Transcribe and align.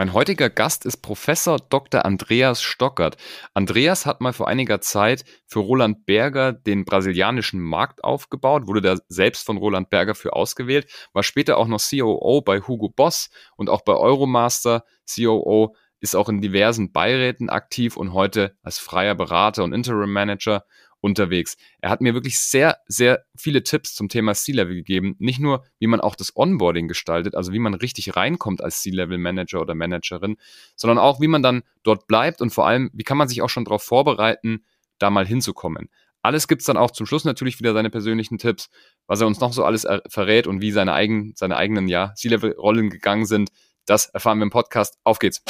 Mein 0.00 0.14
heutiger 0.14 0.48
Gast 0.48 0.86
ist 0.86 1.02
Professor 1.02 1.58
Dr. 1.58 2.06
Andreas 2.06 2.62
Stockert. 2.62 3.18
Andreas 3.52 4.06
hat 4.06 4.22
mal 4.22 4.32
vor 4.32 4.48
einiger 4.48 4.80
Zeit 4.80 5.26
für 5.46 5.58
Roland 5.58 6.06
Berger 6.06 6.54
den 6.54 6.86
brasilianischen 6.86 7.60
Markt 7.60 8.02
aufgebaut, 8.02 8.66
wurde 8.66 8.80
da 8.80 8.96
selbst 9.08 9.44
von 9.44 9.58
Roland 9.58 9.90
Berger 9.90 10.14
für 10.14 10.32
ausgewählt, 10.32 10.90
war 11.12 11.22
später 11.22 11.58
auch 11.58 11.66
noch 11.66 11.82
COO 11.82 12.40
bei 12.40 12.62
Hugo 12.62 12.88
Boss 12.88 13.28
und 13.56 13.68
auch 13.68 13.82
bei 13.82 13.92
Euromaster 13.92 14.84
COO, 15.14 15.76
ist 16.00 16.16
auch 16.16 16.30
in 16.30 16.40
diversen 16.40 16.92
Beiräten 16.92 17.50
aktiv 17.50 17.98
und 17.98 18.14
heute 18.14 18.56
als 18.62 18.78
freier 18.78 19.14
Berater 19.14 19.64
und 19.64 19.74
Interim 19.74 20.14
Manager 20.14 20.64
unterwegs. 21.00 21.56
Er 21.80 21.90
hat 21.90 22.00
mir 22.00 22.14
wirklich 22.14 22.38
sehr, 22.38 22.78
sehr 22.86 23.24
viele 23.36 23.62
Tipps 23.62 23.94
zum 23.94 24.08
Thema 24.08 24.34
C-Level 24.34 24.74
gegeben. 24.74 25.16
Nicht 25.18 25.40
nur, 25.40 25.64
wie 25.78 25.86
man 25.86 26.00
auch 26.00 26.14
das 26.14 26.36
Onboarding 26.36 26.88
gestaltet, 26.88 27.34
also 27.34 27.52
wie 27.52 27.58
man 27.58 27.74
richtig 27.74 28.16
reinkommt 28.16 28.62
als 28.62 28.82
C-Level-Manager 28.82 29.60
oder 29.60 29.74
Managerin, 29.74 30.36
sondern 30.76 30.98
auch, 30.98 31.20
wie 31.20 31.28
man 31.28 31.42
dann 31.42 31.62
dort 31.82 32.06
bleibt 32.06 32.40
und 32.40 32.50
vor 32.50 32.66
allem, 32.66 32.90
wie 32.92 33.04
kann 33.04 33.18
man 33.18 33.28
sich 33.28 33.42
auch 33.42 33.50
schon 33.50 33.64
darauf 33.64 33.82
vorbereiten, 33.82 34.64
da 34.98 35.10
mal 35.10 35.26
hinzukommen. 35.26 35.88
Alles 36.22 36.48
gibt's 36.48 36.66
dann 36.66 36.76
auch 36.76 36.90
zum 36.90 37.06
Schluss 37.06 37.24
natürlich 37.24 37.58
wieder 37.60 37.72
seine 37.72 37.88
persönlichen 37.88 38.36
Tipps, 38.36 38.68
was 39.06 39.22
er 39.22 39.26
uns 39.26 39.40
noch 39.40 39.54
so 39.54 39.64
alles 39.64 39.86
verrät 40.08 40.46
und 40.46 40.60
wie 40.60 40.70
seine, 40.70 40.92
eigen, 40.92 41.32
seine 41.34 41.56
eigenen 41.56 41.88
ja, 41.88 42.12
C-Level-Rollen 42.14 42.90
gegangen 42.90 43.24
sind. 43.24 43.50
Das 43.86 44.06
erfahren 44.10 44.38
wir 44.38 44.44
im 44.44 44.50
Podcast. 44.50 44.98
Auf 45.02 45.18
geht's. 45.18 45.42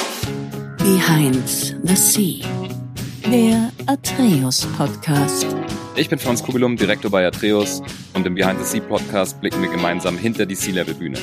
Behind 0.78 1.48
the 1.82 1.96
Sea 1.96 2.69
der 3.26 3.70
Atreus 3.86 4.66
Podcast. 4.76 5.46
Ich 5.94 6.08
bin 6.08 6.18
Franz 6.18 6.42
Kugelum, 6.42 6.76
Direktor 6.76 7.10
bei 7.10 7.26
Atreus 7.26 7.82
und 8.14 8.26
im 8.26 8.34
Behind 8.34 8.58
the 8.58 8.64
Sea 8.64 8.80
Podcast 8.80 9.40
blicken 9.40 9.62
wir 9.62 9.70
gemeinsam 9.70 10.16
hinter 10.16 10.46
die 10.46 10.54
Sea-Level-Bühne. 10.54 11.18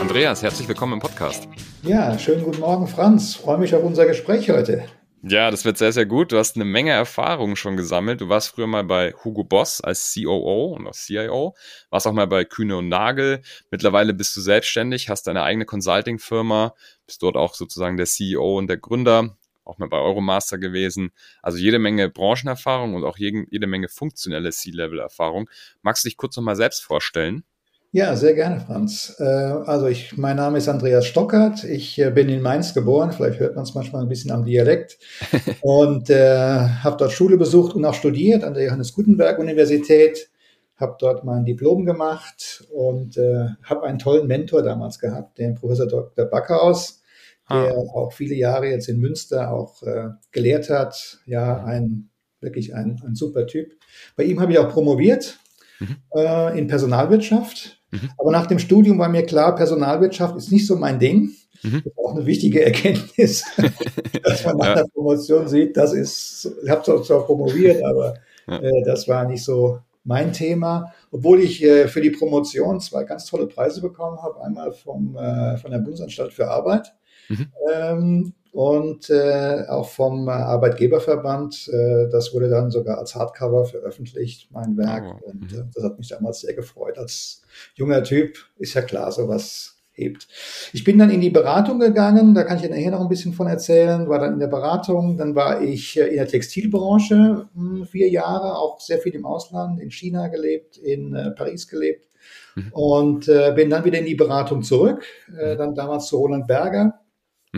Andreas, 0.00 0.42
herzlich 0.42 0.68
willkommen 0.68 0.94
im 0.94 0.98
Podcast. 1.00 1.48
Ja, 1.82 2.18
schönen 2.18 2.44
guten 2.44 2.60
Morgen, 2.60 2.86
Franz. 2.86 3.34
Freue 3.34 3.58
mich 3.58 3.74
auf 3.74 3.82
unser 3.82 4.06
Gespräch 4.06 4.50
heute. 4.50 4.84
Ja, 5.22 5.50
das 5.50 5.64
wird 5.64 5.78
sehr, 5.78 5.92
sehr 5.92 6.06
gut. 6.06 6.30
Du 6.30 6.38
hast 6.38 6.56
eine 6.56 6.64
Menge 6.64 6.92
Erfahrung 6.92 7.56
schon 7.56 7.76
gesammelt. 7.76 8.20
Du 8.20 8.28
warst 8.28 8.50
früher 8.50 8.66
mal 8.68 8.84
bei 8.84 9.12
Hugo 9.24 9.42
Boss 9.42 9.80
als 9.80 10.14
COO 10.14 10.76
und 10.76 10.86
als 10.86 11.04
CIO, 11.06 11.56
warst 11.90 12.06
auch 12.06 12.12
mal 12.12 12.26
bei 12.26 12.44
Kühne 12.44 12.76
und 12.76 12.88
Nagel. 12.88 13.42
Mittlerweile 13.70 14.14
bist 14.14 14.36
du 14.36 14.40
selbstständig, 14.40 15.08
hast 15.08 15.26
deine 15.26 15.42
eigene 15.42 15.64
Consulting-Firma, 15.64 16.74
bist 17.06 17.22
dort 17.22 17.36
auch 17.36 17.54
sozusagen 17.54 17.96
der 17.96 18.06
CEO 18.06 18.58
und 18.58 18.68
der 18.68 18.76
Gründer 18.76 19.36
auch 19.66 19.78
mal 19.78 19.88
bei 19.88 19.98
Euromaster 19.98 20.58
gewesen. 20.58 21.10
Also 21.42 21.58
jede 21.58 21.78
Menge 21.78 22.08
Branchenerfahrung 22.08 22.94
und 22.94 23.04
auch 23.04 23.18
jede, 23.18 23.44
jede 23.50 23.66
Menge 23.66 23.88
funktionelle 23.88 24.50
C-Level-Erfahrung. 24.50 25.50
Magst 25.82 26.04
du 26.04 26.08
dich 26.08 26.16
kurz 26.16 26.36
nochmal 26.36 26.56
selbst 26.56 26.84
vorstellen? 26.84 27.44
Ja, 27.92 28.14
sehr 28.14 28.34
gerne, 28.34 28.60
Franz. 28.60 29.16
Äh, 29.18 29.24
also 29.24 29.86
ich, 29.86 30.16
mein 30.16 30.36
Name 30.36 30.58
ist 30.58 30.68
Andreas 30.68 31.06
Stockert. 31.06 31.64
Ich 31.64 31.98
äh, 31.98 32.10
bin 32.10 32.28
in 32.28 32.42
Mainz 32.42 32.74
geboren. 32.74 33.12
Vielleicht 33.12 33.40
hört 33.40 33.54
man 33.54 33.64
es 33.64 33.74
manchmal 33.74 34.02
ein 34.02 34.08
bisschen 34.08 34.32
am 34.32 34.44
Dialekt. 34.44 34.98
und 35.62 36.10
äh, 36.10 36.68
habe 36.82 36.96
dort 36.98 37.12
Schule 37.12 37.38
besucht 37.38 37.74
und 37.74 37.84
auch 37.84 37.94
studiert 37.94 38.44
an 38.44 38.54
der 38.54 38.64
Johannes 38.64 38.92
Gutenberg 38.92 39.38
Universität. 39.38 40.28
Habe 40.76 40.96
dort 40.98 41.24
mein 41.24 41.46
Diplom 41.46 41.86
gemacht 41.86 42.64
und 42.70 43.16
äh, 43.16 43.46
habe 43.62 43.84
einen 43.84 43.98
tollen 43.98 44.26
Mentor 44.26 44.62
damals 44.62 44.98
gehabt, 44.98 45.38
den 45.38 45.54
Professor 45.54 45.86
Dr. 45.86 46.26
Backhaus 46.26 47.00
der 47.48 47.76
ah. 47.76 47.94
auch 47.94 48.12
viele 48.12 48.34
Jahre 48.34 48.68
jetzt 48.68 48.88
in 48.88 48.98
Münster 48.98 49.52
auch 49.52 49.82
äh, 49.82 50.08
gelehrt 50.32 50.70
hat. 50.70 51.20
Ja, 51.26 51.64
ein 51.64 52.10
wirklich 52.40 52.74
ein, 52.74 53.00
ein 53.04 53.14
super 53.14 53.46
Typ. 53.46 53.72
Bei 54.16 54.24
ihm 54.24 54.40
habe 54.40 54.52
ich 54.52 54.58
auch 54.58 54.70
promoviert 54.70 55.38
mhm. 55.80 55.96
äh, 56.14 56.58
in 56.58 56.66
Personalwirtschaft. 56.66 57.82
Mhm. 57.90 58.10
Aber 58.18 58.32
nach 58.32 58.46
dem 58.46 58.58
Studium 58.58 58.98
war 58.98 59.08
mir 59.08 59.24
klar, 59.24 59.54
Personalwirtschaft 59.54 60.36
ist 60.36 60.52
nicht 60.52 60.66
so 60.66 60.76
mein 60.76 60.98
Ding. 60.98 61.30
Mhm. 61.62 61.82
Das 61.84 61.92
ist 61.92 61.98
auch 61.98 62.14
eine 62.14 62.26
wichtige 62.26 62.64
Erkenntnis, 62.64 63.44
dass 64.22 64.44
man 64.44 64.56
nach 64.56 64.66
ja. 64.66 64.74
der 64.76 64.86
Promotion 64.92 65.48
sieht, 65.48 65.76
das 65.76 65.92
ist, 65.92 66.52
ich 66.62 66.70
habe 66.70 66.82
zwar 67.02 67.24
promoviert, 67.24 67.82
aber 67.84 68.14
ja. 68.46 68.58
äh, 68.60 68.82
das 68.84 69.08
war 69.08 69.26
nicht 69.26 69.42
so 69.42 69.78
mein 70.04 70.32
Thema, 70.32 70.92
obwohl 71.10 71.40
ich 71.40 71.64
äh, 71.64 71.88
für 71.88 72.00
die 72.00 72.10
Promotion 72.10 72.80
zwei 72.80 73.04
ganz 73.04 73.24
tolle 73.24 73.46
Preise 73.46 73.80
bekommen 73.80 74.22
habe. 74.22 74.40
Einmal 74.40 74.72
vom, 74.72 75.16
äh, 75.16 75.56
von 75.56 75.72
der 75.72 75.78
Bundesanstalt 75.78 76.32
für 76.32 76.48
Arbeit 76.48 76.94
Mhm. 77.28 77.46
Ähm, 77.72 78.32
und 78.56 79.10
äh, 79.10 79.64
auch 79.68 79.90
vom 79.90 80.30
Arbeitgeberverband. 80.30 81.68
Äh, 81.68 82.08
das 82.10 82.32
wurde 82.32 82.48
dann 82.48 82.70
sogar 82.70 82.96
als 82.96 83.14
Hardcover 83.14 83.66
veröffentlicht, 83.66 84.48
mein 84.50 84.78
Werk. 84.78 85.20
Oh, 85.22 85.30
und 85.30 85.52
äh, 85.52 85.64
das 85.74 85.84
hat 85.84 85.98
mich 85.98 86.08
damals 86.08 86.40
sehr 86.40 86.54
gefreut. 86.54 86.96
Als 86.96 87.42
junger 87.74 88.02
Typ 88.02 88.38
ist 88.56 88.72
ja 88.72 88.80
klar, 88.80 89.12
sowas 89.12 89.76
hebt. 89.92 90.26
Ich 90.72 90.84
bin 90.84 90.98
dann 90.98 91.10
in 91.10 91.20
die 91.20 91.28
Beratung 91.28 91.78
gegangen, 91.80 92.34
da 92.34 92.44
kann 92.44 92.56
ich 92.56 92.68
nachher 92.68 92.92
noch 92.92 93.02
ein 93.02 93.08
bisschen 93.08 93.34
von 93.34 93.46
erzählen, 93.46 94.08
war 94.08 94.20
dann 94.20 94.34
in 94.34 94.40
der 94.40 94.46
Beratung, 94.46 95.18
dann 95.18 95.34
war 95.34 95.60
ich 95.60 95.98
äh, 95.98 96.06
in 96.06 96.16
der 96.16 96.28
Textilbranche 96.28 97.48
mh, 97.52 97.78
hm, 97.78 97.84
vier 97.86 98.08
Jahre, 98.08 98.56
auch 98.56 98.80
sehr 98.80 98.98
viel 98.98 99.14
im 99.14 99.26
Ausland, 99.26 99.80
in 99.80 99.90
China 99.90 100.28
gelebt, 100.28 100.78
in 100.78 101.14
äh, 101.14 101.30
Paris 101.32 101.68
gelebt 101.68 102.08
mhm. 102.54 102.72
und 102.72 103.28
äh, 103.28 103.52
bin 103.54 103.68
dann 103.68 103.84
wieder 103.84 103.98
in 103.98 104.06
die 104.06 104.14
Beratung 104.14 104.62
zurück, 104.62 105.04
äh, 105.38 105.52
mhm. 105.52 105.58
dann 105.58 105.74
damals 105.74 106.06
zu 106.06 106.16
Roland 106.16 106.46
Berger 106.46 107.00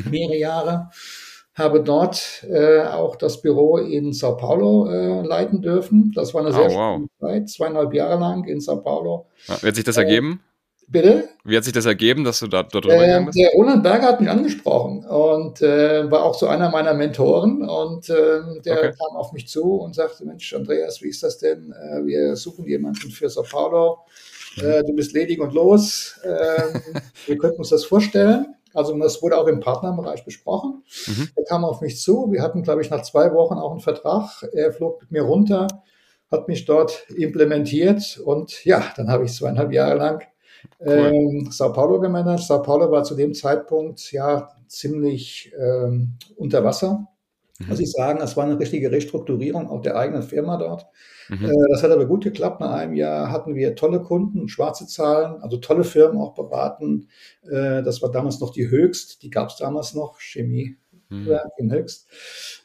mhm. 0.04 0.10
mehrere 0.10 0.36
Jahre. 0.36 0.90
Habe 1.54 1.82
dort 1.82 2.44
äh, 2.48 2.82
auch 2.82 3.16
das 3.16 3.42
Büro 3.42 3.78
in 3.78 4.12
Sao 4.12 4.36
Paulo 4.36 4.88
äh, 4.88 5.26
leiten 5.26 5.60
dürfen. 5.60 6.12
Das 6.14 6.32
war 6.32 6.42
eine 6.42 6.52
sehr 6.52 6.70
oh, 6.70 7.00
wow. 7.00 7.08
Zeit, 7.20 7.50
zweieinhalb 7.50 7.92
Jahre 7.92 8.20
lang 8.20 8.44
in 8.44 8.60
Sao 8.60 8.76
Paulo. 8.76 9.26
Ja, 9.48 9.60
wie 9.60 9.66
hat 9.66 9.74
sich 9.74 9.84
das 9.84 9.96
äh, 9.96 10.02
ergeben? 10.02 10.40
Bitte? 10.90 11.28
Wie 11.44 11.54
hat 11.54 11.64
sich 11.64 11.74
das 11.74 11.84
ergeben, 11.84 12.24
dass 12.24 12.40
du 12.40 12.46
da 12.46 12.62
dort 12.62 12.86
drüber 12.86 13.06
äh, 13.06 13.22
bist? 13.22 13.36
Der 13.36 13.50
Roland 13.50 13.82
Berger 13.82 14.06
hat 14.06 14.20
mich 14.20 14.30
angesprochen 14.30 15.04
und 15.04 15.60
äh, 15.60 16.10
war 16.10 16.24
auch 16.24 16.34
so 16.34 16.46
einer 16.46 16.70
meiner 16.70 16.94
Mentoren 16.94 17.68
und 17.68 18.08
äh, 18.08 18.40
der 18.64 18.78
okay. 18.78 18.92
kam 18.92 19.16
auf 19.16 19.32
mich 19.32 19.48
zu 19.48 19.80
und 19.80 19.94
sagte, 19.94 20.24
Mensch, 20.24 20.54
Andreas, 20.54 21.02
wie 21.02 21.08
ist 21.08 21.22
das 21.22 21.36
denn? 21.38 21.72
Äh, 21.72 22.06
wir 22.06 22.36
suchen 22.36 22.64
jemanden 22.66 23.10
für 23.10 23.28
Sao 23.28 23.42
Paulo. 23.42 23.98
Mhm. 24.56 24.64
Äh, 24.64 24.84
du 24.84 24.94
bist 24.94 25.12
ledig 25.12 25.40
und 25.40 25.52
los. 25.52 26.18
Wir 27.26 27.36
könnten 27.36 27.58
uns 27.58 27.68
das 27.68 27.84
vorstellen. 27.84 28.54
Also 28.78 28.96
das 28.98 29.20
wurde 29.22 29.36
auch 29.36 29.46
im 29.46 29.60
Partnerbereich 29.60 30.24
besprochen. 30.24 30.84
Mhm. 31.06 31.28
Er 31.34 31.44
kam 31.44 31.64
auf 31.64 31.80
mich 31.80 32.00
zu. 32.00 32.30
Wir 32.30 32.42
hatten, 32.42 32.62
glaube 32.62 32.80
ich, 32.80 32.90
nach 32.90 33.02
zwei 33.02 33.32
Wochen 33.34 33.54
auch 33.54 33.72
einen 33.72 33.80
Vertrag. 33.80 34.44
Er 34.52 34.72
flog 34.72 35.02
mit 35.02 35.10
mir 35.10 35.22
runter, 35.22 35.66
hat 36.30 36.48
mich 36.48 36.64
dort 36.64 37.10
implementiert 37.10 38.20
und 38.24 38.64
ja, 38.64 38.84
dann 38.96 39.10
habe 39.10 39.24
ich 39.24 39.34
zweieinhalb 39.34 39.72
Jahre 39.72 39.98
lang 39.98 40.22
cool. 40.80 40.88
ähm, 40.88 41.48
Sao 41.50 41.72
Paulo 41.72 42.00
gemanagt. 42.00 42.44
Sao 42.44 42.62
Paulo 42.62 42.90
war 42.90 43.04
zu 43.04 43.14
dem 43.14 43.34
Zeitpunkt 43.34 44.12
ja 44.12 44.50
ziemlich 44.66 45.52
ähm, 45.58 46.14
unter 46.36 46.64
Wasser. 46.64 47.08
Mhm. 47.58 47.68
Muss 47.68 47.80
ich 47.80 47.90
sagen, 47.90 48.20
es 48.22 48.36
war 48.36 48.44
eine 48.44 48.58
richtige 48.58 48.90
Restrukturierung 48.90 49.68
auch 49.68 49.82
der 49.82 49.96
eigenen 49.96 50.22
Firma 50.22 50.56
dort. 50.56 50.86
Mhm. 51.28 51.44
Äh, 51.46 51.68
das 51.70 51.82
hat 51.82 51.90
aber 51.90 52.06
gut 52.06 52.24
geklappt. 52.24 52.60
Nach 52.60 52.72
einem 52.72 52.94
Jahr 52.94 53.30
hatten 53.30 53.54
wir 53.54 53.74
tolle 53.74 54.00
Kunden, 54.00 54.48
schwarze 54.48 54.86
Zahlen, 54.86 55.42
also 55.42 55.58
tolle 55.58 55.84
Firmen 55.84 56.18
auch 56.18 56.34
beraten. 56.34 57.08
Äh, 57.42 57.82
das 57.82 58.00
war 58.00 58.10
damals 58.10 58.40
noch 58.40 58.52
die 58.52 58.70
Höchst, 58.70 59.22
die 59.22 59.30
gab 59.30 59.48
es 59.48 59.56
damals 59.56 59.94
noch, 59.94 60.20
Chemie. 60.20 60.76
Mhm. 61.10 61.38
in 61.56 61.72
Höchst. 61.72 62.06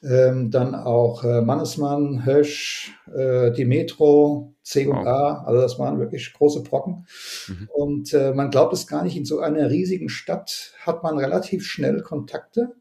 Ähm, 0.04 0.52
dann 0.52 0.76
auch 0.76 1.24
äh, 1.24 1.40
Mannesmann, 1.40 2.26
Hösch, 2.26 2.92
die 3.08 3.64
Metro, 3.64 4.54
C 4.64 4.86
und 4.86 5.08
A, 5.08 5.46
also 5.46 5.62
das 5.62 5.80
waren 5.80 5.98
wirklich 5.98 6.34
große 6.34 6.62
Brocken. 6.62 7.06
Mhm. 7.48 7.70
Und 7.74 8.14
man 8.36 8.50
glaubt 8.50 8.74
es 8.74 8.86
gar 8.86 9.04
nicht, 9.04 9.16
in 9.16 9.24
so 9.24 9.40
einer 9.40 9.70
riesigen 9.70 10.10
Stadt 10.10 10.74
hat 10.82 11.04
man 11.04 11.18
relativ 11.18 11.66
schnell 11.66 12.02
Kontakte 12.02 12.74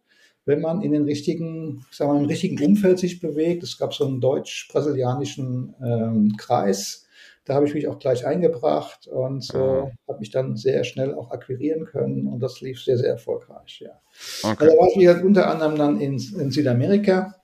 wenn 0.44 0.60
man 0.60 0.82
in 0.82 0.92
den 0.92 1.04
richtigen, 1.04 1.84
sagen 1.90 2.12
wir, 2.12 2.20
im 2.20 2.26
richtigen 2.26 2.62
Umfeld 2.64 2.98
sich 2.98 3.20
bewegt. 3.20 3.62
Es 3.62 3.78
gab 3.78 3.94
so 3.94 4.06
einen 4.06 4.20
deutsch-brasilianischen 4.20 5.74
ähm, 5.84 6.36
Kreis. 6.36 7.06
Da 7.44 7.54
habe 7.54 7.66
ich 7.66 7.74
mich 7.74 7.88
auch 7.88 7.98
gleich 7.98 8.24
eingebracht 8.26 9.08
und 9.08 9.42
so 9.42 9.58
mhm. 9.58 10.08
habe 10.08 10.20
mich 10.20 10.30
dann 10.30 10.56
sehr 10.56 10.84
schnell 10.84 11.14
auch 11.14 11.30
akquirieren 11.30 11.86
können 11.86 12.28
und 12.28 12.40
das 12.40 12.60
lief 12.60 12.82
sehr, 12.82 12.98
sehr 12.98 13.10
erfolgreich. 13.10 13.80
Ja. 13.84 14.00
Okay. 14.42 14.66
Also 14.66 14.76
war 14.78 14.88
ich 14.88 15.24
unter 15.24 15.50
anderem 15.50 15.76
dann 15.76 16.00
in, 16.00 16.14
in 16.38 16.50
Südamerika 16.50 17.41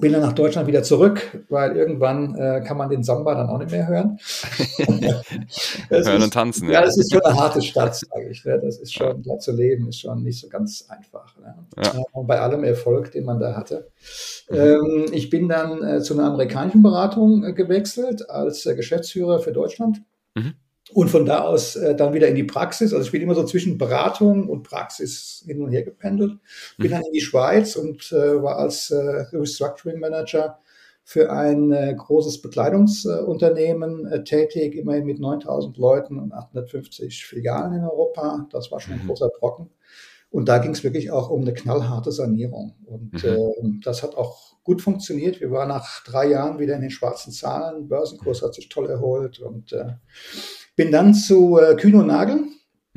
bin 0.00 0.12
dann 0.12 0.22
nach 0.22 0.32
Deutschland 0.32 0.66
wieder 0.66 0.82
zurück, 0.82 1.44
weil 1.48 1.76
irgendwann 1.76 2.34
äh, 2.34 2.62
kann 2.66 2.76
man 2.76 2.88
den 2.88 3.02
Samba 3.02 3.34
dann 3.34 3.48
auch 3.48 3.58
nicht 3.58 3.70
mehr 3.70 3.86
hören. 3.86 4.18
hören 5.88 6.22
und 6.22 6.32
tanzen. 6.32 6.68
Ja, 6.68 6.80
ja, 6.80 6.82
das 6.82 6.96
ist 6.96 7.12
schon 7.12 7.22
eine 7.22 7.36
harte 7.36 7.62
Stadt, 7.62 7.96
sage 7.96 8.28
ich. 8.30 8.44
Ne? 8.44 8.60
Das 8.62 8.78
ist 8.78 8.94
schon, 8.94 9.22
da 9.22 9.38
zu 9.38 9.52
leben, 9.52 9.88
ist 9.88 10.00
schon 10.00 10.22
nicht 10.22 10.40
so 10.40 10.48
ganz 10.48 10.86
einfach. 10.88 11.36
Ne? 11.38 11.54
Ja. 11.82 11.94
Bei 12.22 12.40
allem 12.40 12.64
Erfolg, 12.64 13.12
den 13.12 13.24
man 13.24 13.38
da 13.40 13.56
hatte. 13.56 13.90
Mhm. 14.50 14.56
Ähm, 14.56 15.06
ich 15.12 15.30
bin 15.30 15.48
dann 15.48 15.82
äh, 15.82 16.00
zu 16.00 16.14
einer 16.14 16.24
amerikanischen 16.24 16.82
Beratung 16.82 17.44
äh, 17.44 17.52
gewechselt 17.52 18.28
als 18.30 18.66
äh, 18.66 18.74
Geschäftsführer 18.74 19.40
für 19.40 19.52
Deutschland. 19.52 20.02
Mhm. 20.34 20.54
Und 20.92 21.10
von 21.10 21.26
da 21.26 21.40
aus 21.40 21.76
äh, 21.76 21.94
dann 21.94 22.14
wieder 22.14 22.28
in 22.28 22.34
die 22.34 22.44
Praxis. 22.44 22.92
Also 22.92 23.04
ich 23.04 23.12
bin 23.12 23.22
immer 23.22 23.34
so 23.34 23.44
zwischen 23.44 23.76
Beratung 23.76 24.48
und 24.48 24.62
Praxis 24.62 25.44
hin 25.46 25.62
und 25.62 25.70
her 25.70 25.82
gependelt. 25.82 26.38
Bin 26.78 26.88
mhm. 26.88 26.90
dann 26.92 27.02
in 27.02 27.12
die 27.12 27.20
Schweiz 27.20 27.76
und 27.76 28.10
äh, 28.12 28.42
war 28.42 28.56
als 28.56 28.90
äh, 28.90 29.26
Restructuring 29.32 30.00
Manager 30.00 30.58
für 31.04 31.32
ein 31.32 31.72
äh, 31.72 31.94
großes 31.96 32.42
Bekleidungsunternehmen 32.42 34.06
äh, 34.06 34.24
tätig, 34.24 34.74
immerhin 34.76 35.06
mit 35.06 35.20
9000 35.20 35.78
Leuten 35.78 36.18
und 36.18 36.32
850 36.32 37.24
Filialen 37.24 37.72
in 37.78 37.84
Europa. 37.84 38.46
Das 38.50 38.70
war 38.70 38.78
schon 38.78 38.94
ein 38.94 39.02
mhm. 39.04 39.08
großer 39.08 39.30
Brocken. 39.40 39.70
Und 40.30 40.50
da 40.50 40.58
ging 40.58 40.72
es 40.72 40.84
wirklich 40.84 41.10
auch 41.10 41.30
um 41.30 41.40
eine 41.40 41.54
knallharte 41.54 42.12
Sanierung. 42.12 42.74
Und 42.84 43.24
mhm. 43.24 43.28
äh, 43.28 43.80
das 43.82 44.02
hat 44.02 44.16
auch 44.16 44.56
gut 44.64 44.82
funktioniert. 44.82 45.40
Wir 45.40 45.50
waren 45.50 45.68
nach 45.68 46.04
drei 46.04 46.28
Jahren 46.28 46.58
wieder 46.58 46.74
in 46.74 46.82
den 46.82 46.90
schwarzen 46.90 47.32
Zahlen. 47.32 47.88
Börsenkurs 47.88 48.42
hat 48.42 48.52
sich 48.54 48.68
toll 48.68 48.90
erholt 48.90 49.38
und 49.38 49.72
äh, 49.72 49.94
bin 50.78 50.90
dann 50.90 51.12
zu 51.12 51.58
äh, 51.58 51.76
Kühn 51.76 51.94
und 51.94 52.06
Nagel 52.06 52.48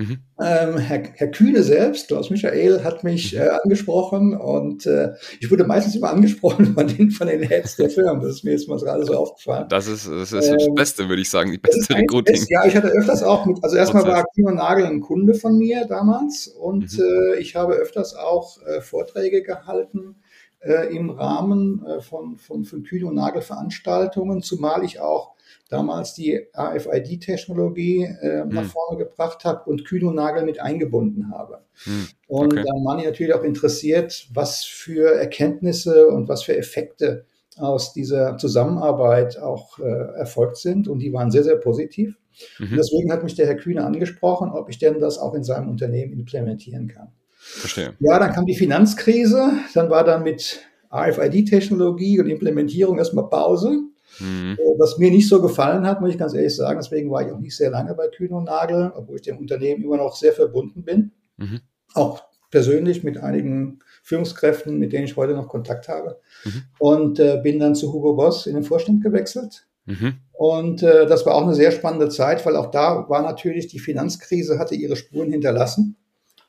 Mhm. 0.01 0.19
Ähm, 0.39 0.77
Herr, 0.77 1.03
Herr, 1.15 1.27
Kühne 1.31 1.63
selbst, 1.63 2.07
Klaus 2.07 2.29
Michael, 2.29 2.83
hat 2.83 3.03
mich 3.03 3.33
mhm. 3.33 3.39
äh, 3.39 3.49
angesprochen 3.49 4.35
und 4.35 4.85
äh, 4.85 5.13
ich 5.39 5.51
wurde 5.51 5.65
meistens 5.65 5.95
immer 5.95 6.09
angesprochen 6.09 6.73
von 6.73 6.87
den, 6.87 7.11
von 7.11 7.27
den 7.27 7.43
Heads 7.43 7.75
der 7.75 7.89
Firmen. 7.89 8.21
Das 8.21 8.35
ist 8.35 8.43
mir 8.43 8.51
jetzt 8.51 8.67
mal 8.67 8.79
gerade 8.79 9.05
so 9.05 9.15
aufgefallen. 9.15 9.67
Das 9.69 9.87
ist 9.87 10.07
das, 10.07 10.31
ist 10.31 10.47
ähm, 10.47 10.57
das 10.57 10.73
Beste, 10.73 11.09
würde 11.09 11.21
ich 11.21 11.29
sagen, 11.29 11.51
die 11.51 11.57
beste 11.57 11.95
Recruiting. 11.95 12.35
Best, 12.35 12.49
ja, 12.49 12.65
ich 12.65 12.75
hatte 12.75 12.87
öfters 12.87 13.21
auch 13.21 13.45
mit, 13.45 13.63
also 13.63 13.75
erstmal 13.75 14.03
war 14.05 14.25
Kühne 14.33 14.55
Nagel 14.55 14.85
ein 14.85 15.01
Kunde 15.01 15.33
von 15.35 15.57
mir 15.57 15.85
damals 15.85 16.47
und 16.47 16.97
mhm. 16.97 17.03
äh, 17.35 17.39
ich 17.39 17.55
habe 17.55 17.73
öfters 17.73 18.15
auch 18.15 18.61
äh, 18.63 18.81
Vorträge 18.81 19.43
gehalten 19.43 20.15
äh, 20.61 20.95
im 20.95 21.09
Rahmen 21.09 21.85
von, 22.01 22.37
von, 22.37 22.63
von 22.63 22.83
Kühne 22.83 23.07
und 23.07 23.15
Nagel 23.15 23.41
Veranstaltungen, 23.41 24.41
zumal 24.41 24.83
ich 24.83 24.99
auch 24.99 25.35
damals 25.69 26.13
die 26.13 26.47
RFID-Technologie 26.55 28.03
äh, 28.03 28.41
hm. 28.41 28.49
nach 28.49 28.65
vorne 28.65 28.97
gebracht 28.97 29.45
habe 29.45 29.69
und 29.69 29.85
Kühn 29.85 30.05
und 30.05 30.15
Nagel 30.15 30.43
mit 30.43 30.59
eingebunden 30.59 31.31
habe. 31.31 31.61
Hm. 31.83 32.07
Und 32.27 32.53
okay. 32.53 32.63
dann 32.65 32.85
waren 32.85 32.99
die 32.99 33.05
natürlich 33.05 33.33
auch 33.33 33.43
interessiert, 33.43 34.27
was 34.33 34.63
für 34.63 35.15
Erkenntnisse 35.15 36.07
und 36.07 36.27
was 36.27 36.43
für 36.43 36.57
Effekte 36.57 37.25
aus 37.57 37.93
dieser 37.93 38.37
Zusammenarbeit 38.37 39.37
auch 39.37 39.77
äh, 39.79 39.83
erfolgt 39.83 40.57
sind. 40.57 40.87
Und 40.87 40.99
die 40.99 41.13
waren 41.13 41.31
sehr, 41.31 41.43
sehr 41.43 41.57
positiv. 41.57 42.17
Mhm. 42.59 42.71
Und 42.71 42.77
deswegen 42.77 43.11
hat 43.11 43.23
mich 43.23 43.35
der 43.35 43.45
Herr 43.45 43.55
Kühne 43.55 43.85
angesprochen, 43.85 44.51
ob 44.51 44.69
ich 44.69 44.79
denn 44.79 44.99
das 44.99 45.17
auch 45.17 45.33
in 45.33 45.43
seinem 45.43 45.69
Unternehmen 45.69 46.13
implementieren 46.13 46.87
kann. 46.87 47.09
Verstehe. 47.37 47.93
Ja, 47.99 48.19
dann 48.19 48.31
kam 48.33 48.45
die 48.45 48.55
Finanzkrise. 48.55 49.51
Dann 49.73 49.89
war 49.89 50.03
dann 50.03 50.23
mit 50.23 50.61
RFID-Technologie 50.93 52.19
und 52.19 52.29
Implementierung 52.29 52.97
erstmal 52.97 53.29
Pause. 53.29 53.79
Mhm. 54.21 54.57
Äh, 54.59 54.79
was 54.79 54.97
mir 54.97 55.11
nicht 55.11 55.27
so 55.27 55.41
gefallen 55.41 55.85
hat, 55.85 56.01
muss 56.01 56.11
ich 56.11 56.17
ganz 56.17 56.33
ehrlich 56.33 56.55
sagen, 56.55 56.79
deswegen 56.79 57.11
war 57.11 57.25
ich 57.25 57.31
auch 57.31 57.39
nicht 57.39 57.55
sehr 57.55 57.69
lange 57.69 57.93
bei 57.93 58.07
Kühn 58.07 58.31
und 58.31 58.45
Nagel, 58.45 58.91
obwohl 58.95 59.17
ich 59.17 59.23
dem 59.23 59.37
Unternehmen 59.37 59.83
immer 59.83 59.97
noch 59.97 60.15
sehr 60.15 60.33
verbunden 60.33 60.83
bin. 60.83 61.11
Mhm. 61.37 61.61
Auch 61.93 62.23
persönlich 62.49 63.03
mit 63.03 63.17
einigen 63.17 63.79
Führungskräften, 64.03 64.77
mit 64.77 64.93
denen 64.93 65.05
ich 65.05 65.15
heute 65.15 65.33
noch 65.33 65.47
Kontakt 65.47 65.87
habe. 65.87 66.19
Mhm. 66.43 66.63
Und 66.77 67.19
äh, 67.19 67.39
bin 67.41 67.59
dann 67.59 67.75
zu 67.75 67.91
Hugo 67.93 68.13
Boss 68.13 68.45
in 68.45 68.55
den 68.55 68.63
Vorstand 68.63 69.01
gewechselt. 69.01 69.67
Mhm. 69.85 70.15
Und 70.33 70.83
äh, 70.83 71.07
das 71.07 71.25
war 71.25 71.35
auch 71.35 71.43
eine 71.43 71.55
sehr 71.55 71.71
spannende 71.71 72.09
Zeit, 72.09 72.45
weil 72.45 72.55
auch 72.55 72.71
da 72.71 73.07
war 73.09 73.21
natürlich 73.21 73.67
die 73.67 73.79
Finanzkrise, 73.79 74.59
hatte 74.59 74.75
ihre 74.75 74.95
Spuren 74.95 75.31
hinterlassen 75.31 75.97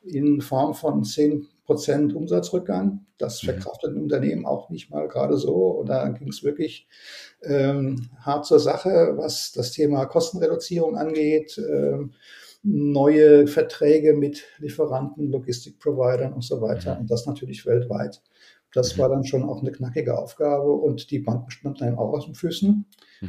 in 0.05 0.41
Form 0.41 0.75
von 0.75 1.05
10 1.05 1.47
Prozent 1.73 2.15
Umsatzrückgang. 2.15 3.07
Das 3.17 3.43
mhm. 3.43 3.47
verkraftet 3.47 3.95
ein 3.95 4.03
Unternehmen 4.03 4.45
auch 4.45 4.69
nicht 4.69 4.91
mal 4.91 5.09
gerade 5.09 5.39
so. 5.39 5.69
Und 5.69 5.89
da 5.89 6.07
ging 6.09 6.29
es 6.29 6.45
wirklich 6.45 6.87
ähm, 7.43 8.11
hart 8.21 8.45
zur 8.45 8.61
Sache, 8.61 9.15
was 9.17 9.53
das 9.53 9.73
Thema 9.73 10.05
Kostenreduzierung 10.05 10.97
angeht. 10.99 11.59
Ähm, 11.59 12.13
neue 12.63 13.47
Verträge 13.47 14.13
mit 14.13 14.45
Lieferanten, 14.59 15.31
Logistikprovidern 15.31 16.35
und 16.35 16.45
so 16.45 16.61
weiter. 16.61 16.95
Mhm. 16.95 17.01
Und 17.03 17.11
das 17.11 17.27
natürlich 17.27 17.65
weltweit. 17.65 18.21
Das 18.75 18.95
mhm. 18.95 19.01
war 19.01 19.09
dann 19.09 19.25
schon 19.25 19.45
auch 19.45 19.63
eine 19.63 19.73
knackige 19.73 20.19
Aufgabe 20.19 20.71
und 20.73 21.11
die 21.11 21.21
Banken 21.21 21.51
standen 21.51 21.85
einem 21.85 21.99
auch 21.99 22.13
aus 22.13 22.27
den 22.27 22.35
Füßen, 22.35 22.85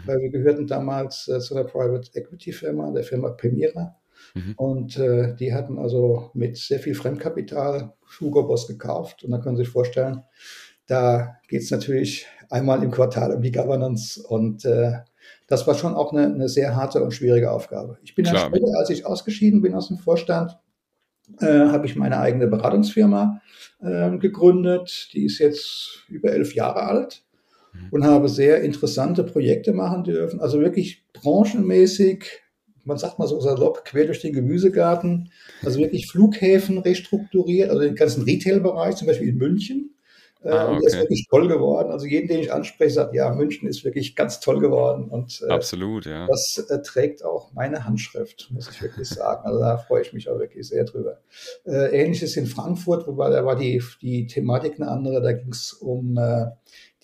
weil 0.05 0.19
wir 0.19 0.29
gehörten 0.29 0.67
damals 0.67 1.29
äh, 1.29 1.39
zu 1.39 1.55
einer 1.55 1.63
Private 1.63 2.09
Equity 2.13 2.51
Firma, 2.51 2.91
der 2.91 3.03
Firma 3.03 3.29
Premiera. 3.29 3.95
Mhm. 4.33 4.53
Und 4.57 4.97
äh, 4.97 5.35
die 5.35 5.53
hatten 5.53 5.77
also 5.77 6.31
mit 6.33 6.57
sehr 6.57 6.79
viel 6.79 6.95
Fremdkapital 6.95 7.93
Hugo 8.19 8.43
Boss 8.43 8.67
gekauft. 8.67 9.23
Und 9.23 9.31
da 9.31 9.37
können 9.37 9.57
Sie 9.57 9.63
sich 9.63 9.71
vorstellen, 9.71 10.23
da 10.87 11.37
geht 11.47 11.61
es 11.61 11.71
natürlich 11.71 12.25
einmal 12.49 12.83
im 12.83 12.91
Quartal 12.91 13.33
um 13.33 13.41
die 13.41 13.51
Governance. 13.51 14.21
Und 14.21 14.65
äh, 14.65 14.93
das 15.47 15.67
war 15.67 15.75
schon 15.75 15.93
auch 15.93 16.11
eine, 16.11 16.25
eine, 16.25 16.49
sehr 16.49 16.75
harte 16.75 17.03
und 17.03 17.11
schwierige 17.11 17.51
Aufgabe. 17.51 17.97
Ich 18.03 18.15
bin 18.15 18.25
dann 18.25 18.37
später, 18.37 18.77
als 18.77 18.89
ich 18.89 19.05
ausgeschieden 19.05 19.61
bin 19.61 19.75
aus 19.75 19.87
dem 19.87 19.97
Vorstand, 19.97 20.57
äh, 21.39 21.45
habe 21.45 21.85
ich 21.85 21.95
meine 21.95 22.19
eigene 22.19 22.47
Beratungsfirma 22.47 23.41
äh, 23.81 24.17
gegründet. 24.17 25.09
Die 25.13 25.25
ist 25.25 25.39
jetzt 25.39 26.03
über 26.09 26.31
elf 26.31 26.53
Jahre 26.53 26.83
alt 26.83 27.23
mhm. 27.73 27.87
und 27.91 28.03
habe 28.03 28.27
sehr 28.29 28.61
interessante 28.61 29.23
Projekte 29.23 29.73
machen 29.73 30.03
dürfen. 30.03 30.41
Also 30.41 30.59
wirklich 30.59 31.05
branchenmäßig 31.13 32.42
man 32.85 32.97
sagt 32.97 33.19
mal 33.19 33.27
so 33.27 33.39
salopp, 33.39 33.85
quer 33.85 34.05
durch 34.05 34.21
den 34.21 34.33
Gemüsegarten. 34.33 35.31
Also 35.63 35.79
wirklich 35.79 36.07
Flughäfen 36.07 36.77
restrukturiert, 36.79 37.69
also 37.69 37.81
den 37.81 37.95
ganzen 37.95 38.23
Retail-Bereich, 38.23 38.95
zum 38.95 39.07
Beispiel 39.07 39.29
in 39.29 39.37
München. 39.37 39.93
Äh, 40.43 40.49
ah, 40.49 40.65
okay. 40.65 40.75
Und 40.75 40.81
der 40.81 40.87
ist 40.89 40.97
wirklich 40.97 41.27
toll 41.29 41.47
geworden. 41.47 41.91
Also 41.91 42.05
jeden, 42.05 42.27
den 42.27 42.39
ich 42.39 42.51
anspreche, 42.51 42.93
sagt, 42.93 43.15
ja, 43.15 43.33
München 43.33 43.67
ist 43.67 43.85
wirklich 43.85 44.15
ganz 44.15 44.41
toll 44.41 44.59
geworden. 44.59 45.09
Und 45.09 45.41
äh, 45.47 45.51
Absolut, 45.51 46.05
ja. 46.05 46.27
das 46.27 46.65
äh, 46.69 46.81
trägt 46.81 47.23
auch 47.23 47.53
meine 47.53 47.85
Handschrift, 47.85 48.49
muss 48.51 48.69
ich 48.69 48.81
wirklich 48.81 49.07
sagen. 49.07 49.45
Also 49.45 49.59
da 49.59 49.77
freue 49.77 50.01
ich 50.01 50.11
mich 50.11 50.29
auch 50.29 50.39
wirklich 50.39 50.67
sehr 50.67 50.83
drüber. 50.83 51.19
Äh, 51.65 52.01
Ähnliches 52.01 52.35
in 52.35 52.45
Frankfurt, 52.45 53.07
wobei 53.07 53.29
da 53.29 53.45
war 53.45 53.55
die, 53.55 53.81
die 54.01 54.27
Thematik 54.27 54.75
eine 54.75 54.89
andere. 54.89 55.21
Da 55.21 55.31
ging 55.31 55.51
es 55.51 55.71
um 55.71 56.17
äh, 56.17 56.47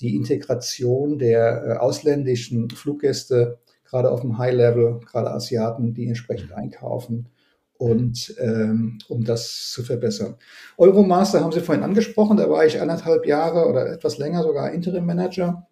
die 0.02 0.16
Integration 0.16 1.18
der 1.18 1.64
äh, 1.66 1.78
ausländischen 1.78 2.70
Fluggäste 2.70 3.60
gerade 3.90 4.12
auf 4.12 4.22
dem 4.22 4.38
High-Level, 4.38 5.02
gerade 5.10 5.32
Asiaten, 5.32 5.94
die 5.94 6.08
entsprechend 6.08 6.54
einkaufen 6.54 7.30
und 7.78 8.36
ähm, 8.40 9.00
um 9.08 9.24
das 9.24 9.72
zu 9.72 9.84
verbessern. 9.84 10.36
Euromaster 10.78 11.42
haben 11.42 11.52
Sie 11.52 11.62
vorhin 11.62 11.84
angesprochen, 11.84 12.38
da 12.38 12.50
war 12.50 12.66
ich 12.66 12.82
anderthalb 12.82 13.26
Jahre 13.26 13.68
oder 13.68 13.92
etwas 13.92 14.18
länger 14.18 14.44
sogar 14.44 14.72
Interim 14.72 15.06
Manager 15.06 15.68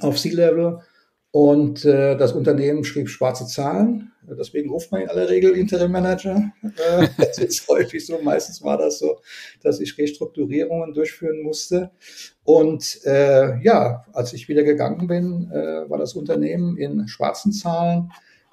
auf 0.00 0.16
C-Level 0.16 0.80
und 1.36 1.84
äh, 1.84 2.16
das 2.16 2.32
Unternehmen 2.32 2.82
schrieb 2.82 3.10
schwarze 3.10 3.46
Zahlen. 3.46 4.10
Deswegen 4.22 4.70
ruft 4.70 4.90
man 4.90 5.02
in 5.02 5.10
aller 5.10 5.28
Regel 5.28 5.50
Interim 5.50 5.92
Manager. 5.92 6.50
Äh, 6.62 7.08
das 7.18 7.36
ist 7.36 7.68
häufig 7.68 8.06
so. 8.06 8.18
Meistens 8.22 8.62
war 8.62 8.78
das 8.78 9.00
so, 9.00 9.20
dass 9.62 9.78
ich 9.78 9.98
Restrukturierungen 9.98 10.94
durchführen 10.94 11.42
musste. 11.42 11.90
Und 12.42 13.04
äh, 13.04 13.60
ja, 13.60 14.06
als 14.14 14.32
ich 14.32 14.48
wieder 14.48 14.62
gegangen 14.62 15.08
bin, 15.08 15.50
äh, 15.52 15.90
war 15.90 15.98
das 15.98 16.14
Unternehmen 16.14 16.78
in 16.78 17.06
schwarzen 17.06 17.52
Zahlen. 17.52 18.12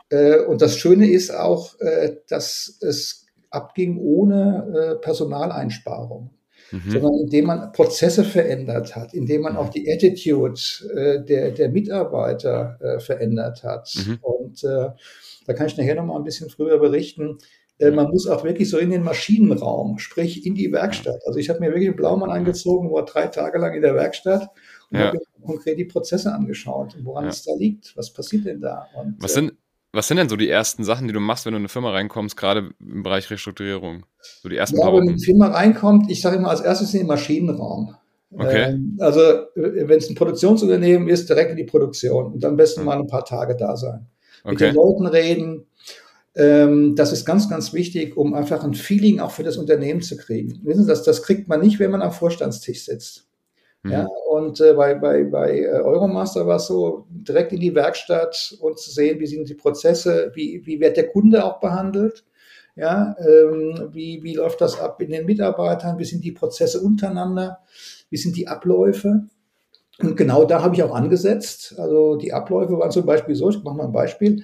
Äh, 0.10 0.40
und 0.40 0.62
das 0.62 0.76
Schöne 0.76 1.10
ist 1.10 1.34
auch, 1.34 1.80
äh, 1.80 2.18
dass 2.28 2.80
es 2.82 3.28
abging 3.50 3.98
ohne 3.98 5.00
Personaleinsparung 5.02 6.32
mhm. 6.72 6.92
sondern 6.92 7.14
indem 7.20 7.46
man 7.46 7.72
Prozesse 7.72 8.24
verändert 8.24 8.96
hat, 8.96 9.14
indem 9.14 9.42
man 9.42 9.58
auch 9.58 9.70
die 9.70 9.92
Attitude 9.92 10.60
äh, 10.96 11.24
der, 11.24 11.52
der 11.52 11.70
Mitarbeiter 11.70 12.78
äh, 12.82 13.00
verändert 13.00 13.64
hat. 13.64 13.94
Mhm. 13.96 14.20
Und 14.22 14.64
äh, 14.64 14.90
da 15.46 15.54
kann 15.54 15.68
ich 15.68 15.78
nachher 15.78 15.96
noch 15.96 16.06
mal 16.06 16.18
ein 16.18 16.24
bisschen 16.24 16.50
früher 16.50 16.80
berichten. 16.80 17.38
Äh, 17.80 17.92
man 17.92 18.10
muss 18.10 18.28
auch 18.28 18.44
wirklich 18.44 18.70
so 18.70 18.78
in 18.78 18.92
den 18.92 19.04
Maschinenraum, 19.04 20.00
sprich 20.00 20.46
in 20.46 20.56
die 20.56 20.72
Werkstatt. 20.72 21.22
Also 21.26 21.40
ich 21.40 21.50
habe 21.50 21.60
mir 21.60 21.68
wirklich 21.68 21.88
einen 21.88 21.98
Blaumann 21.98 22.30
angezogen, 22.30 22.92
war 22.92 23.06
drei 23.06 23.28
Tage 23.28 23.58
lang 23.58 23.74
in 23.74 23.82
der 23.82 23.96
Werkstatt 23.96 24.50
und 24.90 25.00
ja. 25.00 25.08
habe 25.08 25.20
konkret 25.44 25.78
die 25.78 25.86
Prozesse 25.86 26.34
angeschaut, 26.34 26.96
woran 27.04 27.26
ja. 27.26 27.30
es 27.32 27.44
da 27.44 27.54
liegt. 27.56 27.96
Was 27.98 28.12
passiert 28.14 28.46
denn 28.46 28.62
da? 28.62 28.88
Und, 28.96 29.16
was 29.20 29.34
sind, 29.34 29.54
was 29.94 30.08
sind 30.08 30.18
denn 30.18 30.28
so 30.28 30.36
die 30.36 30.50
ersten 30.50 30.84
Sachen, 30.84 31.08
die 31.08 31.14
du 31.14 31.20
machst, 31.20 31.46
wenn 31.46 31.54
du 31.54 31.58
in 31.58 31.62
eine 31.62 31.70
Firma 31.70 31.92
reinkommst, 31.92 32.36
gerade 32.36 32.72
im 32.80 33.04
Bereich 33.04 33.30
Restrukturierung? 33.30 34.06
So 34.42 34.50
die 34.50 34.58
ersten 34.58 34.80
ja, 34.80 34.92
wenn 34.92 35.08
eine 35.08 35.20
Firma 35.20 35.48
reinkommt, 35.48 36.10
ich 36.10 36.20
sage 36.20 36.38
immer 36.38 36.50
als 36.50 36.62
erstes 36.62 36.94
in 36.94 37.02
den 37.02 37.08
Maschinenraum. 37.08 37.96
Okay. 38.36 38.72
Ähm, 38.72 38.98
also 39.00 39.22
wenn 39.56 40.00
es 40.00 40.10
ein 40.10 40.16
Produktionsunternehmen 40.16 41.08
ist, 41.08 41.30
direkt 41.30 41.52
in 41.52 41.58
die 41.58 41.64
Produktion 41.64 42.34
und 42.34 42.44
am 42.44 42.58
besten 42.58 42.82
hm. 42.82 42.86
mal 42.86 42.98
ein 42.98 43.08
paar 43.08 43.24
Tage 43.24 43.56
da 43.56 43.78
sein. 43.78 44.08
Okay. 44.44 44.52
Mit 44.52 44.62
den 44.62 44.76
Leuten 44.76 45.06
reden. 45.06 45.68
Ähm, 46.36 46.96
das 46.96 47.12
ist 47.12 47.26
ganz, 47.26 47.48
ganz 47.48 47.74
wichtig, 47.74 48.18
um 48.18 48.34
einfach 48.34 48.64
ein 48.64 48.74
Feeling 48.74 49.20
auch 49.20 49.30
für 49.30 49.44
das 49.44 49.58
Unternehmen 49.58 50.02
zu 50.02 50.18
kriegen. 50.18 50.60
Wissen 50.64 50.84
Sie, 50.84 50.90
das, 50.90 51.04
das 51.04 51.22
kriegt 51.22 51.48
man 51.48 51.62
nicht, 51.62 51.80
wenn 51.80 51.92
man 51.92 52.02
am 52.02 52.12
Vorstandstisch 52.12 52.86
sitzt. 52.86 53.28
Ja, 53.86 54.04
mhm. 54.04 54.10
und 54.30 54.62
äh, 54.62 54.74
bei, 54.74 54.96
bei, 54.96 55.26
bei 55.26 55.60
äh, 55.60 55.82
Euromaster 55.82 56.48
war 56.48 56.56
es 56.56 56.68
so, 56.68 57.06
direkt 57.10 57.52
in 57.52 57.60
die 57.60 57.76
Werkstatt 57.76 58.58
und 58.62 58.80
zu 58.80 58.92
sehen, 58.92 59.20
wie 59.20 59.28
sind 59.28 59.50
die 59.50 59.56
Prozesse, 59.56 60.32
wie, 60.36 60.66
wie 60.66 60.80
wird 60.80 60.96
der 60.96 61.10
Kunde 61.10 61.44
auch 61.44 61.60
behandelt, 61.60 62.24
ja, 62.76 63.16
ähm, 63.20 63.90
wie, 63.92 64.24
wie 64.24 64.36
läuft 64.36 64.62
das 64.62 64.80
ab 64.80 65.02
in 65.02 65.12
den 65.12 65.26
Mitarbeitern, 65.26 66.00
wie 66.00 66.06
sind 66.06 66.24
die 66.24 66.32
Prozesse 66.32 66.80
untereinander, 66.80 67.60
wie 68.10 68.18
sind 68.18 68.38
die 68.38 68.48
Abläufe. 68.48 69.28
Und 70.00 70.16
genau 70.16 70.46
da 70.46 70.64
habe 70.64 70.76
ich 70.76 70.84
auch 70.84 70.96
angesetzt. 70.96 71.76
Also 71.78 72.16
die 72.16 72.34
Abläufe 72.34 72.80
waren 72.80 72.90
zum 72.92 73.06
Beispiel 73.06 73.36
so, 73.36 73.50
ich 73.50 73.62
mache 73.64 73.76
mal 73.76 73.86
ein 73.86 73.92
Beispiel, 73.92 74.44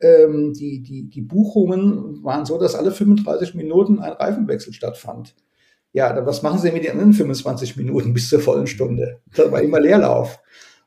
ähm, 0.00 0.54
die, 0.54 0.82
die, 0.82 1.08
die 1.08 1.22
Buchungen 1.22 2.24
waren 2.24 2.46
so, 2.46 2.58
dass 2.58 2.74
alle 2.74 2.90
35 2.90 3.54
Minuten 3.54 3.98
ein 4.00 4.12
Reifenwechsel 4.12 4.72
stattfand. 4.72 5.34
Ja, 5.98 6.12
dann 6.12 6.26
was 6.26 6.44
machen 6.44 6.60
Sie 6.60 6.70
mit 6.70 6.84
den 6.84 6.92
anderen 6.92 7.12
25 7.12 7.76
Minuten 7.76 8.14
bis 8.14 8.28
zur 8.28 8.38
vollen 8.38 8.68
Stunde? 8.68 9.20
Das 9.34 9.50
war 9.50 9.60
immer 9.60 9.80
Leerlauf. 9.80 10.38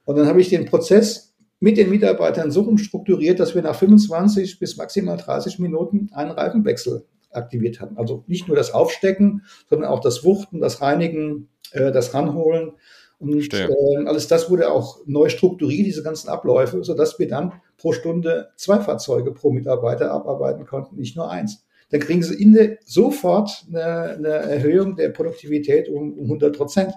Und 0.05 0.17
dann 0.17 0.25
habe 0.25 0.39
ich 0.39 0.47
den 0.47 0.63
Prozess 0.63 1.35
mit 1.59 1.75
den 1.75 1.89
Mitarbeitern 1.89 2.49
so 2.49 2.61
umstrukturiert, 2.61 3.37
dass 3.41 3.53
wir 3.53 3.61
nach 3.61 3.75
25 3.75 4.57
bis 4.57 4.77
maximal 4.77 5.17
30 5.17 5.59
Minuten 5.59 6.07
einen 6.13 6.31
Reifenwechsel 6.31 7.03
aktiviert 7.29 7.81
hatten. 7.81 7.97
Also 7.97 8.23
nicht 8.27 8.47
nur 8.47 8.55
das 8.55 8.73
Aufstecken, 8.73 9.43
sondern 9.69 9.89
auch 9.89 9.99
das 9.99 10.23
Wuchten, 10.23 10.61
das 10.61 10.81
Reinigen, 10.81 11.49
äh, 11.73 11.91
das 11.91 12.13
Ranholen. 12.13 12.71
Und 13.19 13.53
äh, 13.53 13.67
alles 14.05 14.29
das 14.29 14.49
wurde 14.49 14.71
auch 14.71 15.01
neu 15.07 15.27
strukturiert, 15.27 15.87
diese 15.87 16.03
ganzen 16.03 16.29
Abläufe, 16.29 16.85
sodass 16.85 17.19
wir 17.19 17.27
dann 17.27 17.51
pro 17.75 17.91
Stunde 17.91 18.51
zwei 18.55 18.79
Fahrzeuge 18.79 19.33
pro 19.33 19.51
Mitarbeiter 19.51 20.09
abarbeiten 20.09 20.65
konnten, 20.65 20.95
nicht 20.95 21.17
nur 21.17 21.29
eins. 21.29 21.65
Dann 21.91 21.99
kriegen 21.99 22.23
sie 22.23 22.41
in 22.41 22.53
der, 22.53 22.77
sofort 22.85 23.65
eine, 23.69 24.15
eine 24.17 24.27
Erhöhung 24.27 24.95
der 24.95 25.09
Produktivität 25.09 25.89
um, 25.89 26.13
um 26.13 26.23
100 26.23 26.57
Prozent. 26.57 26.93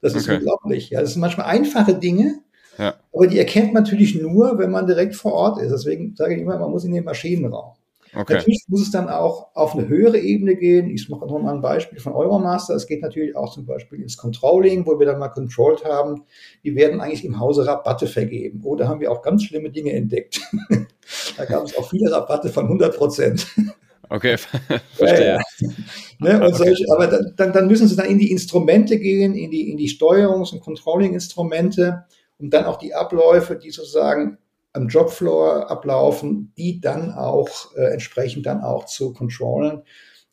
Das 0.00 0.14
ist 0.14 0.28
okay. 0.28 0.38
unglaublich. 0.38 0.90
Ja, 0.90 1.00
das 1.00 1.12
sind 1.12 1.20
manchmal 1.20 1.46
einfache 1.46 1.94
Dinge, 1.94 2.40
ja. 2.78 2.94
aber 3.12 3.26
die 3.26 3.38
erkennt 3.38 3.72
man 3.72 3.82
natürlich 3.82 4.14
nur, 4.20 4.58
wenn 4.58 4.70
man 4.70 4.86
direkt 4.86 5.14
vor 5.16 5.32
Ort 5.32 5.60
ist. 5.60 5.72
Deswegen 5.72 6.14
sage 6.14 6.34
ich 6.34 6.42
immer, 6.42 6.58
man 6.58 6.70
muss 6.70 6.84
in 6.84 6.92
den 6.92 7.04
Maschinenraum. 7.04 7.72
Okay. 8.14 8.34
Natürlich 8.34 8.64
muss 8.68 8.80
es 8.80 8.90
dann 8.90 9.10
auch 9.10 9.48
auf 9.54 9.74
eine 9.74 9.88
höhere 9.88 10.18
Ebene 10.18 10.56
gehen. 10.56 10.88
Ich 10.88 11.10
mache 11.10 11.26
noch 11.26 11.38
mal 11.38 11.54
ein 11.54 11.60
Beispiel 11.60 12.00
von 12.00 12.14
Euromaster. 12.14 12.74
Es 12.74 12.86
geht 12.86 13.02
natürlich 13.02 13.36
auch 13.36 13.52
zum 13.52 13.66
Beispiel 13.66 14.00
ins 14.00 14.16
Controlling, 14.16 14.86
wo 14.86 14.98
wir 14.98 15.04
dann 15.04 15.18
mal 15.18 15.28
controlled 15.28 15.84
haben. 15.84 16.24
Die 16.64 16.74
werden 16.74 17.02
eigentlich 17.02 17.26
im 17.26 17.38
Hause 17.38 17.66
Rabatte 17.66 18.06
vergeben. 18.06 18.62
Oder 18.64 18.86
oh, 18.86 18.88
haben 18.88 19.00
wir 19.00 19.12
auch 19.12 19.20
ganz 19.20 19.44
schlimme 19.44 19.70
Dinge 19.70 19.92
entdeckt. 19.92 20.40
da 21.36 21.44
gab 21.44 21.64
es 21.64 21.76
auch 21.76 21.90
viele 21.90 22.10
Rabatte 22.10 22.48
von 22.48 22.64
100 22.64 22.96
Prozent. 22.96 23.48
Okay, 24.08 24.36
verstehe. 24.94 25.38
Ja, 26.20 26.38
ne? 26.38 26.54
solche, 26.54 26.84
aber 26.92 27.06
dann, 27.06 27.52
dann 27.52 27.66
müssen 27.66 27.88
sie 27.88 27.96
dann 27.96 28.06
in 28.06 28.18
die 28.18 28.30
Instrumente 28.30 28.98
gehen, 28.98 29.34
in 29.34 29.50
die, 29.50 29.70
in 29.70 29.76
die 29.76 29.88
Steuerungs- 29.88 30.52
und 30.52 30.60
Controlling-Instrumente, 30.60 32.04
um 32.38 32.50
dann 32.50 32.64
auch 32.64 32.78
die 32.78 32.94
Abläufe, 32.94 33.56
die 33.56 33.70
sozusagen 33.70 34.38
am 34.72 34.88
Jobfloor 34.88 35.70
ablaufen, 35.70 36.52
die 36.56 36.80
dann 36.80 37.12
auch 37.12 37.74
äh, 37.76 37.92
entsprechend 37.92 38.46
dann 38.46 38.62
auch 38.62 38.84
zu 38.84 39.12
controllen, 39.14 39.82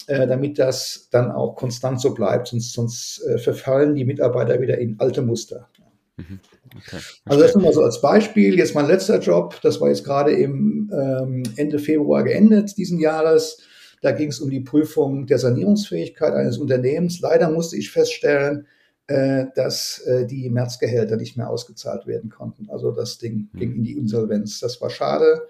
äh, 0.08 0.28
damit 0.28 0.60
das 0.60 1.08
dann 1.12 1.32
auch 1.32 1.56
konstant 1.56 2.02
so 2.02 2.14
bleibt, 2.14 2.50
sonst, 2.50 2.74
sonst 2.74 3.24
äh, 3.26 3.38
verfallen 3.38 3.96
die 3.96 4.06
Mitarbeiter 4.06 4.60
wieder 4.60 4.78
in 4.78 5.00
alte 5.00 5.22
Muster. 5.22 5.70
Mhm. 6.18 6.40
Okay. 6.76 7.00
Also 7.26 7.42
das 7.42 7.56
nur 7.56 7.64
mal 7.64 7.74
so 7.74 7.82
als 7.82 8.02
Beispiel. 8.02 8.58
Jetzt 8.58 8.76
mein 8.76 8.88
letzter 8.88 9.20
Job, 9.20 9.60
das 9.62 9.82
war 9.82 9.90
jetzt 9.90 10.04
gerade 10.04 10.32
im 10.32 10.92
ähm, 10.94 11.44
Ende 11.56 11.80
Februar 11.80 12.24
geendet 12.24 12.78
diesen 12.78 13.00
Jahres. 13.00 13.58
Da 14.02 14.12
ging 14.12 14.30
es 14.30 14.40
um 14.40 14.50
die 14.50 14.60
Prüfung 14.60 15.26
der 15.28 15.40
Sanierungsfähigkeit 15.40 16.34
eines 16.34 16.58
Unternehmens. 16.58 17.22
Leider 17.22 17.50
musste 17.50 17.78
ich 17.78 17.90
feststellen, 17.90 18.68
äh, 19.08 19.46
dass 19.56 20.00
äh, 20.00 20.26
die 20.26 20.50
Märzgehälter 20.50 21.18
nicht 21.18 21.36
mehr 21.36 21.50
ausgezahlt 21.50 22.06
werden 22.06 22.30
konnten. 22.30 22.70
Also 22.70 22.92
das 22.92 23.18
Ding 23.18 23.50
mhm. 23.52 23.60
ging 23.60 23.76
in 23.76 23.84
die 23.84 23.98
Insolvenz. 23.98 24.60
Das 24.60 24.82
war 24.82 24.90
schade, 24.90 25.48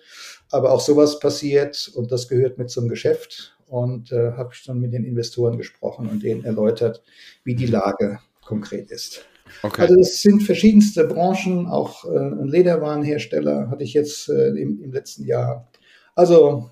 aber 0.50 0.72
auch 0.72 0.82
sowas 0.82 1.20
passiert 1.20 1.92
und 1.96 2.12
das 2.12 2.28
gehört 2.28 2.58
mit 2.58 2.70
zum 2.70 2.88
Geschäft. 2.90 3.58
Und 3.68 4.12
äh, 4.12 4.34
habe 4.34 4.52
ich 4.54 4.64
dann 4.64 4.80
mit 4.80 4.94
den 4.94 5.04
Investoren 5.04 5.58
gesprochen 5.58 6.08
und 6.08 6.22
denen 6.22 6.46
erläutert, 6.46 7.02
wie 7.44 7.56
die 7.56 7.66
Lage 7.66 8.20
konkret 8.46 8.92
ist. 8.92 9.26
Okay. 9.62 9.82
Also 9.82 10.00
es 10.00 10.22
sind 10.22 10.44
verschiedenste 10.44 11.06
Branchen, 11.06 11.68
auch 11.68 12.06
äh, 12.06 12.18
ein 12.18 12.48
Lederwarenhersteller 12.48 13.70
hatte 13.70 13.84
ich 13.84 13.94
jetzt 13.94 14.30
äh, 14.30 14.50
im, 14.50 14.82
im 14.82 14.92
letzten 14.92 15.26
Jahr. 15.26 15.68
Also 16.16 16.70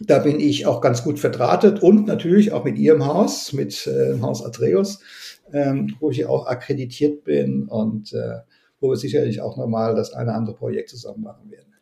da 0.00 0.20
bin 0.20 0.40
ich 0.40 0.66
auch 0.66 0.80
ganz 0.80 1.02
gut 1.02 1.18
verdrahtet 1.18 1.82
und 1.82 2.06
natürlich 2.06 2.52
auch 2.52 2.64
mit 2.64 2.78
Ihrem 2.78 3.04
Haus, 3.06 3.52
mit 3.52 3.86
äh, 3.86 4.10
dem 4.10 4.22
Haus 4.22 4.44
Atreus 4.44 5.00
ähm, 5.52 5.96
wo 6.00 6.10
ich 6.10 6.26
auch 6.26 6.46
akkreditiert 6.46 7.24
bin 7.24 7.68
und 7.68 8.12
äh, 8.12 8.38
wo 8.80 8.90
wir 8.90 8.96
sicherlich 8.96 9.40
auch 9.40 9.56
nochmal 9.56 9.94
das 9.94 10.12
eine 10.12 10.34
andere 10.34 10.54
Projekt 10.54 10.90
zusammen 10.90 11.22
machen 11.22 11.50
werden. 11.50 11.74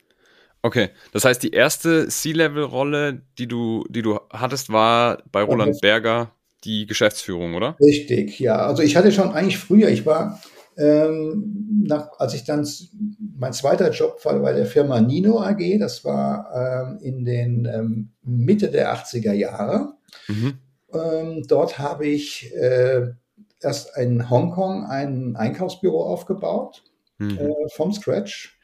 Okay, 0.62 0.90
das 1.12 1.24
heißt, 1.24 1.42
die 1.42 1.50
erste 1.50 2.08
C-Level-Rolle, 2.08 3.22
die 3.38 3.46
du, 3.46 3.84
die 3.88 4.02
du 4.02 4.18
hattest, 4.32 4.72
war 4.72 5.22
bei 5.30 5.42
Roland 5.42 5.80
Berger 5.80 6.32
die 6.66 6.86
Geschäftsführung, 6.86 7.54
oder? 7.54 7.76
Richtig, 7.80 8.38
ja. 8.38 8.56
Also 8.56 8.82
ich 8.82 8.96
hatte 8.96 9.12
schon 9.12 9.30
eigentlich 9.30 9.58
früher, 9.58 9.88
ich 9.88 10.04
war, 10.04 10.40
ähm, 10.76 11.84
nach, 11.86 12.10
als 12.18 12.34
ich 12.34 12.44
dann, 12.44 12.68
mein 13.38 13.52
zweiter 13.52 13.90
Job 13.90 14.22
war 14.24 14.38
bei 14.40 14.52
der 14.52 14.66
Firma 14.66 15.00
Nino 15.00 15.40
AG, 15.40 15.78
das 15.78 16.04
war 16.04 16.50
ähm, 16.54 16.98
in 17.00 17.24
den 17.24 17.64
ähm, 17.72 18.12
Mitte 18.22 18.68
der 18.68 18.94
80er 18.94 19.32
Jahre. 19.32 19.94
Mhm. 20.28 20.58
Ähm, 20.92 21.42
dort 21.46 21.78
habe 21.78 22.06
ich 22.06 22.52
äh, 22.54 23.08
erst 23.60 23.96
in 23.96 24.28
Hongkong 24.28 24.84
ein 24.84 25.36
Einkaufsbüro 25.36 26.04
aufgebaut, 26.04 26.82
mhm. 27.18 27.38
äh, 27.38 27.68
vom 27.74 27.92
Scratch. 27.92 28.58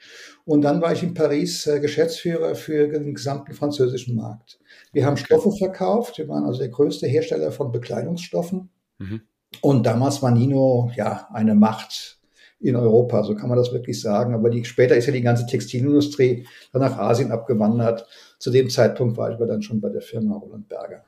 Und 0.44 0.62
dann 0.62 0.82
war 0.82 0.92
ich 0.92 1.02
in 1.02 1.14
Paris 1.14 1.66
äh, 1.66 1.78
Geschäftsführer 1.80 2.54
für 2.54 2.88
den 2.88 3.14
gesamten 3.14 3.52
französischen 3.54 4.16
Markt. 4.16 4.58
Wir 4.92 5.06
haben 5.06 5.16
Stoffe 5.16 5.52
verkauft. 5.52 6.18
Wir 6.18 6.28
waren 6.28 6.44
also 6.44 6.58
der 6.58 6.68
größte 6.68 7.06
Hersteller 7.06 7.52
von 7.52 7.70
Bekleidungsstoffen. 7.70 8.70
Mhm. 8.98 9.22
Und 9.60 9.86
damals 9.86 10.22
war 10.22 10.30
Nino 10.30 10.90
ja 10.96 11.28
eine 11.32 11.54
Macht 11.54 12.18
in 12.58 12.76
Europa, 12.76 13.24
so 13.24 13.34
kann 13.34 13.48
man 13.48 13.58
das 13.58 13.72
wirklich 13.72 14.00
sagen. 14.00 14.34
Aber 14.34 14.48
die, 14.50 14.64
später 14.64 14.96
ist 14.96 15.06
ja 15.06 15.12
die 15.12 15.22
ganze 15.22 15.46
Textilindustrie 15.46 16.46
dann 16.72 16.82
nach 16.82 16.96
Asien 16.96 17.32
abgewandert. 17.32 18.06
Zu 18.38 18.50
dem 18.50 18.70
Zeitpunkt 18.70 19.16
war 19.16 19.30
ich 19.30 19.36
aber 19.36 19.46
dann 19.46 19.62
schon 19.62 19.80
bei 19.80 19.90
der 19.90 20.00
Firma 20.00 20.36
Roland 20.36 20.68
Berger. 20.68 21.04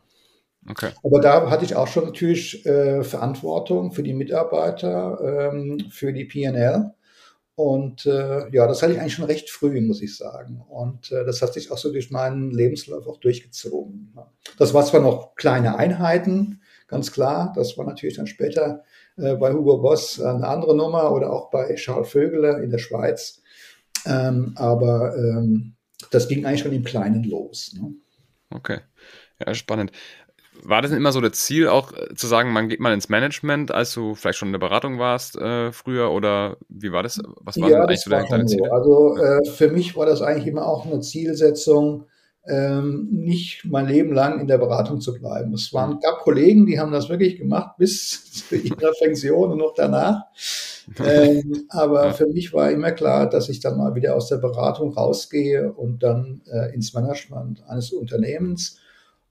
Okay. 0.68 0.90
Aber 1.02 1.20
da 1.20 1.50
hatte 1.50 1.64
ich 1.64 1.76
auch 1.76 1.86
schon 1.86 2.04
natürlich 2.04 2.64
äh, 2.66 3.02
Verantwortung 3.02 3.92
für 3.92 4.02
die 4.02 4.14
Mitarbeiter, 4.14 5.52
ähm, 5.52 5.78
für 5.90 6.12
die 6.12 6.24
PNL. 6.24 6.92
Und 7.56 8.04
äh, 8.06 8.48
ja, 8.50 8.66
das 8.66 8.82
hatte 8.82 8.92
ich 8.92 9.00
eigentlich 9.00 9.14
schon 9.14 9.26
recht 9.26 9.48
früh, 9.48 9.80
muss 9.80 10.02
ich 10.02 10.16
sagen. 10.16 10.60
Und 10.68 11.12
äh, 11.12 11.24
das 11.24 11.40
hat 11.40 11.54
sich 11.54 11.70
auch 11.70 11.78
so 11.78 11.92
durch 11.92 12.10
meinen 12.10 12.50
Lebenslauf 12.50 13.06
auch 13.06 13.18
durchgezogen. 13.18 14.12
Das 14.58 14.74
war 14.74 14.84
zwar 14.84 15.00
noch 15.00 15.36
kleine 15.36 15.76
Einheiten, 15.76 16.60
ganz 16.88 17.12
klar. 17.12 17.52
Das 17.54 17.78
war 17.78 17.86
natürlich 17.86 18.16
dann 18.16 18.26
später 18.26 18.82
äh, 19.16 19.36
bei 19.36 19.52
Hugo 19.52 19.78
Boss 19.78 20.20
eine 20.20 20.48
andere 20.48 20.76
Nummer 20.76 21.12
oder 21.12 21.32
auch 21.32 21.50
bei 21.50 21.74
Charles 21.76 22.08
Vögele 22.08 22.60
in 22.62 22.70
der 22.70 22.78
Schweiz. 22.78 23.40
Ähm, 24.04 24.54
aber 24.56 25.16
ähm, 25.16 25.76
das 26.10 26.26
ging 26.26 26.44
eigentlich 26.44 26.60
schon 26.62 26.72
im 26.72 26.84
Kleinen 26.84 27.22
los. 27.22 27.74
Ne? 27.80 27.94
Okay. 28.50 28.80
Ja, 29.44 29.54
spannend. 29.54 29.92
War 30.62 30.82
das 30.82 30.92
immer 30.92 31.12
so 31.12 31.20
das 31.20 31.32
Ziel, 31.32 31.68
auch 31.68 31.92
äh, 31.92 32.14
zu 32.14 32.26
sagen, 32.26 32.52
man 32.52 32.68
geht 32.68 32.80
mal 32.80 32.94
ins 32.94 33.08
Management, 33.08 33.72
als 33.72 33.92
du 33.92 34.14
vielleicht 34.14 34.38
schon 34.38 34.48
in 34.48 34.52
der 34.52 34.60
Beratung 34.60 34.98
warst 34.98 35.36
äh, 35.36 35.72
früher 35.72 36.10
oder 36.10 36.56
wie 36.68 36.92
war 36.92 37.02
das? 37.02 37.20
Was 37.40 37.60
war 37.60 37.70
ja, 37.70 37.82
eigentlich 37.82 38.00
so 38.00 38.10
deine 38.10 38.46
Ziele? 38.46 38.68
So. 38.68 38.72
Also 38.72 39.16
äh, 39.16 39.44
für 39.44 39.68
mich 39.68 39.96
war 39.96 40.06
das 40.06 40.22
eigentlich 40.22 40.46
immer 40.46 40.66
auch 40.66 40.86
eine 40.86 41.00
Zielsetzung, 41.00 42.06
ähm, 42.46 43.08
nicht 43.10 43.64
mein 43.64 43.86
Leben 43.86 44.12
lang 44.12 44.40
in 44.40 44.46
der 44.46 44.58
Beratung 44.58 45.00
zu 45.00 45.14
bleiben. 45.14 45.54
Es 45.54 45.72
waren, 45.72 45.94
mhm. 45.94 46.00
gab 46.00 46.20
Kollegen, 46.20 46.66
die 46.66 46.78
haben 46.78 46.92
das 46.92 47.08
wirklich 47.08 47.36
gemacht 47.36 47.72
bis 47.78 48.46
zu 48.46 48.56
ihrer 48.56 48.92
Pension 48.98 49.52
und 49.52 49.58
noch 49.58 49.74
danach. 49.74 50.22
Ähm, 51.04 51.64
aber 51.70 52.06
ja. 52.06 52.12
für 52.12 52.26
mich 52.26 52.52
war 52.52 52.70
immer 52.70 52.92
klar, 52.92 53.28
dass 53.28 53.48
ich 53.48 53.60
dann 53.60 53.78
mal 53.78 53.94
wieder 53.94 54.14
aus 54.14 54.28
der 54.28 54.36
Beratung 54.36 54.92
rausgehe 54.92 55.72
und 55.72 56.02
dann 56.02 56.42
äh, 56.50 56.74
ins 56.74 56.92
Management 56.92 57.64
eines 57.66 57.92
Unternehmens 57.92 58.78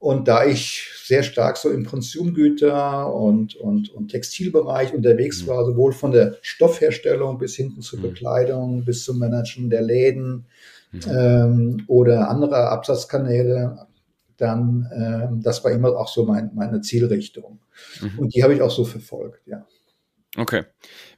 und 0.04 0.28
da 0.28 0.44
ich 0.44 0.86
sehr 1.02 1.22
stark 1.22 1.56
so 1.56 1.70
im 1.70 1.86
Konsumgüter 1.86 3.10
und, 3.10 3.56
und, 3.56 3.88
und 3.88 4.08
Textilbereich 4.08 4.92
unterwegs 4.92 5.42
mhm. 5.42 5.46
war, 5.46 5.64
sowohl 5.64 5.94
von 5.94 6.12
der 6.12 6.36
Stoffherstellung 6.42 7.38
bis 7.38 7.56
hinten 7.56 7.80
zur 7.80 8.00
mhm. 8.00 8.02
Bekleidung, 8.02 8.84
bis 8.84 9.02
zum 9.04 9.18
Managen 9.18 9.70
der 9.70 9.80
Läden 9.80 10.44
mhm. 10.92 11.00
ähm, 11.08 11.84
oder 11.86 12.28
anderer 12.28 12.70
Absatzkanäle, 12.70 13.86
dann, 14.36 14.90
ähm, 14.94 15.40
das 15.42 15.64
war 15.64 15.70
immer 15.70 15.96
auch 15.96 16.08
so 16.08 16.26
mein, 16.26 16.50
meine 16.54 16.82
Zielrichtung. 16.82 17.60
Mhm. 18.02 18.18
Und 18.18 18.34
die 18.34 18.42
habe 18.42 18.52
ich 18.52 18.60
auch 18.60 18.70
so 18.70 18.84
verfolgt, 18.84 19.46
ja. 19.46 19.64
Okay. 20.36 20.64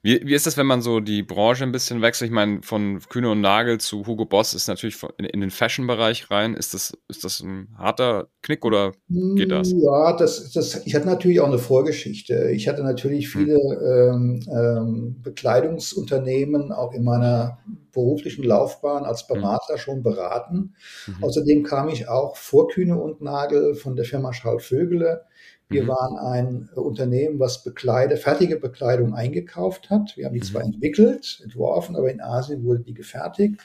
Wie, 0.02 0.20
wie 0.24 0.34
ist 0.34 0.46
das, 0.46 0.56
wenn 0.56 0.66
man 0.66 0.82
so 0.82 1.00
die 1.00 1.22
Branche 1.22 1.64
ein 1.64 1.72
bisschen 1.72 2.02
wechselt? 2.02 2.28
Ich 2.28 2.34
meine, 2.34 2.62
von 2.62 3.00
Kühne 3.08 3.30
und 3.30 3.40
Nagel 3.40 3.78
zu 3.78 4.06
Hugo 4.06 4.26
Boss 4.26 4.52
ist 4.52 4.68
natürlich 4.68 4.98
in, 5.16 5.24
in 5.24 5.40
den 5.40 5.50
Fashion-Bereich 5.50 6.30
rein. 6.30 6.54
Ist 6.54 6.74
das, 6.74 6.96
ist 7.08 7.24
das 7.24 7.40
ein 7.40 7.74
harter 7.78 8.28
Knick 8.42 8.64
oder 8.64 8.92
geht 9.08 9.50
das? 9.50 9.72
Ja, 9.72 10.14
das, 10.14 10.52
das, 10.52 10.86
ich 10.86 10.94
hatte 10.94 11.06
natürlich 11.06 11.40
auch 11.40 11.48
eine 11.48 11.58
Vorgeschichte. 11.58 12.50
Ich 12.50 12.68
hatte 12.68 12.82
natürlich 12.82 13.32
hm. 13.32 13.40
viele 13.40 13.54
hm. 13.56 14.42
ähm, 14.46 14.46
ähm, 14.52 15.16
Bekleidungsunternehmen 15.22 16.72
auch 16.72 16.92
in 16.92 17.02
meiner 17.02 17.58
beruflichen 17.92 18.44
Laufbahn 18.44 19.04
als 19.04 19.26
hm. 19.26 19.40
Berater 19.40 19.74
hm. 19.74 19.78
schon 19.78 20.02
beraten. 20.02 20.74
Mhm. 21.06 21.24
Außerdem 21.24 21.62
kam 21.62 21.88
ich 21.88 22.08
auch 22.08 22.36
vor 22.36 22.68
Kühne 22.68 23.00
und 23.00 23.22
Nagel 23.22 23.74
von 23.74 23.96
der 23.96 24.04
Firma 24.04 24.34
Schall 24.34 24.58
Vögele 24.58 25.22
wir 25.68 25.84
mhm. 25.84 25.88
waren 25.88 26.16
ein 26.18 26.68
Unternehmen, 26.74 27.40
was 27.40 27.64
Bekleide, 27.64 28.16
fertige 28.16 28.56
Bekleidung 28.56 29.14
eingekauft 29.14 29.90
hat. 29.90 30.16
Wir 30.16 30.26
haben 30.26 30.34
die 30.34 30.40
mhm. 30.40 30.44
zwar 30.44 30.62
entwickelt, 30.62 31.40
entworfen, 31.42 31.96
aber 31.96 32.10
in 32.10 32.20
Asien 32.20 32.64
wurde 32.64 32.80
die 32.80 32.94
gefertigt 32.94 33.60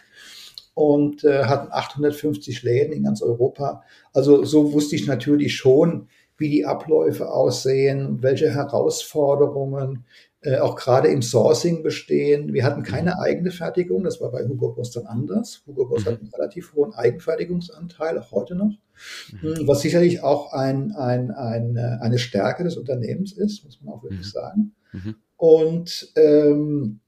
und 0.74 1.24
äh, 1.24 1.44
hatten 1.44 1.72
850 1.72 2.64
Läden 2.64 2.94
in 2.94 3.04
ganz 3.04 3.22
Europa. 3.22 3.84
Also 4.14 4.44
so 4.44 4.74
wusste 4.74 4.96
ich 4.96 5.06
natürlich 5.06 5.56
schon, 5.56 6.08
wie 6.38 6.50
die 6.50 6.66
Abläufe 6.66 7.30
aussehen, 7.30 8.24
welche 8.24 8.50
Herausforderungen 8.50 10.06
äh, 10.44 10.58
auch 10.58 10.76
gerade 10.76 11.10
im 11.10 11.22
Sourcing 11.22 11.84
bestehen. 11.84 12.54
Wir 12.54 12.64
hatten 12.64 12.82
keine 12.82 13.20
eigene 13.20 13.52
Fertigung, 13.52 14.04
das 14.04 14.22
war 14.22 14.32
bei 14.32 14.48
Hugo 14.48 14.74
Boss 14.74 14.92
dann 14.92 15.06
anders. 15.06 15.62
Hugo 15.68 15.86
Boss 15.86 16.06
mhm. 16.06 16.10
hat 16.10 16.20
einen 16.20 16.32
relativ 16.34 16.74
hohen 16.74 16.94
Eigenfertigungsanteil, 16.94 18.18
auch 18.18 18.32
heute 18.32 18.56
noch, 18.56 18.72
mhm. 19.32 19.56
Hm, 19.56 19.68
was 19.68 19.82
sicherlich 19.82 20.24
auch 20.24 20.52
ein, 20.54 20.94
ein, 20.94 21.30
ein, 21.30 21.76
äh, 21.76 21.98
eine 22.02 22.18
Stärke 22.18 22.64
des 22.64 22.78
Unternehmens 22.78 23.34
ist, 23.34 23.64
muss 23.66 23.80
man 23.82 23.94
auch 23.94 24.04
wirklich 24.04 24.28
mhm. 24.28 24.32
sagen. 24.32 24.76
Mhm. 24.94 25.16
Und 25.38 26.12
ähm, 26.16 27.01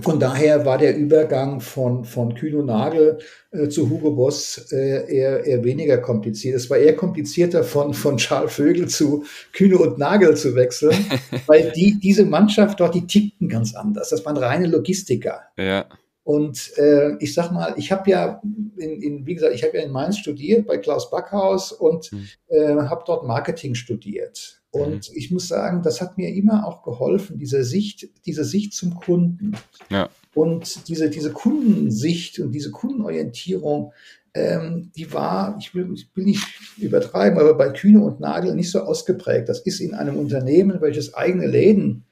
von 0.00 0.18
daher 0.18 0.64
war 0.64 0.78
der 0.78 0.96
Übergang 0.96 1.60
von, 1.60 2.04
von 2.04 2.34
Kühn 2.34 2.54
und 2.54 2.66
Nagel 2.66 3.18
äh, 3.50 3.68
zu 3.68 3.90
Hugo 3.90 4.12
Boss 4.12 4.72
äh, 4.72 5.14
eher, 5.14 5.44
eher 5.44 5.64
weniger 5.64 5.98
kompliziert. 5.98 6.56
Es 6.56 6.70
war 6.70 6.78
eher 6.78 6.96
komplizierter 6.96 7.62
von, 7.62 7.92
von 7.92 8.16
Charles 8.16 8.54
Vögel 8.54 8.88
zu 8.88 9.24
Kühne 9.52 9.76
und 9.76 9.98
Nagel 9.98 10.34
zu 10.36 10.54
wechseln, 10.54 10.96
weil 11.46 11.72
die, 11.72 11.98
diese 12.00 12.24
Mannschaft 12.24 12.80
dort, 12.80 12.94
die 12.94 13.06
tickten 13.06 13.48
ganz 13.48 13.74
anders. 13.74 14.08
Das 14.08 14.24
waren 14.24 14.38
reine 14.38 14.66
Logistiker. 14.66 15.42
Ja. 15.58 15.86
Und 16.24 16.72
äh, 16.78 17.16
ich 17.18 17.34
sag 17.34 17.50
mal, 17.50 17.74
ich 17.76 17.92
habe 17.92 18.08
ja, 18.10 18.40
in, 18.76 19.02
in, 19.02 19.26
wie 19.26 19.34
gesagt, 19.34 19.54
ich 19.54 19.62
habe 19.62 19.76
ja 19.76 19.82
in 19.82 19.90
Mainz 19.90 20.18
studiert 20.18 20.66
bei 20.66 20.78
Klaus 20.78 21.10
Backhaus 21.10 21.72
und 21.72 22.12
mhm. 22.12 22.28
äh, 22.48 22.76
habe 22.76 23.02
dort 23.06 23.26
Marketing 23.26 23.74
studiert. 23.74 24.61
Und 24.72 25.10
mhm. 25.10 25.16
ich 25.16 25.30
muss 25.30 25.48
sagen, 25.48 25.82
das 25.82 26.00
hat 26.00 26.18
mir 26.18 26.34
immer 26.34 26.66
auch 26.66 26.82
geholfen, 26.82 27.38
diese 27.38 27.62
Sicht, 27.62 28.08
diese 28.26 28.44
Sicht 28.44 28.72
zum 28.72 28.94
Kunden. 28.94 29.52
Ja. 29.90 30.08
Und 30.34 30.88
diese, 30.88 31.10
diese 31.10 31.30
Kundensicht 31.30 32.38
und 32.38 32.52
diese 32.52 32.70
Kundenorientierung, 32.70 33.92
ähm, 34.34 34.90
die 34.96 35.12
war, 35.12 35.58
ich 35.60 35.74
will, 35.74 35.92
ich 35.94 36.08
will 36.14 36.24
nicht 36.24 36.46
übertreiben, 36.78 37.38
aber 37.38 37.54
bei 37.54 37.68
Kühne 37.68 38.02
und 38.02 38.20
Nagel 38.20 38.54
nicht 38.54 38.70
so 38.70 38.80
ausgeprägt. 38.80 39.50
Das 39.50 39.60
ist 39.60 39.80
in 39.80 39.92
einem 39.92 40.16
Unternehmen, 40.16 40.80
welches 40.80 41.12
eigene 41.12 41.46
Läden 41.46 42.06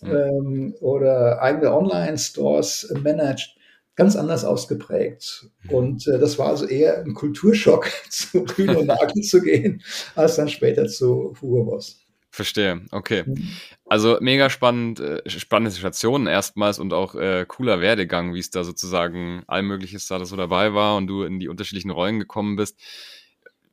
mhm. 0.00 0.10
ähm, 0.10 0.74
oder 0.80 1.42
eigene 1.42 1.74
Online-Stores 1.74 2.94
managt, 3.02 3.56
ganz 3.94 4.16
anders 4.16 4.46
ausgeprägt. 4.46 5.50
Mhm. 5.64 5.70
Und 5.70 6.08
äh, 6.08 6.18
das 6.18 6.38
war 6.38 6.48
also 6.48 6.64
eher 6.66 7.04
ein 7.04 7.12
Kulturschock, 7.12 7.90
zu 8.10 8.44
Kühne 8.44 8.78
und 8.78 8.86
Nagel 8.86 9.22
zu 9.22 9.42
gehen, 9.42 9.82
als 10.14 10.36
dann 10.36 10.48
später 10.48 10.86
zu 10.86 11.34
Hugo 11.42 11.64
Boss. 11.64 12.05
Verstehe, 12.36 12.82
okay. 12.90 13.24
Mhm. 13.26 13.48
Also 13.86 14.18
mega 14.20 14.50
spannend, 14.50 15.00
äh, 15.00 15.22
spannende 15.26 15.74
Stationen 15.74 16.26
erstmals 16.26 16.78
und 16.78 16.92
auch 16.92 17.14
äh, 17.14 17.46
cooler 17.48 17.80
Werdegang, 17.80 18.34
wie 18.34 18.40
es 18.40 18.50
da 18.50 18.62
sozusagen 18.62 19.42
allmögliches 19.46 20.06
da 20.06 20.22
so 20.22 20.36
dabei 20.36 20.74
war 20.74 20.98
und 20.98 21.06
du 21.06 21.22
in 21.22 21.40
die 21.40 21.48
unterschiedlichen 21.48 21.90
Rollen 21.90 22.18
gekommen 22.18 22.56
bist. 22.56 22.78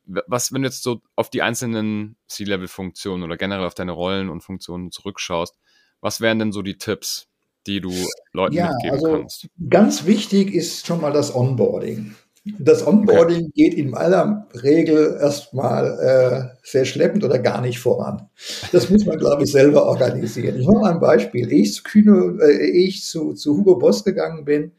Was, 0.06 0.50
wenn 0.50 0.62
du 0.62 0.68
jetzt 0.68 0.82
so 0.82 1.02
auf 1.14 1.28
die 1.28 1.42
einzelnen 1.42 2.16
C-Level-Funktionen 2.28 3.22
oder 3.22 3.36
generell 3.36 3.66
auf 3.66 3.74
deine 3.74 3.92
Rollen 3.92 4.30
und 4.30 4.40
Funktionen 4.40 4.90
zurückschaust, 4.90 5.58
was 6.00 6.22
wären 6.22 6.38
denn 6.38 6.52
so 6.52 6.62
die 6.62 6.78
Tipps, 6.78 7.28
die 7.66 7.82
du 7.82 7.92
Leuten 8.32 8.54
ja, 8.54 8.70
mitgeben 8.70 8.92
also 8.92 9.12
kannst? 9.12 9.48
Ganz 9.68 10.06
wichtig 10.06 10.54
ist 10.54 10.86
schon 10.86 11.02
mal 11.02 11.12
das 11.12 11.34
Onboarding. 11.34 12.14
Das 12.58 12.86
Onboarding 12.86 13.46
okay. 13.46 13.52
geht 13.54 13.74
in 13.74 13.94
aller 13.94 14.46
Regel 14.62 15.16
erstmal 15.18 15.98
äh, 15.98 16.56
sehr 16.62 16.84
schleppend 16.84 17.24
oder 17.24 17.38
gar 17.38 17.62
nicht 17.62 17.78
voran. 17.78 18.28
Das 18.70 18.90
muss 18.90 19.06
man, 19.06 19.18
glaube 19.18 19.44
ich, 19.44 19.50
selber 19.50 19.86
organisieren. 19.86 20.60
Ich 20.60 20.66
mache 20.66 20.80
mal 20.80 20.92
ein 20.92 21.00
Beispiel. 21.00 21.50
Ich 21.50 21.72
zu, 21.72 21.82
Kühne, 21.82 22.38
äh, 22.42 22.66
ich 22.66 23.04
zu, 23.04 23.32
zu 23.32 23.56
Hugo 23.56 23.76
Boss 23.76 24.04
gegangen 24.04 24.44
bin, 24.44 24.72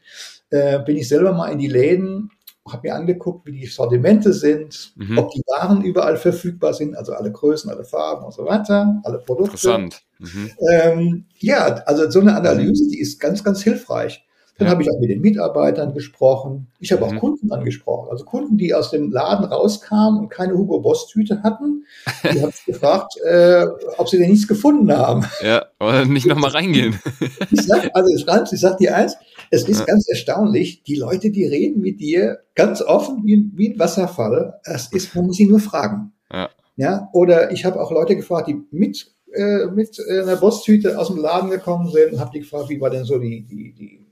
äh, 0.50 0.78
bin 0.80 0.96
ich 0.96 1.08
selber 1.08 1.32
mal 1.32 1.48
in 1.48 1.58
die 1.58 1.66
Läden, 1.66 2.30
habe 2.68 2.88
mir 2.88 2.94
angeguckt, 2.94 3.46
wie 3.46 3.58
die 3.58 3.66
Sortimente 3.66 4.32
sind, 4.32 4.92
mhm. 4.94 5.18
ob 5.18 5.30
die 5.30 5.42
Waren 5.46 5.82
überall 5.82 6.16
verfügbar 6.16 6.72
sind, 6.72 6.96
also 6.96 7.14
alle 7.14 7.32
Größen, 7.32 7.68
alle 7.70 7.84
Farben 7.84 8.24
und 8.24 8.32
so 8.32 8.44
weiter, 8.44 9.00
alle 9.02 9.18
Produkte. 9.18 9.52
Interessant. 9.52 10.02
Mhm. 10.18 10.50
Ähm, 10.72 11.24
ja, 11.38 11.64
also 11.86 12.08
so 12.10 12.20
eine 12.20 12.36
Analyse, 12.36 12.88
die 12.88 13.00
ist 13.00 13.18
ganz, 13.18 13.42
ganz 13.42 13.62
hilfreich. 13.62 14.25
Dann 14.58 14.68
ja. 14.68 14.72
habe 14.72 14.82
ich 14.82 14.90
auch 14.90 14.98
mit 14.98 15.10
den 15.10 15.20
Mitarbeitern 15.20 15.92
gesprochen. 15.92 16.68
Ich 16.80 16.90
habe 16.90 17.04
mhm. 17.04 17.16
auch 17.16 17.20
Kunden 17.20 17.52
angesprochen. 17.52 18.08
Also 18.10 18.24
Kunden, 18.24 18.56
die 18.56 18.72
aus 18.72 18.90
dem 18.90 19.10
Laden 19.10 19.44
rauskamen 19.44 20.20
und 20.20 20.28
keine 20.30 20.54
Hugo 20.54 20.80
Boss 20.80 21.08
Tüte 21.08 21.42
hatten. 21.42 21.84
Die 22.24 22.40
haben 22.40 22.52
gefragt, 22.66 23.14
äh, 23.24 23.66
ob 23.98 24.08
sie 24.08 24.18
denn 24.18 24.30
nichts 24.30 24.48
gefunden 24.48 24.90
haben. 24.90 25.26
Ja, 25.42 25.66
oder 25.78 26.06
nicht 26.06 26.26
nochmal 26.26 26.50
reingehen. 26.50 26.98
ich 27.50 27.62
sag, 27.62 27.90
also 27.94 28.24
Franz, 28.24 28.52
ich 28.52 28.60
sag 28.60 28.78
dir 28.78 28.96
eins, 28.96 29.16
es 29.50 29.68
ist 29.68 29.80
ja. 29.80 29.84
ganz 29.84 30.08
erstaunlich, 30.08 30.82
die 30.84 30.96
Leute, 30.96 31.30
die 31.30 31.44
reden 31.44 31.82
mit 31.82 32.00
dir 32.00 32.40
ganz 32.54 32.80
offen 32.80 33.24
wie, 33.24 33.50
wie 33.54 33.74
ein 33.74 33.78
Wasserfall. 33.78 34.58
Es 34.64 34.90
ist, 34.92 35.14
man 35.14 35.26
muss 35.26 35.36
sie 35.36 35.46
nur 35.46 35.60
fragen. 35.60 36.12
Ja. 36.32 36.48
Ja, 36.78 37.08
oder 37.12 37.52
ich 37.52 37.64
habe 37.64 37.80
auch 37.80 37.90
Leute 37.90 38.16
gefragt, 38.16 38.48
die 38.48 38.62
mit 38.70 39.10
äh, 39.32 39.66
mit 39.66 39.98
einer 40.08 40.36
Boss-Tüte 40.36 40.98
aus 40.98 41.08
dem 41.08 41.18
Laden 41.18 41.50
gekommen 41.50 41.90
sind 41.90 42.12
und 42.12 42.20
habe 42.20 42.30
die 42.32 42.40
gefragt, 42.40 42.70
wie 42.70 42.80
war 42.80 42.90
denn 42.90 43.04
so 43.04 43.18
die, 43.18 43.42
die, 43.42 43.72
die 43.72 44.05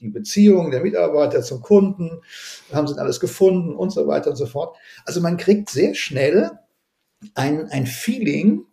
die 0.00 0.08
Beziehung 0.08 0.70
der 0.70 0.82
Mitarbeiter 0.82 1.42
zum 1.42 1.62
Kunden, 1.62 2.20
haben 2.72 2.86
sie 2.86 2.98
alles 2.98 3.20
gefunden 3.20 3.74
und 3.74 3.90
so 3.90 4.06
weiter 4.06 4.30
und 4.30 4.36
so 4.36 4.46
fort. 4.46 4.76
Also 5.04 5.20
man 5.20 5.36
kriegt 5.36 5.70
sehr 5.70 5.94
schnell 5.94 6.52
ein, 7.34 7.68
ein 7.70 7.86
Feeling 7.86 8.64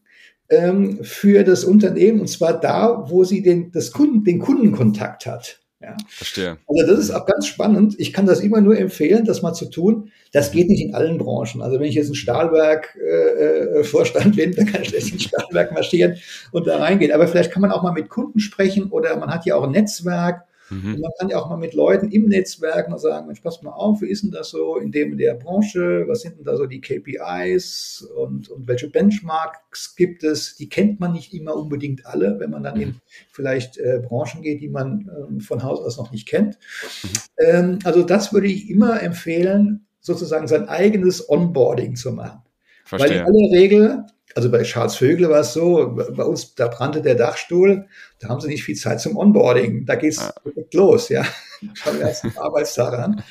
ähm, 0.49 1.03
für 1.03 1.43
das 1.43 1.63
Unternehmen 1.63 2.21
und 2.21 2.27
zwar 2.27 2.59
da, 2.59 3.09
wo 3.09 3.23
sie 3.23 3.41
den, 3.41 3.71
das 3.71 3.91
Kunden, 3.91 4.23
den 4.23 4.39
Kundenkontakt 4.39 5.25
hat. 5.25 5.63
Ja. 5.83 5.95
Verstehe. 6.07 6.57
Also 6.65 6.87
das 6.87 6.97
ist 6.99 7.11
auch 7.11 7.25
ganz 7.25 7.45
spannend. 7.45 7.95
Ich 7.97 8.13
kann 8.13 8.25
das 8.25 8.39
immer 8.39 8.61
nur 8.61 8.77
empfehlen, 8.77 9.25
das 9.25 9.41
mal 9.41 9.51
zu 9.53 9.69
tun. 9.69 10.11
Das 10.31 10.51
geht 10.51 10.69
nicht 10.69 10.81
in 10.81 10.95
allen 10.95 11.17
Branchen. 11.17 11.61
Also 11.61 11.77
wenn 11.77 11.87
ich 11.87 11.95
jetzt 11.95 12.07
ein 12.09 12.15
Stahlwerk-Vorstand 12.15 14.37
äh, 14.37 14.43
äh 14.43 14.45
bin, 14.45 14.55
dann 14.57 14.67
kann 14.67 14.83
ich 14.83 14.89
schlecht 14.89 15.11
ins 15.11 15.23
Stahlwerk 15.23 15.73
marschieren 15.73 16.15
und 16.53 16.67
da 16.67 16.77
reingehen. 16.77 17.11
Aber 17.11 17.27
vielleicht 17.27 17.51
kann 17.51 17.61
man 17.61 17.71
auch 17.71 17.83
mal 17.83 17.91
mit 17.91 18.07
Kunden 18.09 18.39
sprechen 18.39 18.91
oder 18.91 19.17
man 19.17 19.29
hat 19.29 19.45
ja 19.45 19.55
auch 19.55 19.63
ein 19.63 19.71
Netzwerk 19.71 20.45
Mhm. 20.69 20.95
Und 20.95 21.01
man 21.01 21.11
kann 21.19 21.29
ja 21.29 21.39
auch 21.39 21.49
mal 21.49 21.57
mit 21.57 21.73
Leuten 21.73 22.09
im 22.09 22.27
Netzwerk 22.27 22.89
mal 22.89 22.97
sagen, 22.97 23.27
Mensch, 23.27 23.41
pass 23.41 23.61
mal 23.61 23.71
auf, 23.71 24.01
wie 24.01 24.07
ist 24.07 24.23
denn 24.23 24.31
das 24.31 24.49
so 24.49 24.77
in 24.77 24.91
dem 24.91 25.13
in 25.13 25.17
der 25.17 25.33
Branche? 25.35 26.05
Was 26.07 26.21
sind 26.21 26.37
denn 26.37 26.45
da 26.45 26.55
so 26.55 26.65
die 26.65 26.81
KPIs 26.81 28.07
und, 28.15 28.49
und 28.49 28.67
welche 28.67 28.89
Benchmarks 28.89 29.95
gibt 29.95 30.23
es? 30.23 30.55
Die 30.55 30.69
kennt 30.69 30.99
man 30.99 31.13
nicht 31.13 31.33
immer 31.33 31.55
unbedingt 31.55 32.05
alle, 32.05 32.39
wenn 32.39 32.49
man 32.49 32.63
dann 32.63 32.79
in 32.79 32.95
vielleicht 33.31 33.77
äh, 33.77 34.01
Branchen 34.03 34.41
geht, 34.41 34.61
die 34.61 34.69
man 34.69 35.09
ähm, 35.17 35.39
von 35.39 35.63
Haus 35.63 35.79
aus 35.79 35.97
noch 35.97 36.11
nicht 36.11 36.27
kennt. 36.27 36.57
Mhm. 37.03 37.09
Ähm, 37.37 37.79
also 37.83 38.03
das 38.03 38.33
würde 38.33 38.47
ich 38.47 38.69
immer 38.69 39.01
empfehlen, 39.01 39.85
sozusagen 39.99 40.47
sein 40.47 40.67
eigenes 40.67 41.29
Onboarding 41.29 41.95
zu 41.95 42.11
machen. 42.11 42.41
Verstehe. 42.85 43.09
Weil 43.09 43.17
in 43.17 43.25
aller 43.25 43.51
Regel 43.51 44.05
also 44.35 44.51
bei 44.51 44.63
Charles 44.63 44.95
Vögel 44.95 45.29
war 45.29 45.41
es 45.41 45.53
so, 45.53 45.95
bei 45.95 46.23
uns, 46.23 46.55
da 46.55 46.67
brannte 46.67 47.01
der 47.01 47.15
Dachstuhl, 47.15 47.87
da 48.19 48.29
haben 48.29 48.41
sie 48.41 48.47
nicht 48.47 48.63
viel 48.63 48.75
Zeit 48.75 48.99
zum 48.99 49.17
Onboarding. 49.17 49.85
Da 49.85 49.95
geht's 49.95 50.17
ja. 50.17 50.33
los, 50.73 51.09
ja. 51.09 51.23
Schauen 51.73 51.99
wir 51.99 52.07
erst 52.07 52.25
Arbeitstag 52.37 52.93
an. 52.93 53.23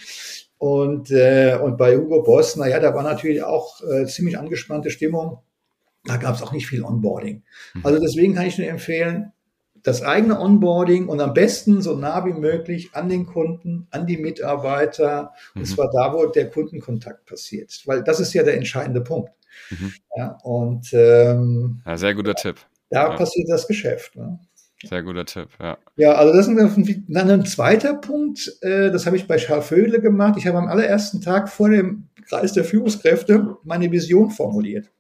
Und, 0.59 1.11
äh, 1.11 1.59
und 1.61 1.77
bei 1.77 1.97
Hugo 1.97 2.23
Boss, 2.23 2.57
naja, 2.57 2.79
da 2.79 2.95
war 2.95 3.03
natürlich 3.03 3.43
auch 3.43 3.83
äh, 3.83 4.07
ziemlich 4.07 4.39
angespannte 4.39 4.91
Stimmung. 4.91 5.39
Da 6.05 6.17
gab 6.17 6.37
es 6.37 6.43
auch 6.43 6.53
nicht 6.53 6.69
viel 6.69 6.85
Onboarding. 6.85 7.43
Mhm. 7.75 7.87
Also 7.87 8.01
deswegen 8.01 8.35
kann 8.35 8.47
ich 8.47 8.59
nur 8.59 8.69
empfehlen, 8.69 9.33
das 9.83 10.03
eigene 10.03 10.39
Onboarding 10.39 11.09
und 11.09 11.21
am 11.21 11.35
besten 11.35 11.83
so 11.83 11.97
nah 11.97 12.25
wie 12.25 12.33
möglich 12.33 12.91
an 12.93 13.09
den 13.09 13.27
Kunden, 13.27 13.89
an 13.91 14.07
die 14.07 14.17
Mitarbeiter, 14.17 15.33
mhm. 15.55 15.63
und 15.63 15.67
zwar 15.67 15.91
da, 15.91 16.13
wo 16.13 16.27
der 16.27 16.49
Kundenkontakt 16.51 17.27
passiert. 17.27 17.83
Weil 17.87 18.05
das 18.05 18.21
ist 18.21 18.33
ja 18.33 18.45
der 18.45 18.57
entscheidende 18.57 19.01
Punkt. 19.01 19.33
Mhm. 19.71 19.93
Ja, 20.17 20.39
und 20.43 20.93
ähm, 20.93 21.83
ja, 21.87 21.97
sehr 21.97 22.15
guter 22.15 22.35
Tipp. 22.35 22.57
Da 22.91 23.11
ja. 23.11 23.17
passiert 23.17 23.49
das 23.49 23.67
Geschäft. 23.67 24.17
Ne? 24.17 24.39
Sehr 24.85 25.03
guter 25.03 25.25
Tipp, 25.25 25.49
ja. 25.61 25.79
Ja, 25.97 26.15
also 26.15 26.33
das 26.33 26.49
ist 26.49 27.09
dann 27.09 27.31
ein 27.31 27.47
zweiter 27.47 27.95
Punkt, 27.95 28.53
äh, 28.63 28.91
das 28.91 29.07
habe 29.07 29.17
ich 29.17 29.27
bei 29.27 29.37
Charles 29.37 29.67
Vödle 29.67 30.01
gemacht. 30.01 30.35
Ich 30.39 30.47
habe 30.47 30.59
am 30.59 30.69
allerersten 30.69 31.21
Tag 31.21 31.49
vor 31.49 31.71
dem 31.71 32.09
Kreis 32.29 32.53
der 32.53 32.65
Führungskräfte 32.65 33.57
meine 33.65 33.91
Vision 33.91 34.31
formuliert. 34.31 34.91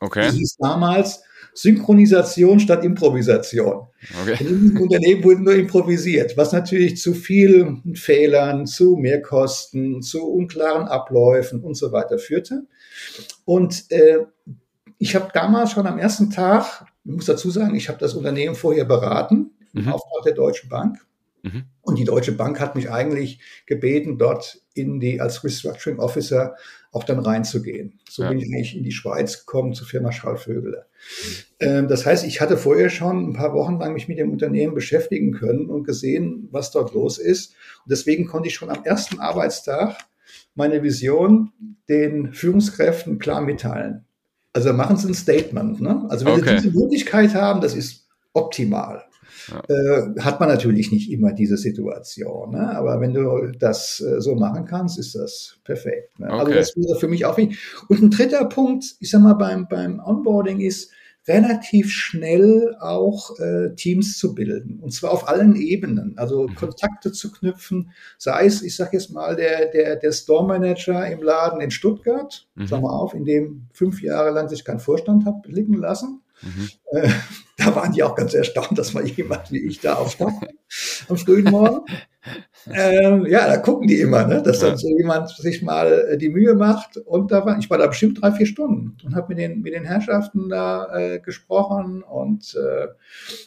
Okay. 0.00 0.30
Die 0.30 0.38
hieß 0.38 0.56
damals 0.58 1.22
Synchronisation 1.54 2.60
statt 2.60 2.84
Improvisation. 2.84 3.86
Okay. 4.22 4.36
In 4.40 4.60
diesem 4.60 4.80
Unternehmen 4.80 5.24
wurde 5.24 5.42
nur 5.42 5.54
improvisiert, 5.54 6.36
was 6.36 6.52
natürlich 6.52 6.96
zu 6.96 7.12
vielen 7.12 7.94
Fehlern, 7.96 8.66
zu 8.66 8.96
Mehrkosten, 8.96 10.02
zu 10.02 10.26
unklaren 10.26 10.88
Abläufen 10.88 11.60
und 11.60 11.74
so 11.74 11.92
weiter 11.92 12.18
führte. 12.18 12.66
Und 13.44 13.90
äh, 13.90 14.26
ich 14.98 15.14
habe 15.14 15.30
damals 15.32 15.72
schon 15.72 15.86
am 15.86 15.98
ersten 15.98 16.30
Tag, 16.30 16.84
ich 17.04 17.12
muss 17.12 17.26
dazu 17.26 17.50
sagen, 17.50 17.74
ich 17.74 17.88
habe 17.88 17.98
das 17.98 18.14
Unternehmen 18.14 18.54
vorher 18.54 18.84
beraten, 18.84 19.52
im 19.72 19.84
mhm. 19.84 19.92
Auftrag 19.92 20.24
der 20.24 20.34
Deutschen 20.34 20.68
Bank. 20.68 20.98
Mhm. 21.42 21.64
Und 21.80 21.98
die 21.98 22.04
Deutsche 22.04 22.32
Bank 22.32 22.60
hat 22.60 22.76
mich 22.76 22.90
eigentlich 22.90 23.40
gebeten, 23.66 24.18
dort 24.18 24.60
in 24.74 25.00
die, 25.00 25.20
als 25.20 25.42
Restructuring 25.42 25.98
Officer 25.98 26.54
auch 26.92 27.04
dann 27.04 27.20
reinzugehen. 27.20 28.00
So 28.08 28.22
ja. 28.22 28.28
bin 28.28 28.38
ich 28.38 28.46
eigentlich 28.46 28.76
in 28.76 28.84
die 28.84 28.92
Schweiz 28.92 29.40
gekommen 29.40 29.72
zur 29.74 29.86
Firma 29.86 30.12
Schallvögele. 30.12 30.86
Mhm. 30.86 31.36
Ähm, 31.60 31.88
das 31.88 32.04
heißt, 32.04 32.24
ich 32.24 32.40
hatte 32.40 32.56
vorher 32.56 32.90
schon 32.90 33.30
ein 33.30 33.32
paar 33.32 33.54
Wochen 33.54 33.78
lang 33.78 33.92
mich 33.92 34.08
mit 34.08 34.18
dem 34.18 34.32
Unternehmen 34.32 34.74
beschäftigen 34.74 35.32
können 35.32 35.70
und 35.70 35.84
gesehen, 35.84 36.48
was 36.50 36.70
dort 36.72 36.92
los 36.92 37.18
ist. 37.18 37.54
Und 37.84 37.90
deswegen 37.90 38.26
konnte 38.26 38.48
ich 38.48 38.54
schon 38.54 38.70
am 38.70 38.84
ersten 38.84 39.18
Arbeitstag 39.20 39.96
meine 40.54 40.82
Vision 40.82 41.52
den 41.88 42.32
Führungskräften 42.32 43.18
klar 43.18 43.40
mitteilen. 43.40 44.04
Also 44.52 44.72
machen 44.72 44.96
Sie 44.96 45.08
ein 45.08 45.14
Statement. 45.14 45.80
Ne? 45.80 46.06
Also 46.08 46.26
wenn 46.26 46.40
Okay. 46.40 46.58
Sie 46.58 46.68
diese 46.68 46.78
Möglichkeit 46.78 47.34
haben, 47.34 47.60
das 47.60 47.74
ist 47.74 48.08
optimal. 48.32 49.04
Ja. 49.48 49.62
Äh, 49.68 50.20
hat 50.20 50.38
man 50.40 50.48
natürlich 50.48 50.92
nicht 50.92 51.10
immer 51.10 51.32
diese 51.32 51.56
Situation, 51.56 52.50
ne? 52.50 52.76
aber 52.76 53.00
wenn 53.00 53.14
du 53.14 53.52
das 53.58 54.00
äh, 54.00 54.20
so 54.20 54.34
machen 54.34 54.64
kannst, 54.66 54.98
ist 54.98 55.14
das 55.14 55.56
perfekt. 55.64 56.18
Ne? 56.18 56.28
Also 56.30 56.42
Okay. 56.46 56.54
das 56.54 56.76
wäre 56.76 56.98
für 56.98 57.08
mich 57.08 57.24
auch 57.24 57.36
wichtig. 57.36 57.58
Und 57.88 58.02
ein 58.02 58.10
dritter 58.10 58.44
Punkt, 58.46 58.84
ich 59.00 59.10
sag 59.10 59.22
mal, 59.22 59.34
beim, 59.34 59.66
beim 59.68 60.00
Onboarding 60.00 60.60
ist, 60.60 60.92
relativ 61.28 61.90
schnell 61.90 62.74
auch 62.80 63.38
äh, 63.38 63.74
Teams 63.76 64.18
zu 64.18 64.34
bilden. 64.34 64.80
Und 64.80 64.92
zwar 64.92 65.10
auf 65.12 65.28
allen 65.28 65.54
Ebenen. 65.56 66.16
Also 66.16 66.48
Mhm. 66.48 66.54
Kontakte 66.54 67.12
zu 67.12 67.30
knüpfen, 67.30 67.90
sei 68.18 68.46
es, 68.46 68.62
ich 68.62 68.74
sage 68.74 68.90
jetzt 68.94 69.10
mal, 69.12 69.36
der, 69.36 69.66
der, 69.66 69.96
der 69.96 70.12
Store 70.12 70.46
Manager 70.46 71.06
im 71.06 71.22
Laden 71.22 71.60
in 71.60 71.70
Stuttgart, 71.70 72.46
Mhm. 72.54 72.66
sag 72.66 72.82
mal 72.82 72.90
auf, 72.96 73.14
in 73.14 73.24
dem 73.24 73.66
fünf 73.72 74.02
Jahre 74.02 74.30
lang 74.30 74.48
sich 74.48 74.64
kein 74.64 74.80
Vorstand 74.80 75.24
hat 75.26 75.42
blicken 75.42 75.74
lassen. 75.74 76.22
Mhm. 76.42 76.68
Äh, 76.92 77.08
da 77.58 77.76
waren 77.76 77.92
die 77.92 78.02
auch 78.02 78.14
ganz 78.14 78.32
erstaunt, 78.34 78.78
dass 78.78 78.94
mal 78.94 79.06
jemand 79.06 79.52
wie 79.52 79.58
ich 79.66 79.80
da 79.80 79.94
auftaucht 79.94 80.46
am 81.08 81.16
frühen 81.16 81.50
Morgen. 81.50 81.84
Ähm, 82.72 83.26
ja, 83.26 83.46
da 83.48 83.56
gucken 83.56 83.88
die 83.88 84.00
immer, 84.00 84.26
ne? 84.26 84.42
dass 84.42 84.60
dann 84.60 84.72
Ja. 84.72 84.76
so 84.76 84.88
jemand 84.96 85.30
sich 85.30 85.62
mal 85.62 86.10
äh, 86.12 86.18
die 86.18 86.28
Mühe 86.28 86.54
macht. 86.54 86.98
Und 86.98 87.30
da 87.32 87.44
war, 87.44 87.58
ich 87.58 87.70
war 87.70 87.78
da 87.78 87.86
bestimmt 87.86 88.20
drei, 88.20 88.32
vier 88.32 88.46
Stunden 88.46 88.96
und 89.04 89.14
habe 89.14 89.28
mit 89.28 89.38
den, 89.38 89.62
mit 89.62 89.72
den 89.72 89.84
Herrschaften 89.84 90.48
da 90.48 90.94
äh, 90.96 91.18
gesprochen. 91.20 92.02
Und 92.02 92.54
äh, 92.54 92.88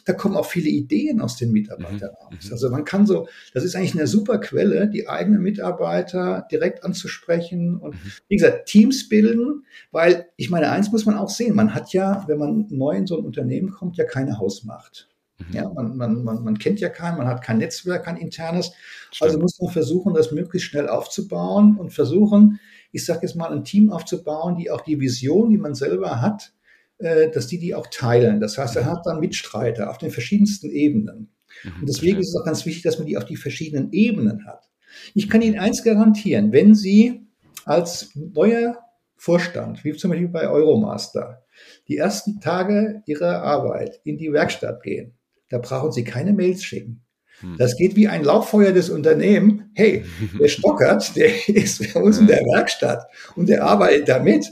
da 0.04 0.12
kommen 0.12 0.36
auch 0.36 0.46
viele 0.46 0.68
Ideen 0.68 1.20
aus 1.20 1.36
den 1.36 1.52
Mitarbeitern 1.52 2.10
Mhm. 2.10 2.26
raus. 2.26 2.48
Also 2.50 2.70
man 2.70 2.84
kann 2.84 3.06
so, 3.06 3.28
das 3.52 3.64
ist 3.64 3.76
eigentlich 3.76 3.94
eine 3.94 4.06
super 4.06 4.38
Quelle, 4.38 4.88
die 4.88 5.08
eigenen 5.08 5.42
Mitarbeiter 5.42 6.46
direkt 6.50 6.84
anzusprechen 6.84 7.76
und 7.78 7.94
Mhm. 7.94 8.12
wie 8.28 8.36
gesagt, 8.36 8.66
Teams 8.66 9.08
bilden, 9.08 9.64
weil 9.92 10.26
ich 10.36 10.50
meine, 10.50 10.70
eins 10.70 10.90
muss 10.92 11.06
man 11.06 11.16
auch 11.16 11.30
sehen, 11.30 11.54
man 11.54 11.74
hat 11.74 11.92
ja, 11.92 12.24
wenn 12.26 12.38
man 12.38 12.66
neu 12.70 12.96
in 12.96 13.06
so 13.06 13.16
ein 13.18 13.24
Unternehmen 13.24 13.70
kommt, 13.70 13.96
ja 13.96 14.04
keine 14.04 14.38
Hausmacht. 14.38 15.08
Mhm. 15.38 15.54
Ja, 15.54 15.68
man, 15.68 15.96
man, 15.96 16.24
man, 16.24 16.44
man 16.44 16.58
kennt 16.58 16.80
ja 16.80 16.88
keinen, 16.88 17.18
man 17.18 17.26
hat 17.26 17.42
kein 17.42 17.58
Netzwerk, 17.58 18.04
kein 18.04 18.16
internes. 18.16 18.72
Also 19.20 19.34
Stimmt. 19.34 19.42
muss 19.42 19.60
man 19.60 19.72
versuchen, 19.72 20.14
das 20.14 20.32
möglichst 20.32 20.68
schnell 20.68 20.88
aufzubauen 20.88 21.76
und 21.76 21.92
versuchen, 21.92 22.60
ich 22.92 23.04
sage 23.04 23.20
jetzt 23.22 23.34
mal, 23.34 23.52
ein 23.52 23.64
Team 23.64 23.90
aufzubauen, 23.90 24.56
die 24.56 24.70
auch 24.70 24.82
die 24.82 25.00
Vision, 25.00 25.50
die 25.50 25.58
man 25.58 25.74
selber 25.74 26.20
hat, 26.20 26.52
äh, 26.98 27.30
dass 27.30 27.48
die 27.48 27.58
die 27.58 27.74
auch 27.74 27.88
teilen. 27.88 28.40
Das 28.40 28.56
heißt, 28.56 28.76
er 28.76 28.86
hat 28.86 29.04
dann 29.04 29.20
Mitstreiter 29.20 29.90
auf 29.90 29.98
den 29.98 30.10
verschiedensten 30.10 30.70
Ebenen. 30.70 31.30
Mhm. 31.64 31.80
Und 31.80 31.88
deswegen 31.88 32.20
ist 32.20 32.28
es 32.28 32.40
auch 32.40 32.44
ganz 32.44 32.64
wichtig, 32.66 32.84
dass 32.84 32.98
man 32.98 33.06
die 33.06 33.16
auf 33.16 33.24
die 33.24 33.36
verschiedenen 33.36 33.92
Ebenen 33.92 34.46
hat. 34.46 34.70
Ich 35.14 35.28
kann 35.28 35.42
Ihnen 35.42 35.58
eins 35.58 35.82
garantieren, 35.82 36.52
wenn 36.52 36.74
Sie 36.74 37.26
als 37.64 38.10
neuer 38.14 38.78
Vorstand, 39.16 39.84
wie 39.84 39.92
zum 39.94 40.10
Beispiel 40.10 40.28
bei 40.28 40.48
Euromaster, 40.48 41.44
die 41.88 41.96
ersten 41.96 42.40
Tage 42.40 43.02
Ihrer 43.06 43.42
Arbeit 43.42 44.00
in 44.04 44.18
die 44.18 44.32
Werkstatt 44.32 44.82
gehen, 44.82 45.14
da 45.48 45.58
brauchen 45.58 45.92
Sie 45.92 46.04
keine 46.04 46.32
Mails 46.32 46.64
schicken. 46.64 47.04
Hm. 47.40 47.56
Das 47.58 47.76
geht 47.76 47.96
wie 47.96 48.08
ein 48.08 48.24
Lauffeuer 48.24 48.72
des 48.72 48.90
Unternehmens. 48.90 49.62
Hey, 49.74 50.04
der 50.40 50.48
Stockert, 50.48 51.14
der 51.16 51.48
ist 51.48 51.92
bei 51.92 52.00
uns 52.00 52.18
in 52.18 52.26
der 52.26 52.38
Werkstatt 52.38 53.04
und 53.36 53.48
der 53.48 53.64
arbeitet 53.64 54.08
damit. 54.08 54.46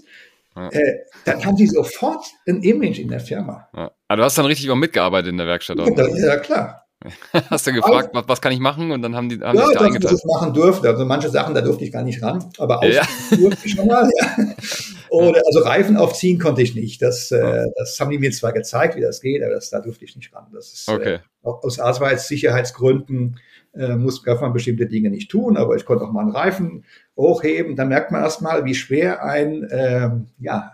Ja. 0.56 0.68
Äh, 0.68 0.98
dann 1.24 1.44
haben 1.44 1.56
Sie 1.56 1.66
sofort 1.66 2.26
ein 2.46 2.62
Image 2.62 2.98
in 2.98 3.08
der 3.08 3.20
Firma. 3.20 3.68
Ja. 3.74 3.90
Aber 4.08 4.16
du 4.16 4.24
hast 4.24 4.36
dann 4.36 4.46
richtig 4.46 4.70
auch 4.70 4.76
mitgearbeitet 4.76 5.30
in 5.30 5.38
der 5.38 5.46
Werkstatt. 5.46 5.80
Auch. 5.80 5.86
ne? 5.86 6.08
Ja, 6.20 6.36
klar. 6.36 6.82
Hast 7.50 7.66
du 7.66 7.72
gefragt, 7.72 8.10
was, 8.12 8.24
was 8.28 8.40
kann 8.40 8.52
ich 8.52 8.60
machen? 8.60 8.92
Und 8.92 9.02
dann 9.02 9.16
haben 9.16 9.28
die 9.28 9.40
haben 9.40 9.56
ja, 9.58 9.66
da 9.72 9.88
dass 9.88 9.94
ich 9.94 10.00
das 10.00 10.24
machen 10.24 10.52
durfte. 10.54 10.88
Also 10.88 11.04
manche 11.04 11.28
Sachen, 11.30 11.54
da 11.54 11.60
durfte 11.60 11.84
ich 11.84 11.92
gar 11.92 12.02
nicht 12.02 12.22
ran, 12.22 12.44
aber 12.58 12.84
Ja. 12.86 13.00
aufziehen 13.02 13.40
durfte 13.40 13.66
ich 13.66 13.72
schon 13.72 13.86
mal. 13.86 14.08
Oder 15.12 15.42
also 15.46 15.60
Reifen 15.60 15.96
aufziehen 15.96 16.38
konnte 16.38 16.62
ich 16.62 16.74
nicht. 16.74 17.02
Das, 17.02 17.30
äh, 17.30 17.66
das 17.76 17.98
haben 18.00 18.10
die 18.10 18.18
mir 18.18 18.30
zwar 18.32 18.52
gezeigt, 18.52 18.96
wie 18.96 19.00
das 19.00 19.20
geht, 19.20 19.42
aber 19.42 19.54
das, 19.54 19.70
da 19.70 19.80
durfte 19.80 20.04
ich 20.04 20.16
nicht 20.16 20.34
ran. 20.34 20.46
Das 20.52 20.72
ist 20.72 20.88
Okay. 20.88 21.14
äh, 21.14 21.20
aus 21.42 21.78
Arbeitssicherheitsgründen 21.78 23.38
äh, 23.74 23.94
muss, 23.96 24.22
darf 24.22 24.40
man 24.40 24.52
bestimmte 24.52 24.86
Dinge 24.86 25.10
nicht 25.10 25.30
tun, 25.30 25.56
aber 25.56 25.76
ich 25.76 25.84
konnte 25.84 26.04
auch 26.04 26.12
mal 26.12 26.22
einen 26.22 26.30
Reifen 26.30 26.84
hochheben. 27.16 27.76
Da 27.76 27.84
merkt 27.84 28.10
man 28.10 28.22
erstmal, 28.22 28.64
wie 28.64 28.74
schwer 28.74 29.22
ein, 29.24 29.66
ähm, 29.70 30.26
ja, 30.38 30.72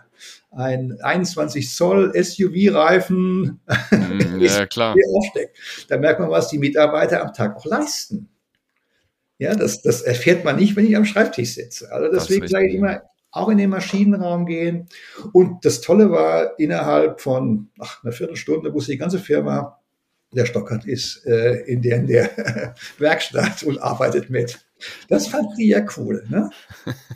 ein 0.51 0.97
21 1.01 1.73
Zoll 1.73 2.11
SUV-Reifen 2.13 3.59
Mhm, 3.91 4.39
ja, 4.39 4.65
klar. 4.65 4.93
hier 4.93 5.05
aufsteckt. 5.15 5.57
Da 5.87 5.97
merkt 5.97 6.19
man, 6.19 6.29
was 6.29 6.49
die 6.49 6.57
Mitarbeiter 6.59 7.21
am 7.21 7.33
Tag 7.33 7.55
auch 7.55 7.65
leisten. 7.65 8.29
Ja, 9.37 9.55
das, 9.55 9.81
das 9.81 10.01
erfährt 10.01 10.43
man 10.43 10.57
nicht, 10.57 10.75
wenn 10.75 10.85
ich 10.85 10.97
am 10.97 11.05
Schreibtisch 11.05 11.53
sitze. 11.55 11.91
Also 11.91 12.11
deswegen 12.11 12.47
sage 12.47 12.67
ich 12.67 12.75
immer, 12.75 13.01
auch 13.31 13.49
in 13.49 13.57
den 13.57 13.69
Maschinenraum 13.69 14.45
gehen. 14.45 14.87
Und 15.33 15.65
das 15.65 15.81
Tolle 15.81 16.11
war, 16.11 16.59
innerhalb 16.59 17.21
von 17.21 17.69
ach, 17.79 18.03
einer 18.03 18.13
Viertelstunde 18.13 18.73
wusste 18.73 18.91
die 18.91 18.97
ganze 18.97 19.19
Firma, 19.19 19.79
der 20.31 20.45
Stockert 20.45 20.85
ist 20.85 21.25
äh, 21.25 21.61
in 21.61 21.81
der, 21.81 21.97
in 21.97 22.07
der 22.07 22.75
Werkstatt 22.97 23.63
und 23.63 23.81
arbeitet 23.81 24.29
mit. 24.29 24.59
Das 25.09 25.27
fand 25.27 25.57
die 25.57 25.69
ja 25.69 25.85
cool. 25.97 26.23
Ne? 26.29 26.49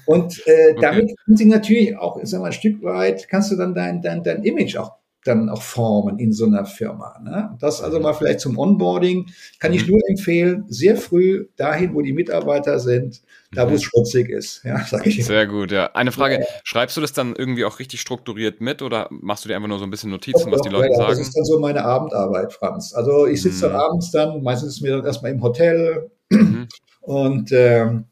Und 0.05 0.45
äh, 0.47 0.75
damit 0.81 1.13
können 1.23 1.37
sie 1.37 1.45
natürlich 1.45 1.95
auch, 1.97 2.17
ich 2.21 2.29
sag 2.29 2.41
mal, 2.41 2.47
ein 2.47 2.53
Stück 2.53 2.81
weit, 2.83 3.27
kannst 3.29 3.51
du 3.51 3.55
dann 3.55 3.73
dein, 3.75 4.01
dein, 4.01 4.23
dein 4.23 4.43
Image 4.43 4.77
auch 4.77 5.02
dann 5.25 5.49
auch 5.49 5.61
formen 5.61 6.19
in 6.19 6.31
so 6.33 6.45
einer 6.45 6.65
Firma. 6.65 7.19
Ne? 7.23 7.57
Das 7.59 7.81
also 7.81 7.99
mal 7.99 8.13
vielleicht 8.13 8.39
zum 8.41 8.57
Onboarding 8.57 9.27
kann 9.59 9.73
ich 9.73 9.85
Mhm. 9.87 9.93
nur 9.93 10.01
empfehlen, 10.09 10.65
sehr 10.67 10.95
früh 10.97 11.47
dahin, 11.55 11.93
wo 11.93 12.01
die 12.01 12.13
Mitarbeiter 12.13 12.79
sind, 12.79 13.21
da 13.53 13.65
wo 13.65 13.69
Mhm. 13.69 13.75
es 13.75 13.83
schmutzig 13.83 14.29
ist. 14.29 14.63
Ja, 14.63 14.77
sag 14.89 15.05
ich. 15.07 15.23
Sehr 15.25 15.47
gut, 15.47 15.71
ja. 15.71 15.91
Eine 15.93 16.11
Frage, 16.11 16.45
schreibst 16.63 16.97
du 16.97 17.01
das 17.01 17.13
dann 17.13 17.35
irgendwie 17.35 17.65
auch 17.65 17.79
richtig 17.79 18.01
strukturiert 18.01 18.61
mit 18.61 18.81
oder 18.81 19.07
machst 19.11 19.45
du 19.45 19.49
dir 19.49 19.55
einfach 19.55 19.69
nur 19.69 19.79
so 19.79 19.85
ein 19.85 19.89
bisschen 19.91 20.11
Notizen, 20.11 20.51
was 20.51 20.61
die 20.61 20.69
Doch, 20.69 20.79
Leute 20.79 20.93
ja, 20.93 20.99
ja, 20.99 21.07
sagen? 21.07 21.19
Das 21.19 21.27
ist 21.27 21.35
dann 21.37 21.45
so 21.45 21.59
meine 21.59 21.83
Abendarbeit, 21.85 22.53
Franz. 22.53 22.93
Also 22.93 23.25
ich 23.27 23.41
sitze 23.41 23.61
dann 23.61 23.71
Mhm. 23.71 23.77
abends 23.77 24.11
dann, 24.11 24.43
meistens 24.43 24.75
ist 24.75 24.81
mir 24.81 24.97
dann 24.97 25.05
erstmal 25.05 25.31
im 25.31 25.41
Hotel 25.41 26.09
Mhm. 26.29 26.67
und 27.01 27.51
ähm, 27.51 28.05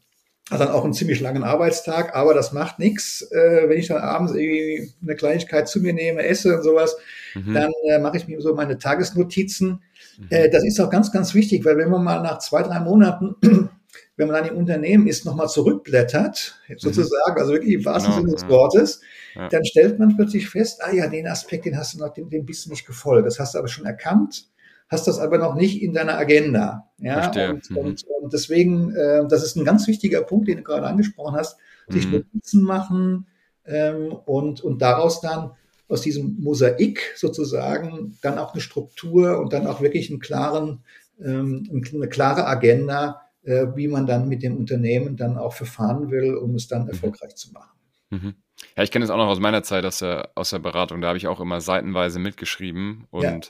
hat 0.52 0.60
dann 0.60 0.68
auch 0.70 0.84
einen 0.84 0.92
ziemlich 0.92 1.20
langen 1.20 1.42
Arbeitstag, 1.44 2.14
aber 2.14 2.34
das 2.34 2.52
macht 2.52 2.78
nichts. 2.78 3.22
Äh, 3.32 3.68
wenn 3.68 3.78
ich 3.78 3.88
dann 3.88 3.98
abends 4.02 4.32
irgendwie 4.34 4.92
eine 5.02 5.16
Kleinigkeit 5.16 5.68
zu 5.68 5.80
mir 5.80 5.92
nehme, 5.92 6.22
esse 6.24 6.56
und 6.56 6.62
sowas, 6.62 6.96
Mhm. 7.34 7.54
dann 7.54 7.72
äh, 7.88 7.98
mache 7.98 8.18
ich 8.18 8.28
mir 8.28 8.40
so 8.42 8.54
meine 8.54 8.76
Tagesnotizen. 8.78 9.82
Mhm. 10.18 10.26
Äh, 10.28 10.50
das 10.50 10.64
ist 10.64 10.78
auch 10.80 10.90
ganz, 10.90 11.10
ganz 11.10 11.32
wichtig, 11.34 11.64
weil 11.64 11.78
wenn 11.78 11.88
man 11.90 12.04
mal 12.04 12.20
nach 12.22 12.38
zwei, 12.40 12.62
drei 12.62 12.78
Monaten, 12.80 13.36
wenn 14.16 14.28
man 14.28 14.36
dann 14.36 14.50
im 14.52 14.56
Unternehmen 14.58 15.06
ist, 15.06 15.24
nochmal 15.24 15.48
zurückblättert, 15.48 16.60
sozusagen, 16.76 17.38
also 17.40 17.52
wirklich 17.52 17.74
im 17.74 17.84
wahrsten 17.84 18.12
Genau, 18.12 18.20
Sinne 18.22 18.32
des 18.34 18.42
ja. 18.42 18.48
Wortes, 18.50 19.00
Ja. 19.34 19.48
dann 19.48 19.64
stellt 19.64 19.98
man 19.98 20.14
plötzlich 20.16 20.48
fest, 20.48 20.82
ah 20.84 20.92
ja, 20.92 21.06
den 21.06 21.26
Aspekt, 21.26 21.64
den 21.64 21.76
hast 21.78 21.94
du 21.94 21.98
noch, 21.98 22.12
dem, 22.12 22.28
dem 22.28 22.44
bist 22.44 22.66
du 22.66 22.70
nicht 22.70 22.86
gefolgt. 22.86 23.26
Das 23.26 23.38
hast 23.38 23.54
du 23.54 23.58
aber 23.58 23.68
schon 23.68 23.86
erkannt, 23.86 24.44
hast 24.92 25.08
das 25.08 25.18
aber 25.18 25.38
noch 25.38 25.54
nicht 25.54 25.82
in 25.82 25.92
deiner 25.92 26.16
Agenda. 26.16 26.88
Ja, 26.98 27.28
und, 27.50 27.70
Mhm. 27.70 27.76
und, 27.76 28.04
und 28.20 28.32
deswegen, 28.32 28.94
äh, 28.94 29.26
das 29.28 29.42
ist 29.42 29.56
ein 29.56 29.64
ganz 29.64 29.86
wichtiger 29.88 30.22
Punkt, 30.22 30.46
den 30.48 30.58
du 30.58 30.62
gerade 30.62 30.86
angesprochen 30.86 31.34
hast, 31.34 31.58
sich 31.88 32.06
Mhm. 32.06 32.12
Notizen 32.12 32.62
machen 32.62 33.26
ähm, 33.64 34.12
und, 34.12 34.60
und 34.60 34.80
daraus 34.82 35.20
dann 35.20 35.52
aus 35.88 36.00
diesem 36.02 36.36
Mosaik 36.40 37.14
sozusagen 37.16 38.18
dann 38.22 38.38
auch 38.38 38.52
eine 38.52 38.60
Struktur 38.62 39.38
und 39.40 39.52
dann 39.52 39.66
auch 39.66 39.80
wirklich 39.80 40.10
einen 40.10 40.20
klaren, 40.20 40.84
ähm, 41.20 41.68
eine 41.92 42.08
klare 42.08 42.46
Agenda, 42.46 43.22
äh, 43.44 43.66
wie 43.74 43.88
man 43.88 44.06
dann 44.06 44.28
mit 44.28 44.42
dem 44.42 44.56
Unternehmen 44.56 45.16
dann 45.16 45.36
auch 45.36 45.52
verfahren 45.52 46.10
will, 46.10 46.34
um 46.36 46.54
es 46.54 46.68
dann 46.68 46.88
erfolgreich 46.88 47.34
zu 47.34 47.52
machen. 47.52 47.70
Mhm. 48.10 48.34
Ja, 48.76 48.82
ich 48.84 48.90
kenne 48.90 49.04
es 49.04 49.10
auch 49.10 49.16
noch 49.16 49.26
aus 49.26 49.40
meiner 49.40 49.62
Zeit 49.62 49.84
aus 49.84 49.98
der, 49.98 50.30
aus 50.34 50.50
der 50.50 50.60
Beratung. 50.60 51.00
Da 51.00 51.08
habe 51.08 51.18
ich 51.18 51.26
auch 51.26 51.40
immer 51.40 51.60
seitenweise 51.60 52.18
mitgeschrieben 52.18 53.06
und 53.10 53.22
Ja. 53.24 53.40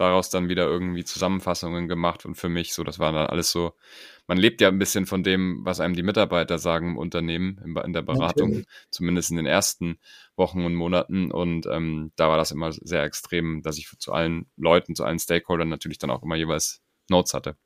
Daraus 0.00 0.30
dann 0.30 0.48
wieder 0.48 0.66
irgendwie 0.66 1.04
Zusammenfassungen 1.04 1.88
gemacht. 1.88 2.24
Und 2.24 2.36
für 2.36 2.48
mich 2.48 2.72
so, 2.74 2.84
das 2.84 2.98
war 2.98 3.12
dann 3.12 3.26
alles 3.26 3.50
so, 3.50 3.74
man 4.26 4.38
lebt 4.38 4.60
ja 4.60 4.68
ein 4.68 4.78
bisschen 4.78 5.06
von 5.06 5.22
dem, 5.22 5.60
was 5.64 5.80
einem 5.80 5.94
die 5.94 6.02
Mitarbeiter 6.02 6.58
sagen 6.58 6.90
im 6.90 6.98
Unternehmen, 6.98 7.60
in, 7.64 7.76
in 7.76 7.92
der 7.92 8.02
Beratung, 8.02 8.48
Natürlich. 8.48 8.68
zumindest 8.90 9.30
in 9.30 9.36
den 9.36 9.46
ersten 9.46 9.98
Wochen 10.36 10.64
und 10.64 10.74
Monaten. 10.74 11.30
Und 11.30 11.66
ähm, 11.66 12.12
da 12.16 12.28
war 12.28 12.36
das 12.36 12.50
immer 12.52 12.72
sehr 12.72 13.02
extrem, 13.04 13.62
dass 13.62 13.78
ich 13.78 13.88
zu 13.98 14.12
allen 14.12 14.46
Leuten, 14.56 14.94
zu 14.94 15.04
allen 15.04 15.18
Stakeholdern 15.18 15.68
natürlich 15.68 15.98
dann 15.98 16.10
auch 16.10 16.22
immer 16.22 16.36
jeweils 16.36 16.80
Notes 17.08 17.34
hatte. 17.34 17.56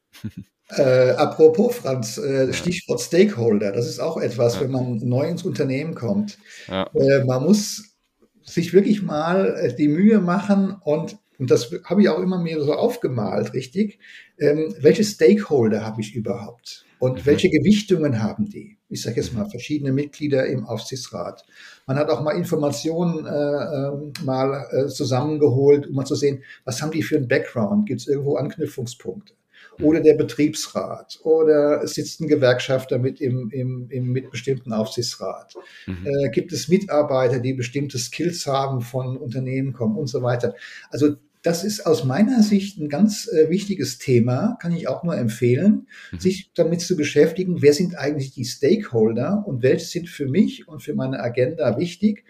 Äh, 0.71 1.11
apropos, 1.11 1.77
Franz, 1.77 2.17
äh, 2.17 2.47
Ja. 2.47 2.53
Stichwort 2.55 3.01
Stakeholder, 3.01 3.73
das 3.73 3.87
ist 3.87 4.01
auch 4.01 4.17
etwas, 4.17 4.55
Ja. 4.55 4.61
wenn 4.63 4.71
man 4.71 4.97
neu 4.97 5.29
ins 5.29 5.43
Unternehmen 5.43 5.95
kommt. 5.95 6.39
Ja. 6.69 6.89
Äh, 6.95 7.25
man 7.25 7.43
muss 7.45 7.95
sich 8.43 8.73
wirklich 8.73 9.03
mal 9.03 9.55
äh, 9.57 9.75
die 9.75 9.89
Mühe 9.89 10.21
machen 10.21 10.77
und, 10.81 11.19
und 11.39 11.51
das 11.51 11.71
habe 11.85 12.03
ich 12.03 12.09
auch 12.09 12.21
immer 12.21 12.39
mir 12.39 12.63
so 12.63 12.75
aufgemalt, 12.75 13.53
richtig, 13.55 13.99
ähm, 14.39 14.75
welche 14.81 15.05
Stakeholder 15.05 15.85
habe 15.85 16.01
ich 16.01 16.15
überhaupt 16.15 16.85
und 16.99 17.19
Mhm. 17.19 17.27
welche 17.27 17.51
Gewichtungen 17.51 18.23
haben 18.23 18.49
die? 18.49 18.79
Ich 18.89 19.03
sage 19.03 19.17
jetzt 19.17 19.35
mal 19.35 19.49
verschiedene 19.49 19.93
Mitglieder 19.93 20.47
im 20.47 20.65
Aufsichtsrat. 20.65 21.45
Man 21.87 21.99
hat 21.99 22.11
auch 22.11 22.23
mal 22.23 22.33
Informationen 22.33 23.27
äh, 23.27 23.31
ähm, 23.31 24.13
mal 24.25 24.67
äh, 24.71 24.87
zusammengeholt, 24.87 25.89
um 25.89 25.95
mal 25.95 26.05
zu 26.05 26.15
sehen, 26.15 26.43
was 26.65 26.81
haben 26.81 26.93
die 26.93 27.03
für 27.03 27.17
einen 27.17 27.29
Background? 27.29 27.87
Gibt 27.87 28.01
es 28.01 28.07
irgendwo 28.07 28.37
Anknüpfungspunkte? 28.37 29.35
oder 29.81 30.01
der 30.01 30.15
Betriebsrat 30.15 31.19
oder 31.23 31.87
sitzt 31.87 32.21
ein 32.21 32.29
Gewerkschafter 32.29 32.99
mit 32.99 33.21
im, 33.21 33.51
im, 33.51 33.89
im 33.91 34.13
mitbestimmten 34.13 34.73
Aufsichtsrat. 34.73 35.55
Mhm. 35.87 36.07
Äh, 36.07 36.31
gibt 36.31 36.53
es 36.53 36.69
Mitarbeiter, 36.69 37.41
die 37.41 37.55
bestimmte 37.55 37.99
Skills 37.99 38.47
haben, 38.47 38.81
von 38.81 39.17
Unternehmen 39.17 39.73
kommen 39.73 39.97
und 39.97 40.07
so 40.07 40.23
weiter. 40.23 40.55
Also 40.91 41.17
das 41.45 41.63
ist 41.63 41.85
aus 41.85 42.05
meiner 42.05 42.43
Sicht 42.43 42.79
ein 42.79 42.89
ganz 42.89 43.29
äh, 43.29 43.51
wichtiges 43.51 43.99
Thema, 43.99 44.57
kann 44.61 44.75
ich 44.75 44.89
auch 44.89 45.05
nur 45.05 45.17
empfehlen, 45.17 45.87
mhm. 46.11 46.19
sich 46.19 46.51
damit 46.55 46.81
zu 46.81 46.97
beschäftigen, 46.97 47.61
wer 47.61 47.75
sind 47.75 47.97
eigentlich 47.97 48.33
die 48.33 48.47
Stakeholder 48.47 49.45
und 49.47 49.63
welche 49.63 49.85
sind 49.85 50.09
für 50.09 50.27
mich 50.27 50.67
und 50.67 50.83
für 50.83 50.95
meine 50.95 51.21
Agenda 51.21 51.79
wichtig 51.79 52.25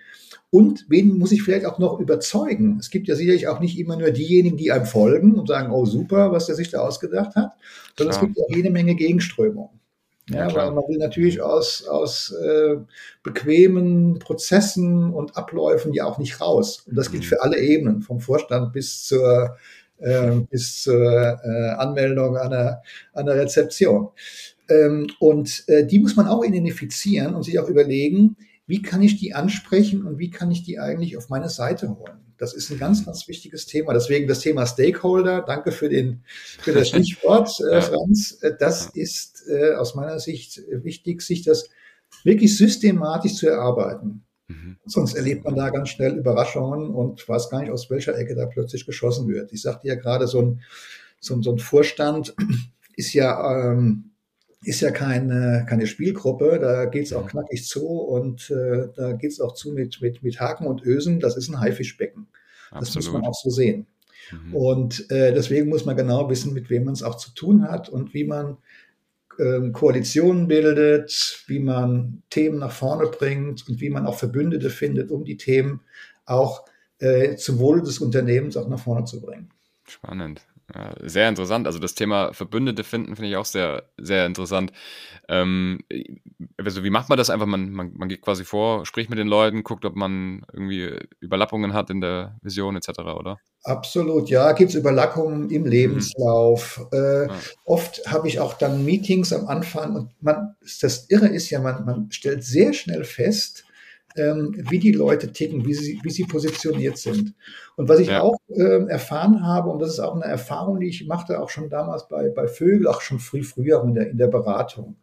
und 0.51 0.87
wen 0.89 1.17
muss 1.17 1.31
ich 1.31 1.43
vielleicht 1.43 1.65
auch 1.65 1.79
noch 1.79 2.01
überzeugen. 2.01 2.77
Es 2.81 2.91
gibt 2.91 3.07
ja 3.07 3.15
sicherlich 3.15 3.47
auch 3.47 3.61
nicht 3.61 3.79
immer 3.79 3.97
nur 3.97 4.11
diejenigen, 4.11 4.57
die 4.57 4.73
einem 4.73 4.87
folgen 4.87 5.35
und 5.35 5.47
sagen, 5.47 5.73
oh 5.73 5.85
super, 5.85 6.33
was 6.33 6.47
der 6.47 6.57
sich 6.57 6.71
da 6.71 6.81
ausgedacht 6.81 7.37
hat, 7.37 7.53
sondern 7.97 8.17
Klar. 8.17 8.23
es 8.23 8.35
gibt 8.35 8.39
auch 8.41 8.55
jede 8.55 8.71
Menge 8.71 8.97
Gegenströmungen. 8.97 9.81
Ja, 10.31 10.49
ja 10.49 10.55
weil 10.55 10.71
man 10.71 10.85
will 10.89 10.99
natürlich 10.99 11.41
aus, 11.43 11.87
aus 11.87 12.33
äh, 12.33 12.77
bequemen 13.23 14.19
Prozessen 14.19 15.13
und 15.13 15.37
Abläufen 15.37 15.93
ja 15.93 16.07
auch 16.07 16.19
nicht 16.19 16.41
raus. 16.41 16.85
Und 16.87 16.97
das 16.97 17.11
gilt 17.11 17.25
mhm. 17.25 17.29
für 17.29 17.43
alle 17.43 17.59
Ebenen, 17.59 18.03
vom 18.03 18.21
Vorstand 18.21 18.73
bis 18.73 19.05
zur, 19.05 19.57
äh, 19.99 20.33
bis 20.51 20.83
zur 20.83 21.41
äh, 21.45 21.71
Anmeldung 21.77 22.37
an 22.37 22.51
der, 22.51 22.83
an 23.13 23.27
der 23.27 23.37
Rezeption. 23.37 24.09
Ähm, 24.69 25.09
und 25.19 25.65
äh, 25.69 25.87
die 25.87 25.99
muss 25.99 26.17
man 26.17 26.27
auch 26.27 26.43
identifizieren 26.43 27.35
und 27.35 27.43
sich 27.43 27.59
auch 27.59 27.69
überlegen, 27.69 28.37
wie 28.67 28.83
kann 28.83 29.03
ich 29.03 29.19
die 29.19 29.35
ansprechen 29.35 30.05
und 30.05 30.19
wie 30.19 30.31
kann 30.31 30.51
ich 30.51 30.63
die 30.63 30.79
eigentlich 30.79 31.17
auf 31.17 31.29
meine 31.29 31.49
Seite 31.49 31.97
holen? 31.97 32.25
Das 32.37 32.55
ist 32.55 32.71
ein 32.71 32.79
ganz, 32.79 33.05
ganz 33.05 33.29
wichtiges 33.29 33.67
Thema. 33.67 33.93
Deswegen 33.93 34.27
das 34.27 34.41
Thema 34.41 34.67
Stakeholder. 34.67 35.43
Danke 35.43 35.71
für, 35.71 35.89
den, 35.89 36.25
für 36.59 36.73
das 36.73 36.89
Stichwort, 36.89 37.49
äh, 37.73 37.81
Franz. 37.81 38.39
Äh, 38.43 38.53
das 38.59 38.87
ist 38.87 39.45
äh, 39.49 39.75
aus 39.75 39.95
meiner 39.95 40.19
Sicht 40.19 40.61
wichtig, 40.69 41.23
sich 41.23 41.43
das 41.43 41.69
wirklich 42.25 42.57
systematisch 42.57 43.35
zu 43.35 43.49
erarbeiten. 43.49 44.25
Mhm. 44.49 44.79
Sonst 44.85 45.15
erlebt 45.15 45.45
man 45.45 45.55
da 45.55 45.71
ganz 45.71 45.91
schnell 45.91 46.17
Überraschungen 46.17 46.91
und 46.91 47.27
weiß 47.29 47.51
gar 47.51 47.61
nicht, 47.61 47.71
aus 47.71 47.89
welcher 47.91 48.17
Ecke 48.17 48.35
da 48.35 48.47
plötzlich 48.47 48.85
geschossen 48.87 49.29
wird. 49.29 49.53
Ich 49.53 49.63
sagte 49.63 49.89
ja 49.89 49.95
gerade, 49.95 50.27
so 50.27 50.41
ein, 50.41 50.61
so, 51.21 51.35
ein, 51.35 51.43
so 51.43 51.53
ein 51.53 51.59
Vorstand 51.59 52.35
ist 52.97 53.13
ja 53.13 53.73
ähm, 53.73 54.14
ist 54.65 54.81
ja 54.81 54.91
keine, 54.91 55.67
keine 55.69 55.87
Spielgruppe, 55.87 56.59
da 56.61 56.87
geht's 56.87 57.13
auch 57.13 57.27
knackig 57.27 57.67
zu 57.67 57.87
und 57.87 58.51
äh, 58.51 58.89
da 58.95 59.13
geht's 59.13 59.41
auch 59.41 59.55
zu 59.55 59.73
mit, 59.73 60.01
mit, 60.01 60.23
mit 60.23 60.41
Haken 60.41 60.67
und 60.67 60.85
Ösen. 60.85 61.21
Das 61.21 61.37
ist 61.37 61.49
ein 61.49 61.61
Haifischbecken. 61.61 62.27
Absolut. 62.71 62.87
Das 62.87 62.95
muss 62.95 63.13
man 63.13 63.25
auch 63.25 63.35
so 63.35 63.51
sehen. 63.51 63.87
Mhm. 64.33 64.55
Und 64.55 65.11
äh, 65.11 65.33
deswegen 65.33 65.69
muss 65.69 65.85
man 65.85 65.97
genau 65.97 66.29
wissen, 66.31 66.55
mit 66.55 66.71
wem 66.71 66.85
man 66.85 66.95
es 66.95 67.03
auch 67.03 67.17
zu 67.17 67.33
tun 67.35 67.63
hat 67.69 67.89
und 67.89 68.15
wie 68.15 68.25
man 68.25 68.59
ähm, 69.39 69.73
Koalitionen 69.73 70.49
bildet, 70.49 71.45
wie 71.47 71.59
man 71.59 72.23
Themen 72.31 72.59
nach 72.59 72.73
vorne 72.73 73.07
bringt 73.07 73.69
und 73.69 73.81
wie 73.81 73.91
man 73.91 74.07
auch 74.07 74.17
Verbündete 74.17 74.71
findet, 74.71 75.11
um 75.11 75.25
die 75.25 75.37
Themen 75.37 75.81
auch 76.25 76.65
äh, 76.99 77.37
zum 77.37 77.59
Wohle 77.59 77.83
des 77.83 77.99
Unternehmens 77.99 78.57
auch 78.57 78.69
nach 78.69 78.79
vorne 78.79 79.05
zu 79.05 79.21
bringen. 79.21 79.51
Spannend. 79.87 80.43
Ja, 80.73 80.95
sehr 81.03 81.29
interessant. 81.29 81.67
Also 81.67 81.79
das 81.79 81.95
Thema 81.95 82.33
Verbündete 82.33 82.85
finden 82.85 83.17
finde 83.17 83.31
ich 83.31 83.37
auch 83.37 83.45
sehr, 83.45 83.85
sehr 83.99 84.25
interessant. 84.25 84.73
Ähm, 85.29 85.81
also 86.57 86.83
wie 86.85 86.91
macht 86.91 87.09
man 87.09 87.19
das 87.19 87.29
einfach? 87.29 87.47
Man, 87.47 87.71
man, 87.71 87.93
man 87.95 88.09
geht 88.09 88.23
quasi 88.23 88.45
vor, 88.45 88.87
spricht 88.87 89.11
mit 89.11 89.19
den 89.19 89.29
Leuten, 89.29 89.63
guckt, 89.63 89.85
ob 89.85 89.95
man 89.95 90.47
irgendwie 90.53 90.99
Überlappungen 91.21 91.75
hat 91.75 91.91
in 91.91 92.01
der 92.01 92.39
Vision 92.43 92.77
etc., 92.77 93.01
oder? 93.01 93.39
Absolut, 93.65 94.29
ja, 94.29 94.53
gibt 94.53 94.71
es 94.71 94.77
Überlappungen 94.77 95.51
im 95.51 95.67
Lebenslauf. 95.67 96.87
Mhm. 96.93 96.99
Äh, 96.99 97.27
ja. 97.27 97.35
Oft 97.65 98.03
habe 98.07 98.29
ich 98.29 98.41
auch 98.41 98.55
dann 98.55 98.85
Meetings 98.85 99.33
am 99.33 99.47
Anfang 99.47 99.97
und 99.97 100.11
man, 100.21 100.57
das 100.81 101.07
Irre 101.09 101.29
ist 101.29 101.51
ja, 101.51 101.61
man, 101.61 101.85
man 101.85 102.11
stellt 102.11 102.43
sehr 102.45 102.73
schnell 102.73 103.05
fest, 103.05 103.65
ähm, 104.17 104.55
wie 104.71 104.79
die 104.79 104.93
Leute 104.93 105.33
ticken, 105.33 105.65
wie 105.65 105.75
sie, 105.75 106.01
wie 106.03 106.11
sie 106.11 106.25
positioniert 106.25 106.99
sind. 106.99 107.35
Und 107.77 107.89
was 107.89 107.99
ich 107.99 108.09
ja. 108.09 108.23
auch 108.23 108.37
äh, 108.49 108.87
erfahren 108.87 109.45
habe, 109.45 109.71
und 109.71 109.81
das 109.81 109.91
ist 109.91 110.01
auch 110.01 110.15
eine 110.15 110.25
Erfahrung, 110.25 110.79
die 110.79 110.89
ich 110.89 111.07
machte, 111.07 111.41
auch 111.41 111.51
schon 111.51 111.69
damals 111.69 112.09
bei, 112.09 112.29
bei 112.29 112.47
Vögel, 112.47 112.87
auch 112.87 113.01
schon 113.01 113.19
früh 113.19 113.43
früher 113.43 113.83
in 113.83 113.95
der, 113.95 114.11
in 114.11 114.17
der 114.17 114.29
Beratung, 114.29 114.97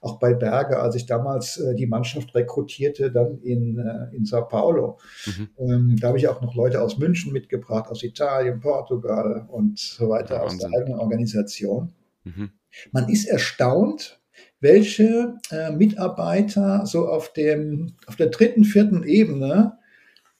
auch 0.00 0.18
bei 0.18 0.34
Berge, 0.34 0.78
als 0.78 0.94
ich 0.94 1.06
damals 1.06 1.56
äh, 1.58 1.74
die 1.74 1.86
Mannschaft 1.86 2.34
rekrutierte, 2.34 3.10
dann 3.10 3.38
in, 3.38 3.78
äh, 3.78 4.14
in 4.14 4.26
Sao 4.26 4.46
Paulo. 4.46 4.98
Mhm. 5.26 5.48
Ähm, 5.58 5.96
da 5.98 6.08
habe 6.08 6.18
ich 6.18 6.28
auch 6.28 6.42
noch 6.42 6.54
Leute 6.54 6.82
aus 6.82 6.98
München 6.98 7.32
mitgebracht, 7.32 7.88
aus 7.88 8.02
Italien, 8.02 8.60
Portugal 8.60 9.46
und 9.48 9.78
so 9.78 10.10
weiter, 10.10 10.36
ja, 10.36 10.42
aus 10.42 10.58
der 10.58 10.68
eigenen 10.68 10.98
Organisation. 10.98 11.92
Mhm. 12.24 12.50
Man 12.92 13.08
ist 13.08 13.26
erstaunt, 13.26 14.20
welche 14.60 15.34
äh, 15.50 15.70
Mitarbeiter 15.70 16.84
so 16.86 17.08
auf, 17.08 17.32
dem, 17.32 17.94
auf 18.06 18.16
der 18.16 18.28
dritten, 18.28 18.64
vierten 18.64 19.04
Ebene 19.04 19.78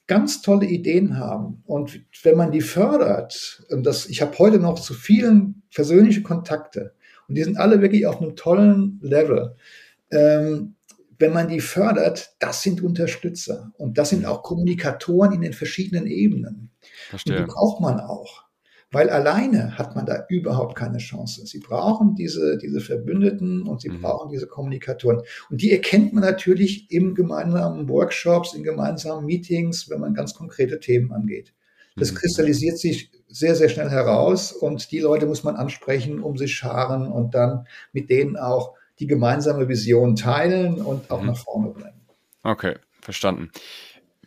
ganz 0.07 0.41
tolle 0.41 0.65
Ideen 0.65 1.17
haben. 1.17 1.63
Und 1.65 2.01
wenn 2.23 2.35
man 2.35 2.51
die 2.51 2.61
fördert, 2.61 3.63
und 3.69 3.85
das, 3.85 4.07
ich 4.07 4.21
habe 4.21 4.37
heute 4.39 4.59
noch 4.59 4.79
zu 4.79 4.93
vielen 4.93 5.61
persönliche 5.73 6.23
Kontakte, 6.23 6.93
und 7.27 7.35
die 7.35 7.43
sind 7.43 7.57
alle 7.57 7.81
wirklich 7.81 8.07
auf 8.07 8.19
einem 8.19 8.35
tollen 8.35 8.99
Level. 9.01 9.55
Ähm, 10.11 10.75
wenn 11.19 11.33
man 11.33 11.47
die 11.47 11.59
fördert, 11.59 12.35
das 12.39 12.63
sind 12.63 12.81
Unterstützer 12.81 13.71
und 13.77 13.97
das 13.97 14.09
sind 14.09 14.25
auch 14.25 14.41
Kommunikatoren 14.41 15.33
in 15.33 15.41
den 15.41 15.53
verschiedenen 15.53 16.07
Ebenen. 16.07 16.71
Verstehe. 17.09 17.37
Und 17.37 17.41
die 17.41 17.51
braucht 17.51 17.81
man 17.81 17.99
auch. 17.99 18.45
Weil 18.91 19.09
alleine 19.09 19.77
hat 19.77 19.95
man 19.95 20.07
da 20.07 20.25
überhaupt 20.29 20.75
keine 20.75 20.97
Chance. 20.97 21.45
Sie 21.45 21.59
brauchen 21.59 22.15
diese, 22.15 22.57
diese 22.57 22.81
Verbündeten 22.81 23.67
und 23.67 23.81
sie 23.81 23.89
mhm. 23.89 24.01
brauchen 24.01 24.31
diese 24.31 24.47
Kommunikatoren. 24.47 25.21
Und 25.51 25.61
die 25.61 25.71
erkennt 25.71 26.13
man 26.13 26.23
natürlich 26.23 26.91
im 26.91 27.13
gemeinsamen 27.13 27.87
Workshops, 27.87 28.55
in 28.55 28.63
gemeinsamen 28.63 29.25
Meetings, 29.25 29.89
wenn 29.89 29.99
man 29.99 30.15
ganz 30.15 30.33
konkrete 30.33 30.79
Themen 30.79 31.11
angeht. 31.11 31.53
Das 31.97 32.11
mhm. 32.11 32.15
kristallisiert 32.15 32.79
sich 32.79 33.11
sehr, 33.27 33.55
sehr 33.55 33.69
schnell 33.69 33.89
heraus 33.89 34.51
und 34.51 34.91
die 34.91 34.99
Leute 34.99 35.27
muss 35.27 35.43
man 35.43 35.55
ansprechen, 35.55 36.19
um 36.19 36.37
sich 36.37 36.55
scharen 36.55 37.11
und 37.11 37.35
dann 37.35 37.67
mit 37.93 38.09
denen 38.09 38.37
auch 38.37 38.73
die 38.97 39.07
gemeinsame 39.07 39.67
Vision 39.69 40.15
teilen 40.15 40.81
und 40.81 41.11
auch 41.11 41.21
mhm. 41.21 41.27
nach 41.27 41.37
vorne 41.37 41.69
bringen. 41.69 42.01
Okay, 42.43 42.75
verstanden. 43.01 43.51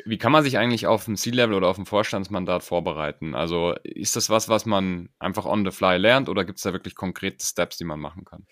Wie 0.05 0.19
kann 0.19 0.33
man 0.33 0.43
sich 0.45 0.59
eigentlich 0.59 0.87
auf 0.87 1.07
ein 1.09 1.17
C-Level 1.17 1.55
oder 1.55 1.69
auf 1.69 1.79
ein 1.79 1.87
Vorstandsmandat 1.87 2.63
vorbereiten? 2.63 3.35
Also 3.35 3.75
ist 3.85 4.17
das 4.17 4.31
was, 4.31 4.49
was 4.49 4.67
man 4.67 5.09
einfach 5.19 5.47
on 5.47 5.65
the 5.65 5.71
fly 5.71 5.97
lernt 5.97 6.29
oder 6.29 6.45
gibt 6.45 6.59
es 6.59 6.65
da 6.65 6.73
wirklich 6.73 6.95
konkrete 6.95 7.45
Steps, 7.45 7.77
die 7.77 7.85
man 7.85 8.01
machen 8.01 8.25
kann? 8.25 8.47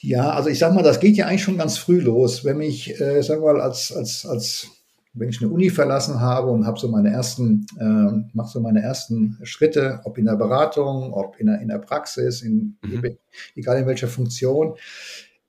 Ja, 0.00 0.30
also 0.30 0.48
ich 0.48 0.58
sag 0.58 0.74
mal, 0.74 0.82
das 0.82 1.00
geht 1.00 1.16
ja 1.16 1.26
eigentlich 1.26 1.42
schon 1.42 1.58
ganz 1.58 1.78
früh 1.78 2.00
los. 2.00 2.44
Wenn 2.44 2.60
ich, 2.60 3.00
äh, 3.00 3.22
sag 3.22 3.40
mal, 3.40 3.60
als, 3.60 3.92
als, 3.92 4.26
als 4.26 4.68
wenn 5.16 5.28
ich 5.30 5.40
eine 5.40 5.50
Uni 5.50 5.70
verlassen 5.70 6.20
habe 6.20 6.50
und 6.50 6.66
habe 6.66 6.78
so 6.78 6.88
meine 6.88 7.10
ersten, 7.10 7.66
äh, 7.78 8.26
mache 8.34 8.48
so 8.48 8.60
meine 8.60 8.82
ersten 8.82 9.38
Schritte, 9.42 10.00
ob 10.04 10.18
in 10.18 10.26
der 10.26 10.36
Beratung, 10.36 11.12
ob 11.12 11.38
in 11.40 11.46
der, 11.46 11.60
in 11.60 11.68
der 11.68 11.78
Praxis, 11.78 12.42
in, 12.42 12.76
mhm. 12.82 13.16
egal 13.54 13.78
in 13.78 13.86
welcher 13.86 14.08
Funktion, 14.08 14.74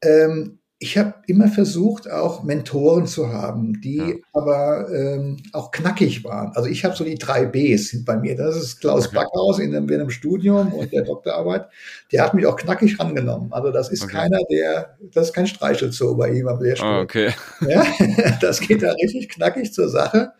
ähm, 0.01 0.59
ich 0.79 0.95
habe 0.97 1.15
immer 1.25 1.47
versucht, 1.47 2.09
auch 2.09 2.43
Mentoren 2.43 3.07
zu 3.07 3.33
haben, 3.33 3.81
die 3.81 3.97
ja. 3.97 4.15
aber 4.33 4.87
ähm, 4.93 5.37
auch 5.51 5.71
knackig 5.71 6.23
waren. 6.23 6.51
Also 6.55 6.69
ich 6.69 6.85
habe 6.85 6.95
so 6.95 7.03
die 7.03 7.15
drei 7.15 7.45
Bs 7.45 7.89
sind 7.89 8.05
bei 8.05 8.15
mir. 8.15 8.35
Das 8.35 8.55
ist 8.55 8.79
Klaus 8.79 9.07
okay. 9.07 9.15
Backhaus 9.15 9.57
in 9.57 9.75
einem, 9.75 9.89
in 9.89 10.01
einem 10.01 10.11
Studium 10.11 10.71
und 10.73 10.93
der 10.93 11.01
Doktorarbeit. 11.05 11.65
Der 12.11 12.23
hat 12.23 12.35
mich 12.35 12.45
auch 12.45 12.55
knackig 12.55 12.99
rangenommen. 12.99 13.51
Also 13.53 13.71
das 13.71 13.89
ist 13.89 14.03
okay. 14.03 14.17
keiner, 14.17 14.39
der, 14.51 14.97
das 15.11 15.27
ist 15.27 15.33
kein 15.33 15.47
Streichelzoo 15.47 16.15
bei 16.15 16.29
ihm 16.31 16.47
am 16.47 16.61
Lehrstuhl. 16.61 16.97
Oh, 16.99 17.01
okay. 17.01 17.31
Ja, 17.67 17.83
das 18.41 18.59
geht 18.59 18.83
da 18.83 18.91
richtig 18.91 19.29
knackig 19.29 19.73
zur 19.73 19.89
Sache. 19.89 20.33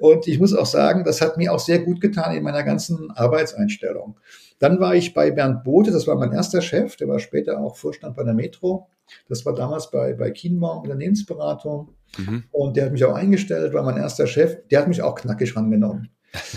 Und 0.00 0.26
ich 0.26 0.40
muss 0.40 0.54
auch 0.54 0.66
sagen, 0.66 1.04
das 1.04 1.20
hat 1.20 1.36
mir 1.36 1.52
auch 1.52 1.58
sehr 1.58 1.80
gut 1.80 2.00
getan 2.00 2.34
in 2.34 2.42
meiner 2.42 2.62
ganzen 2.62 3.10
Arbeitseinstellung. 3.10 4.18
Dann 4.58 4.80
war 4.80 4.94
ich 4.94 5.12
bei 5.12 5.30
Bernd 5.30 5.62
Bote, 5.62 5.90
das 5.90 6.06
war 6.06 6.16
mein 6.16 6.32
erster 6.32 6.62
Chef, 6.62 6.96
der 6.96 7.08
war 7.08 7.18
später 7.18 7.60
auch 7.60 7.76
Vorstand 7.76 8.16
bei 8.16 8.24
der 8.24 8.34
Metro. 8.34 8.88
Das 9.28 9.44
war 9.44 9.54
damals 9.54 9.90
bei, 9.90 10.14
bei 10.14 10.30
Kienbaum 10.30 10.82
Unternehmensberatung. 10.82 11.94
Mhm. 12.16 12.44
Und 12.50 12.76
der 12.76 12.86
hat 12.86 12.92
mich 12.92 13.04
auch 13.04 13.14
eingestellt, 13.14 13.74
war 13.74 13.82
mein 13.82 13.98
erster 13.98 14.26
Chef. 14.26 14.66
Der 14.70 14.80
hat 14.80 14.88
mich 14.88 15.02
auch 15.02 15.14
knackig 15.14 15.54
rangenommen. 15.54 16.08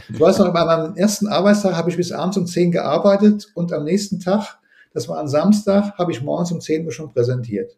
Ich 0.10 0.20
weiß 0.20 0.38
noch, 0.40 0.54
bei 0.54 0.64
meinem 0.64 0.96
ersten 0.96 1.28
Arbeitstag 1.28 1.76
habe 1.76 1.90
ich 1.90 1.98
bis 1.98 2.12
abends 2.12 2.38
um 2.38 2.46
10 2.46 2.72
gearbeitet 2.72 3.52
und 3.56 3.74
am 3.74 3.84
nächsten 3.84 4.20
Tag, 4.20 4.60
das 4.94 5.10
war 5.10 5.20
ein 5.20 5.28
Samstag, 5.28 5.98
habe 5.98 6.12
ich 6.12 6.22
morgens 6.22 6.52
um 6.52 6.62
10 6.62 6.86
Uhr 6.86 6.92
schon 6.92 7.12
präsentiert. 7.12 7.78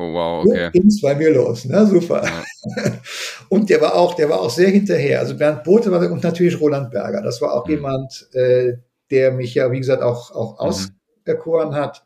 Oh 0.00 0.14
wow, 0.14 0.46
okay. 0.46 0.66
So 0.66 0.70
ging 0.70 0.86
es 0.86 1.00
bei 1.02 1.14
mir 1.14 1.30
los, 1.30 1.66
ne? 1.66 1.86
Super. 1.86 2.24
Ja. 2.24 2.92
Und 3.50 3.68
der 3.68 3.82
war 3.82 3.94
auch, 3.94 4.14
der 4.14 4.30
war 4.30 4.40
auch 4.40 4.48
sehr 4.48 4.70
hinterher. 4.70 5.20
Also 5.20 5.36
Bernd 5.36 5.62
Bote 5.62 5.90
war 5.90 6.10
und 6.10 6.22
natürlich 6.22 6.58
Roland 6.58 6.90
Berger. 6.90 7.20
Das 7.20 7.42
war 7.42 7.52
auch 7.52 7.66
mhm. 7.66 7.72
jemand, 7.72 8.28
äh, 8.32 8.78
der 9.10 9.32
mich 9.32 9.54
ja, 9.54 9.70
wie 9.70 9.78
gesagt, 9.78 10.02
auch, 10.02 10.30
auch 10.30 10.52
mhm. 10.52 10.92
auserkoren 11.26 11.74
hat 11.74 12.02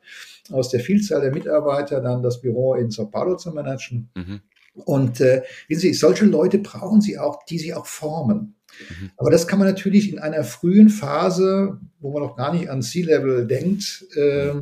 aus 0.51 0.71
der 0.71 0.81
Vielzahl 0.81 1.21
der 1.21 1.33
Mitarbeiter 1.33 2.01
dann 2.01 2.23
das 2.23 2.41
Büro 2.41 2.75
in 2.75 2.91
Sao 2.91 3.07
Paulo 3.07 3.37
zu 3.37 3.53
managen. 3.53 4.11
Mhm. 4.17 4.41
Und 4.75 5.21
äh, 5.21 5.43
wissen 5.69 5.83
Sie, 5.83 5.95
solche 5.95 6.25
Leute 6.25 6.59
brauchen 6.59 7.01
Sie 7.01 7.17
auch, 7.17 7.45
die 7.45 7.59
Sie 7.59 7.75
auch 7.75 7.87
formen. 7.87 8.57
Mhm. 8.89 9.11
Aber 9.17 9.31
das 9.31 9.47
kann 9.47 9.61
man 9.61 9.69
natürlich 9.69 10.13
in 10.13 10.19
einer 10.19 10.43
frühen 10.43 10.89
Phase, 10.89 11.79
wo 12.01 12.11
man 12.11 12.23
noch 12.23 12.37
gar 12.37 12.53
nicht 12.53 12.69
an 12.69 12.83
C-Level 12.83 13.47
denkt, 13.47 14.05
äh, 14.17 14.49
äh, 14.49 14.55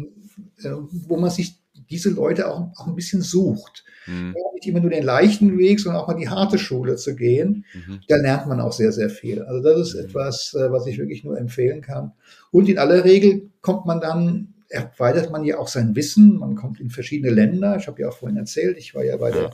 wo 0.90 1.16
man 1.16 1.30
sich 1.30 1.61
diese 1.92 2.10
Leute 2.10 2.50
auch, 2.50 2.70
auch 2.76 2.86
ein 2.86 2.96
bisschen 2.96 3.22
sucht. 3.22 3.84
Mhm. 4.06 4.34
Nicht 4.54 4.66
immer 4.66 4.80
nur 4.80 4.90
den 4.90 5.04
leichten 5.04 5.58
Weg, 5.58 5.80
sondern 5.80 6.02
auch 6.02 6.08
mal 6.08 6.14
die 6.14 6.28
harte 6.28 6.58
Schule 6.58 6.96
zu 6.96 7.14
gehen. 7.14 7.64
Mhm. 7.74 8.00
Da 8.08 8.16
lernt 8.16 8.48
man 8.48 8.60
auch 8.60 8.72
sehr, 8.72 8.92
sehr 8.92 9.10
viel. 9.10 9.42
Also 9.42 9.62
das 9.62 9.88
ist 9.88 9.94
mhm. 9.94 10.04
etwas, 10.06 10.54
äh, 10.54 10.72
was 10.72 10.86
ich 10.86 10.98
wirklich 10.98 11.22
nur 11.24 11.38
empfehlen 11.38 11.82
kann. 11.82 12.12
Und 12.50 12.68
in 12.68 12.78
aller 12.78 13.04
Regel 13.04 13.50
kommt 13.60 13.86
man 13.86 14.00
dann 14.00 14.48
erweitert 14.72 15.30
man 15.30 15.44
ja 15.44 15.58
auch 15.58 15.68
sein 15.68 15.94
Wissen. 15.94 16.38
Man 16.38 16.54
kommt 16.54 16.80
in 16.80 16.88
verschiedene 16.88 17.30
Länder. 17.30 17.76
Ich 17.76 17.86
habe 17.86 18.00
ja 18.00 18.08
auch 18.08 18.16
vorhin 18.16 18.38
erzählt, 18.38 18.78
ich 18.78 18.94
war 18.94 19.04
ja 19.04 19.16
bei. 19.18 19.30
Der, 19.30 19.50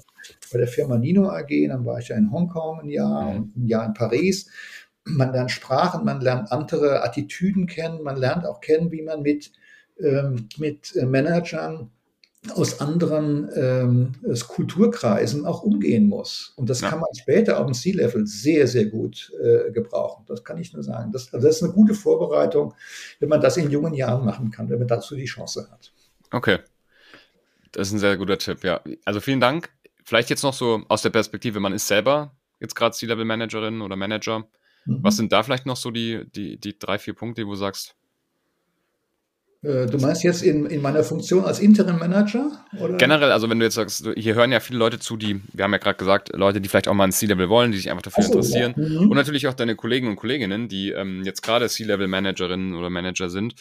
bei 0.53 0.59
der 0.59 0.68
Firma 0.68 0.96
Nino 0.98 1.29
AG, 1.29 1.68
dann 1.68 1.85
war 1.85 1.98
ich 1.98 2.09
ja 2.09 2.16
in 2.16 2.31
Hongkong 2.31 2.81
ein 2.81 2.88
Jahr 2.88 3.31
und 3.31 3.57
ein 3.57 3.66
Jahr 3.66 3.87
in 3.87 3.94
Paris. 3.94 4.48
Man 5.05 5.33
lernt 5.33 5.51
Sprachen, 5.51 6.05
man 6.05 6.20
lernt 6.20 6.53
andere 6.53 7.03
Attitüden 7.03 7.66
kennen, 7.66 8.03
man 8.03 8.16
lernt 8.16 8.46
auch 8.46 8.61
kennen, 8.61 8.92
wie 8.92 9.03
man 9.03 9.22
mit, 9.22 9.53
ähm, 10.01 10.48
mit 10.59 10.94
äh, 10.96 11.07
Managern 11.07 11.90
aus 12.55 12.81
anderen 12.81 13.48
ähm, 13.55 14.12
Kulturkreisen 14.46 15.44
auch 15.44 15.62
umgehen 15.62 16.09
muss. 16.09 16.53
Und 16.57 16.70
das 16.70 16.81
ja. 16.81 16.88
kann 16.88 17.01
man 17.01 17.09
später 17.14 17.59
auf 17.59 17.66
dem 17.66 17.74
C-Level 17.74 18.27
sehr, 18.27 18.66
sehr 18.68 18.87
gut 18.87 19.33
äh, 19.42 19.72
gebrauchen. 19.72 20.24
Das 20.27 20.44
kann 20.44 20.59
ich 20.59 20.72
nur 20.72 20.83
sagen. 20.83 21.12
Das, 21.12 21.33
also 21.35 21.46
das 21.46 21.57
ist 21.57 21.62
eine 21.62 21.72
gute 21.72 21.94
Vorbereitung, 21.94 22.74
wenn 23.18 23.29
man 23.29 23.40
das 23.40 23.57
in 23.57 23.70
jungen 23.70 23.92
Jahren 23.94 24.24
machen 24.24 24.51
kann, 24.51 24.70
wenn 24.70 24.79
man 24.79 24.88
dazu 24.88 25.16
die 25.16 25.24
Chance 25.24 25.68
hat. 25.70 25.92
Okay. 26.31 26.59
Das 27.72 27.88
ist 27.88 27.94
ein 27.94 27.98
sehr 27.98 28.16
guter 28.16 28.38
Tipp, 28.38 28.64
ja. 28.64 28.81
Also 29.05 29.20
vielen 29.20 29.40
Dank. 29.40 29.70
Vielleicht 30.05 30.31
jetzt 30.31 30.42
noch 30.42 30.55
so 30.55 30.83
aus 30.88 31.03
der 31.03 31.11
Perspektive, 31.11 31.61
man 31.61 31.72
ist 31.72 31.87
selber 31.87 32.33
jetzt 32.61 32.74
gerade 32.74 32.94
C-Level-Managerin 32.94 33.83
oder 33.83 33.96
Manager. 33.96 34.48
Mhm. 34.87 34.98
Was 35.03 35.16
sind 35.16 35.33
da 35.33 35.42
vielleicht 35.42 35.66
noch 35.66 35.77
so 35.77 35.90
die, 35.90 36.24
die, 36.35 36.59
die 36.59 36.79
drei, 36.79 36.98
vier 36.98 37.14
Punkte, 37.14 37.46
wo 37.46 37.51
du 37.51 37.57
sagst, 37.57 37.94
du 39.62 39.99
meinst 39.99 40.23
jetzt 40.23 40.42
in, 40.42 40.66
in 40.66 40.81
meiner 40.81 41.03
Funktion 41.03 41.44
als 41.44 41.59
Interim 41.59 41.99
Manager? 41.99 42.64
Oder? 42.79 42.97
Generell, 42.97 43.33
also 43.33 43.51
wenn 43.51 43.59
du 43.59 43.64
jetzt 43.64 43.75
sagst, 43.75 44.09
hier 44.16 44.35
hören 44.35 44.53
ja 44.53 44.61
viele 44.61 44.79
Leute 44.79 45.01
zu, 45.01 45.16
die, 45.16 45.40
wir 45.53 45.64
haben 45.64 45.73
ja 45.73 45.79
gerade 45.79 45.99
gesagt, 45.99 46.31
Leute, 46.35 46.61
die 46.61 46.68
vielleicht 46.68 46.87
auch 46.87 46.94
mal 46.94 47.05
ein 47.05 47.12
C-Level 47.12 47.49
wollen, 47.49 47.73
die 47.73 47.79
sich 47.79 47.90
einfach 47.90 48.03
dafür 48.03 48.23
so, 48.23 48.33
interessieren. 48.33 48.75
Ja. 48.77 48.88
Mhm. 48.88 49.11
Und 49.11 49.16
natürlich 49.16 49.49
auch 49.49 49.55
deine 49.55 49.75
Kollegen 49.75 50.09
und 50.09 50.16
Kolleginnen, 50.16 50.68
die 50.68 50.90
ähm, 50.90 51.23
jetzt 51.25 51.42
gerade 51.42 51.68
C-Level-Managerinnen 51.68 52.75
oder 52.75 52.88
Manager 52.88 53.29
sind. 53.31 53.55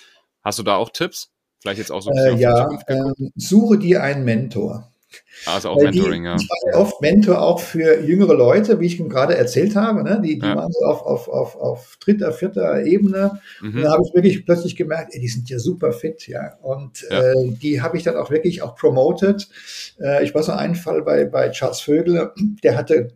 Hast 0.44 0.60
du 0.60 0.64
da 0.64 0.76
auch 0.76 0.92
Tipps? 0.92 1.32
Vielleicht 1.62 1.80
jetzt 1.80 1.92
auch 1.92 2.02
so 2.02 2.12
ein 2.12 2.16
bisschen 2.16 2.38
äh, 2.38 2.42
Ja, 2.42 2.70
äh, 2.86 3.30
suche 3.36 3.80
dir 3.80 4.04
einen 4.04 4.24
Mentor. 4.24 4.92
Also 5.46 5.70
auch 5.70 5.82
Mentoring, 5.82 6.24
die, 6.24 6.30
ja. 6.30 6.36
Ich 6.36 6.50
war 6.50 6.82
oft 6.82 7.02
Mentor 7.02 7.42
auch 7.42 7.60
für 7.60 8.02
jüngere 8.02 8.34
Leute, 8.34 8.80
wie 8.80 8.88
ich 8.88 9.00
ihm 9.00 9.10
gerade 9.10 9.38
erzählt 9.38 9.76
habe. 9.76 10.04
Ne? 10.04 10.22
Die, 10.24 10.40
die 10.40 10.46
ja. 10.46 10.56
waren 10.56 10.72
so 10.72 10.86
auf, 10.86 11.02
auf, 11.02 11.28
auf, 11.28 11.56
auf 11.56 11.98
dritter, 12.00 12.34
vierter 12.34 12.84
Ebene. 12.84 13.40
Mhm. 13.62 13.76
Und 13.76 13.84
da 13.84 13.92
habe 13.92 14.04
ich 14.06 14.14
wirklich 14.14 14.46
plötzlich 14.46 14.76
gemerkt, 14.76 15.14
ey, 15.14 15.22
die 15.22 15.28
sind 15.28 15.50
ja 15.50 15.60
super 15.60 15.94
fit, 15.94 16.28
ja. 16.28 16.56
Und 16.62 17.06
ja. 17.10 17.22
Äh, 17.22 17.52
die 17.62 17.82
habe 17.82 17.98
ich 17.98 18.04
dann 18.04 18.18
auch 18.18 18.32
wirklich 18.32 18.62
auch 18.62 18.76
promoted. 18.76 19.48
Äh, 20.02 20.24
ich 20.24 20.36
war 20.36 20.44
so 20.44 20.52
ein 20.52 20.76
Fall 20.76 21.04
bei, 21.04 21.26
bei 21.26 21.50
Charles 21.52 21.80
Vögel, 21.80 22.32
der 22.64 22.76
hatte 22.76 23.10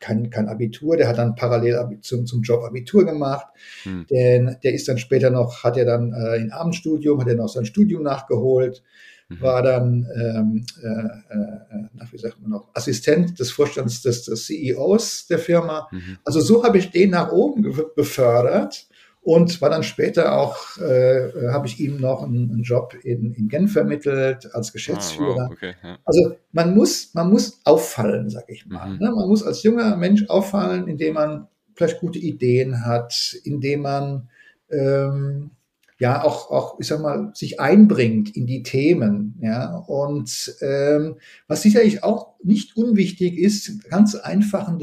kein, 0.00 0.30
kein 0.30 0.48
Abitur, 0.48 0.96
der 0.96 1.08
hat 1.08 1.18
dann 1.18 1.34
parallel 1.34 1.98
zum, 2.02 2.26
zum 2.26 2.42
Job 2.42 2.62
Abitur 2.64 3.04
gemacht. 3.04 3.46
Hm. 3.82 4.06
Den, 4.10 4.56
der 4.62 4.72
ist 4.72 4.88
dann 4.88 4.98
später 4.98 5.30
noch, 5.30 5.64
hat 5.64 5.76
er 5.76 5.84
dann 5.84 6.12
äh, 6.12 6.38
ein 6.38 6.52
Abendstudium, 6.52 7.20
hat 7.20 7.28
er 7.28 7.34
noch 7.34 7.48
sein 7.48 7.66
Studium 7.66 8.02
nachgeholt. 8.02 8.82
War 9.28 9.62
dann, 9.62 10.06
ähm, 10.14 10.64
äh, 10.82 10.86
äh, 10.86 11.88
nach, 11.94 12.12
wie 12.12 12.18
sagt 12.18 12.40
man 12.40 12.50
noch, 12.50 12.68
Assistent 12.74 13.38
des 13.38 13.50
Vorstands 13.50 14.00
des, 14.02 14.24
des 14.24 14.46
CEOs 14.46 15.26
der 15.26 15.38
Firma. 15.38 15.88
Mhm. 15.90 16.18
Also 16.24 16.40
so 16.40 16.64
habe 16.64 16.78
ich 16.78 16.90
den 16.90 17.10
nach 17.10 17.30
oben 17.30 17.62
befördert 17.94 18.88
und 19.20 19.60
war 19.60 19.68
dann 19.68 19.82
später 19.82 20.38
auch, 20.38 20.78
äh, 20.78 21.50
habe 21.50 21.66
ich 21.66 21.78
ihm 21.78 22.00
noch 22.00 22.22
einen, 22.22 22.50
einen, 22.50 22.62
Job 22.62 22.94
in, 23.02 23.34
in 23.34 23.48
Genf 23.48 23.74
vermittelt 23.74 24.54
als 24.54 24.72
Geschäftsführer. 24.72 25.42
Ah, 25.42 25.46
wow, 25.48 25.52
okay, 25.52 25.74
ja. 25.82 25.98
Also 26.06 26.36
man 26.52 26.74
muss, 26.74 27.12
man 27.12 27.28
muss 27.28 27.60
auffallen, 27.64 28.30
sag 28.30 28.48
ich 28.48 28.64
mal. 28.64 28.88
Mhm. 28.88 28.98
Ne? 28.98 29.10
Man 29.10 29.28
muss 29.28 29.42
als 29.42 29.62
junger 29.62 29.94
Mensch 29.96 30.26
auffallen, 30.28 30.88
indem 30.88 31.14
man 31.14 31.48
vielleicht 31.74 32.00
gute 32.00 32.18
Ideen 32.18 32.86
hat, 32.86 33.36
indem 33.44 33.82
man 33.82 34.30
ähm, 34.70 35.50
ja 35.98 36.22
auch, 36.22 36.50
auch, 36.50 36.78
ich 36.78 36.86
sag 36.86 37.00
mal, 37.00 37.32
sich 37.34 37.60
einbringt 37.60 38.34
in 38.36 38.46
die 38.46 38.62
Themen. 38.62 39.38
Ja, 39.40 39.76
und 39.76 40.54
ähm, 40.60 41.16
was 41.48 41.62
sicherlich 41.62 42.04
auch 42.04 42.34
nicht 42.42 42.76
unwichtig 42.76 43.36
ist, 43.36 43.88
ganz 43.90 44.14
einfache, 44.14 44.76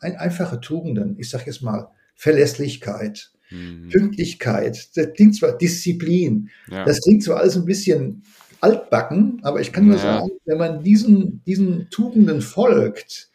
ein, 0.00 0.16
einfache 0.16 0.60
Tugenden. 0.60 1.16
Ich 1.18 1.30
sag 1.30 1.46
jetzt 1.46 1.62
mal 1.62 1.88
Verlässlichkeit, 2.16 3.30
mhm. 3.50 3.88
Pünktlichkeit. 3.90 4.88
Das 4.96 5.12
klingt 5.14 5.36
zwar 5.36 5.56
Disziplin. 5.56 6.50
Ja. 6.70 6.84
Das 6.84 7.00
klingt 7.00 7.22
zwar 7.22 7.38
alles 7.38 7.56
ein 7.56 7.64
bisschen 7.64 8.24
altbacken, 8.60 9.38
aber 9.42 9.60
ich 9.60 9.72
kann 9.72 9.86
nur 9.86 9.96
ja. 9.96 10.02
sagen, 10.02 10.30
wenn 10.44 10.58
man 10.58 10.82
diesen, 10.82 11.42
diesen 11.46 11.88
Tugenden 11.90 12.40
folgt, 12.40 13.30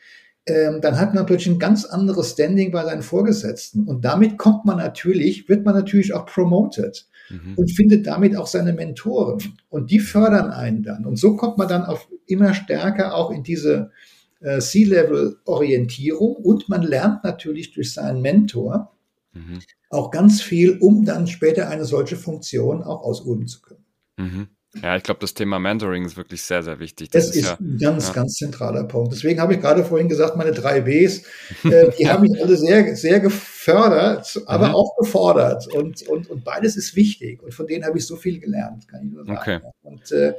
ähm, 0.46 0.82
dann 0.82 1.00
hat 1.00 1.14
man 1.14 1.26
plötzlich 1.26 1.56
ein 1.56 1.60
ganz 1.60 1.86
anderes 1.86 2.32
Standing 2.32 2.72
bei 2.72 2.84
seinen 2.84 3.04
Vorgesetzten. 3.04 3.86
Und 3.86 4.04
damit 4.04 4.38
kommt 4.38 4.66
man 4.66 4.78
natürlich, 4.78 5.48
wird 5.48 5.64
man 5.64 5.76
natürlich 5.76 6.14
auch 6.14 6.26
promoted 6.26 7.08
mhm. 7.30 7.56
und 7.56 7.72
findet 7.72 8.08
damit 8.08 8.36
auch 8.36 8.48
seine 8.48 8.74
Mentoren. 8.74 9.40
Und 9.70 9.92
die 9.92 10.00
fördern 10.00 10.52
einen 10.52 10.84
dann. 10.84 11.06
Und 11.06 11.18
so 11.18 11.36
kommt 11.36 11.58
man 11.58 11.68
dann 11.68 11.84
auf 11.84 12.08
immer 12.26 12.54
stärker 12.54 13.16
auch 13.16 13.32
in 13.32 13.44
diese 13.44 13.92
äh, 14.40 14.60
C-Level-Orientierung 14.60 16.36
und 16.36 16.70
man 16.70 16.84
lernt 16.84 17.24
natürlich 17.24 17.72
durch 17.72 17.94
seinen 17.94 18.22
Mentor 18.22 18.94
mhm. 19.34 19.60
auch 19.90 20.12
ganz 20.12 20.42
viel, 20.42 20.78
um 20.80 21.06
dann 21.06 21.28
später 21.28 21.70
eine 21.70 21.86
solche 21.86 22.16
Funktion 22.16 22.84
auch 22.84 23.04
ausüben 23.04 23.48
zu 23.48 23.62
können. 23.62 23.86
Mhm. 24.18 24.48
Ja, 24.82 24.98
ich 24.98 25.04
glaube, 25.04 25.20
das 25.20 25.34
Thema 25.34 25.60
Mentoring 25.60 26.04
ist 26.06 26.18
wirklich 26.18 26.42
sehr, 26.42 26.64
sehr 26.64 26.80
wichtig. 26.80 27.12
Das, 27.12 27.28
das 27.28 27.36
ist, 27.36 27.42
ist 27.44 27.50
ja, 27.50 27.58
ein 27.60 27.78
ganz, 27.78 28.08
ja. 28.08 28.14
ganz 28.14 28.34
zentraler 28.34 28.84
Punkt. 28.86 29.14
Deswegen 29.14 29.40
habe 29.40 29.54
ich 29.54 29.62
gerade 29.62 29.84
vorhin 29.86 30.10
gesagt, 30.10 30.36
meine 30.36 30.52
drei 30.52 30.82
Bs, 30.82 31.24
äh, 31.64 31.92
die 32.00 32.10
haben 32.10 32.24
mich 32.24 32.42
alle 32.42 32.58
sehr, 32.58 32.96
sehr 32.96 33.20
gefördert, 33.20 34.42
aber 34.48 34.70
mhm. 34.70 34.76
auch 34.76 34.96
gefordert. 34.98 35.68
Und, 35.74 36.02
und, 36.08 36.30
und 36.30 36.44
beides 36.44 36.76
ist 36.76 36.96
wichtig. 36.96 37.44
Und 37.44 37.54
von 37.54 37.68
denen 37.68 37.86
habe 37.86 38.00
ich 38.00 38.08
so 38.08 38.16
viel 38.16 38.40
gelernt, 38.40 38.88
kann 38.88 39.06
ich 39.06 39.12
nur 39.12 39.26
sagen. 39.26 39.38
Okay. 39.38 39.60
Und, 39.84 40.12
äh, 40.12 40.34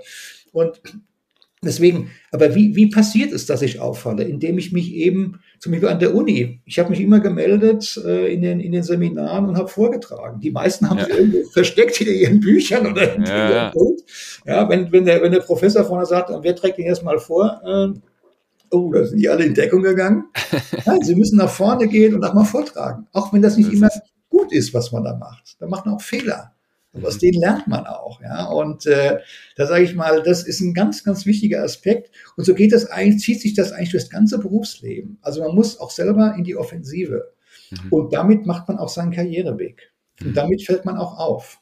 und 0.53 0.81
Deswegen, 1.65 2.11
aber 2.31 2.55
wie, 2.55 2.77
wie 2.77 2.89
passiert 2.89 3.33
es, 3.33 3.47
dass 3.47 3.63
ich 3.63 3.81
auffalle? 3.81 4.25
Indem 4.25 4.59
ich 4.59 4.73
mich 4.73 4.93
eben, 4.95 5.41
zum 5.59 5.73
Beispiel 5.73 5.89
an 5.89 5.99
der 5.99 6.15
Uni, 6.15 6.61
ich 6.65 6.79
habe 6.79 6.91
mich 6.91 7.01
immer 7.01 7.21
gemeldet 7.21 8.01
äh, 8.05 8.33
in, 8.33 8.43
den, 8.43 8.61
in 8.61 8.73
den 8.73 8.83
Seminaren 8.83 9.49
und 9.49 9.57
habe 9.57 9.69
vorgetragen. 9.69 10.41
Die 10.41 10.51
meisten 10.51 10.89
haben 10.89 10.99
ja. 10.99 11.05
sich 11.07 11.15
irgendwo 11.15 11.45
versteckt 11.51 11.97
hinter 11.97 12.13
ihren 12.13 12.41
Büchern 12.41 12.87
oder 12.87 13.15
in 13.15 13.25
ja, 13.25 13.51
ja. 13.51 13.73
ja 14.47 14.69
wenn, 14.69 14.93
wenn, 14.93 15.05
der, 15.05 15.23
wenn 15.23 15.33
der 15.33 15.41
Professor 15.41 15.85
vorne 15.85 16.07
sagt, 16.07 16.31
wer 16.43 16.57
trägt 16.57 16.79
den 16.79 16.87
erstmal 16.87 17.19
vor? 17.19 17.61
Äh, 17.65 17.99
oh, 18.71 18.93
da 18.93 19.05
sind 19.05 19.19
die 19.19 19.29
alle 19.29 19.45
in 19.45 19.55
Deckung 19.55 19.83
gegangen. 19.83 20.25
ja, 20.87 20.97
sie 21.03 21.15
müssen 21.15 21.37
nach 21.37 21.51
vorne 21.51 21.89
gehen 21.89 22.15
und 22.15 22.25
auch 22.25 22.35
mal 22.35 22.45
vortragen. 22.45 23.07
Auch 23.13 23.33
wenn 23.33 23.43
das 23.43 23.57
nicht 23.57 23.69
das 23.69 23.77
immer 23.77 23.91
gut 24.29 24.53
ist, 24.53 24.75
was 24.75 24.93
man 24.93 25.05
da 25.05 25.17
macht. 25.17 25.57
Da 25.61 25.67
macht 25.67 25.87
man 25.87 25.95
auch 25.95 26.03
Fehler. 26.03 26.54
Und 26.95 27.05
aus 27.05 27.19
denen 27.19 27.41
lernt 27.41 27.67
man 27.67 27.87
auch. 27.87 28.23
Ja? 28.23 28.47
Und 28.47 28.87
äh, 28.87 29.19
da 29.57 29.67
sage 29.67 29.85
ich 29.85 29.95
mal, 29.95 30.23
das 30.23 30.45
ist 30.45 30.61
ein 30.61 30.75
ganz, 30.75 31.03
ganz 31.03 31.27
wichtiger 31.27 31.63
Aspekt. 31.63 32.11
Und 32.37 32.45
so 32.45 32.55
geht 32.55 32.73
das 32.73 32.87
eigentlich, 32.87 33.21
zieht 33.23 33.41
sich 33.41 33.55
das 33.55 33.73
eigentlich 33.73 33.91
durch 33.91 34.05
das 34.05 34.11
ganze 34.11 34.39
Berufsleben. 34.39 35.19
Also 35.21 35.43
man 35.43 35.55
muss 35.55 35.81
auch 35.81 35.91
selber 35.91 36.35
in 36.39 36.45
die 36.45 36.57
Offensive. 36.57 37.33
Mhm. 37.71 37.93
Und 37.93 38.13
damit 38.13 38.47
macht 38.47 38.69
man 38.69 38.79
auch 38.79 38.89
seinen 38.89 39.11
Karriereweg. 39.11 39.93
Und 40.21 40.29
mhm. 40.29 40.35
damit 40.35 40.63
fällt 40.63 40.85
man 40.85 40.97
auch 40.97 41.19
auf. 41.19 41.61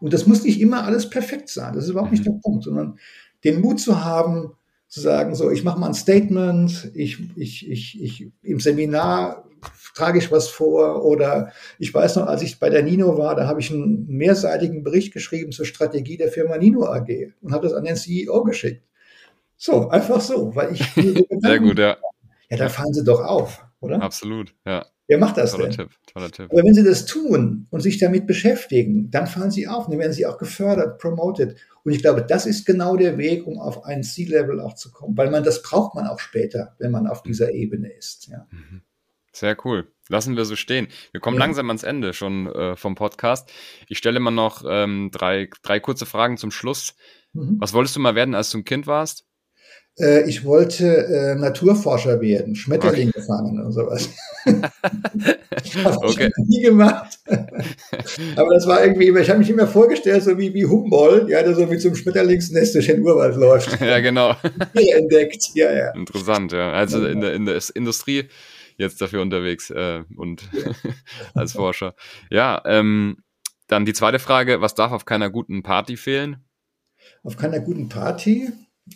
Und 0.00 0.12
das 0.12 0.26
muss 0.26 0.42
nicht 0.42 0.60
immer 0.60 0.84
alles 0.84 1.10
perfekt 1.10 1.50
sein. 1.50 1.74
Das 1.74 1.84
ist 1.84 1.90
überhaupt 1.90 2.12
nicht 2.12 2.26
mhm. 2.26 2.32
der 2.32 2.40
Punkt, 2.42 2.64
sondern 2.64 2.98
den 3.44 3.60
Mut 3.60 3.80
zu 3.80 4.02
haben, 4.02 4.54
zu 4.88 5.00
sagen, 5.00 5.34
so, 5.34 5.50
ich 5.50 5.64
mache 5.64 5.78
mal 5.78 5.88
ein 5.88 5.94
Statement, 5.94 6.90
ich, 6.94 7.36
ich, 7.36 7.70
ich, 7.70 8.02
ich 8.02 8.32
im 8.42 8.58
Seminar 8.58 9.44
trage 9.94 10.18
ich 10.18 10.30
was 10.30 10.48
vor 10.48 11.04
oder 11.04 11.52
ich 11.78 11.92
weiß 11.92 12.16
noch, 12.16 12.26
als 12.26 12.42
ich 12.42 12.58
bei 12.58 12.70
der 12.70 12.82
Nino 12.82 13.18
war, 13.18 13.34
da 13.34 13.46
habe 13.46 13.60
ich 13.60 13.70
einen 13.70 14.06
mehrseitigen 14.06 14.84
Bericht 14.84 15.12
geschrieben 15.12 15.52
zur 15.52 15.66
Strategie 15.66 16.16
der 16.16 16.30
Firma 16.30 16.56
Nino 16.56 16.86
AG 16.86 17.32
und 17.42 17.52
habe 17.52 17.66
das 17.66 17.76
an 17.76 17.84
den 17.84 17.96
CEO 17.96 18.44
geschickt. 18.44 18.84
So, 19.56 19.88
einfach 19.88 20.20
so, 20.20 20.54
weil 20.54 20.72
ich. 20.72 20.82
Sehr 21.40 21.58
gut, 21.58 21.78
ja. 21.78 21.96
Ja, 22.48 22.56
da 22.56 22.68
fallen 22.68 22.94
Sie 22.94 23.04
doch 23.04 23.20
auf, 23.20 23.66
oder? 23.80 24.00
Absolut, 24.00 24.54
ja. 24.64 24.86
Wer 25.08 25.18
macht 25.18 25.38
das 25.38 25.52
toller 25.52 25.64
denn? 25.64 25.76
Tipp, 25.76 25.90
toller 26.06 26.30
Tipp. 26.30 26.50
Aber 26.50 26.62
wenn 26.62 26.74
Sie 26.74 26.84
das 26.84 27.06
tun 27.06 27.66
und 27.70 27.80
sich 27.80 27.96
damit 27.98 28.26
beschäftigen, 28.26 29.10
dann 29.10 29.26
fallen 29.26 29.50
Sie 29.50 29.66
auf, 29.66 29.88
dann 29.88 29.98
werden 29.98 30.12
Sie 30.12 30.26
auch 30.26 30.36
gefördert, 30.36 30.98
promoted. 30.98 31.56
Und 31.82 31.92
ich 31.92 32.02
glaube, 32.02 32.22
das 32.22 32.44
ist 32.44 32.66
genau 32.66 32.96
der 32.96 33.16
Weg, 33.16 33.46
um 33.46 33.58
auf 33.58 33.84
ein 33.84 34.02
C-Level 34.02 34.60
auch 34.60 34.74
zu 34.74 34.92
kommen, 34.92 35.16
weil 35.16 35.30
man 35.30 35.42
das 35.42 35.62
braucht 35.62 35.94
man 35.94 36.06
auch 36.06 36.18
später, 36.20 36.76
wenn 36.78 36.90
man 36.90 37.06
auf 37.06 37.22
dieser 37.22 37.52
Ebene 37.52 37.90
ist. 37.90 38.28
Ja. 38.28 38.46
Mhm. 38.50 38.82
Sehr 39.32 39.56
cool. 39.64 39.90
Lassen 40.08 40.36
wir 40.36 40.44
so 40.44 40.56
stehen. 40.56 40.88
Wir 41.12 41.20
kommen 41.20 41.36
ja. 41.36 41.44
langsam 41.44 41.68
ans 41.70 41.84
Ende 41.84 42.12
schon 42.12 42.46
äh, 42.46 42.76
vom 42.76 42.94
Podcast. 42.94 43.50
Ich 43.88 43.98
stelle 43.98 44.20
mal 44.20 44.30
noch 44.30 44.64
ähm, 44.68 45.10
drei, 45.12 45.48
drei 45.62 45.80
kurze 45.80 46.06
Fragen 46.06 46.36
zum 46.36 46.50
Schluss. 46.50 46.94
Mhm. 47.32 47.56
Was 47.60 47.72
wolltest 47.72 47.96
du 47.96 48.00
mal 48.00 48.14
werden, 48.14 48.34
als 48.34 48.50
du 48.50 48.58
ein 48.58 48.64
Kind 48.64 48.86
warst? 48.86 49.27
Äh, 49.98 50.28
ich 50.28 50.44
wollte 50.44 51.06
äh, 51.06 51.34
Naturforscher 51.34 52.20
werden, 52.20 52.54
Schmetterlinge 52.54 53.12
okay. 53.14 53.26
fangen 53.26 53.60
und 53.60 53.72
sowas. 53.72 54.08
habe 55.84 56.06
okay. 56.06 56.30
ich 56.36 56.46
nie 56.46 56.62
gemacht. 56.62 57.18
Aber 58.36 58.54
das 58.54 58.66
war 58.66 58.84
irgendwie, 58.84 59.08
ich 59.18 59.28
habe 59.28 59.38
mich 59.40 59.50
immer 59.50 59.66
vorgestellt, 59.66 60.22
so 60.22 60.38
wie, 60.38 60.54
wie 60.54 60.64
Humboldt, 60.64 61.28
ja, 61.28 61.42
der 61.42 61.54
so 61.54 61.70
wie 61.70 61.78
zum 61.78 61.94
Schmetterlingsnest 61.94 62.74
durch 62.74 62.86
den 62.86 63.02
Urwald 63.02 63.36
läuft. 63.36 63.78
Ja, 63.88 64.00
genau. 64.00 64.34
Hier 64.76 64.96
entdeckt, 64.96 65.50
ja, 65.54 65.72
ja. 65.72 65.90
Interessant, 65.92 66.52
ja. 66.52 66.72
Also 66.72 67.06
in 67.06 67.20
der, 67.20 67.32
in 67.32 67.46
der 67.46 67.58
Industrie 67.74 68.28
jetzt 68.76 69.00
dafür 69.00 69.22
unterwegs 69.22 69.70
äh, 69.70 70.02
und 70.16 70.42
als 71.34 71.52
Forscher. 71.52 71.94
Ja, 72.30 72.62
ähm, 72.66 73.18
dann 73.66 73.86
die 73.86 73.92
zweite 73.92 74.18
Frage, 74.18 74.60
was 74.60 74.74
darf 74.74 74.92
auf 74.92 75.04
keiner 75.04 75.30
guten 75.30 75.62
Party 75.62 75.96
fehlen? 75.96 76.44
Auf 77.22 77.36
keiner 77.36 77.60
guten 77.60 77.88
Party? 77.88 78.50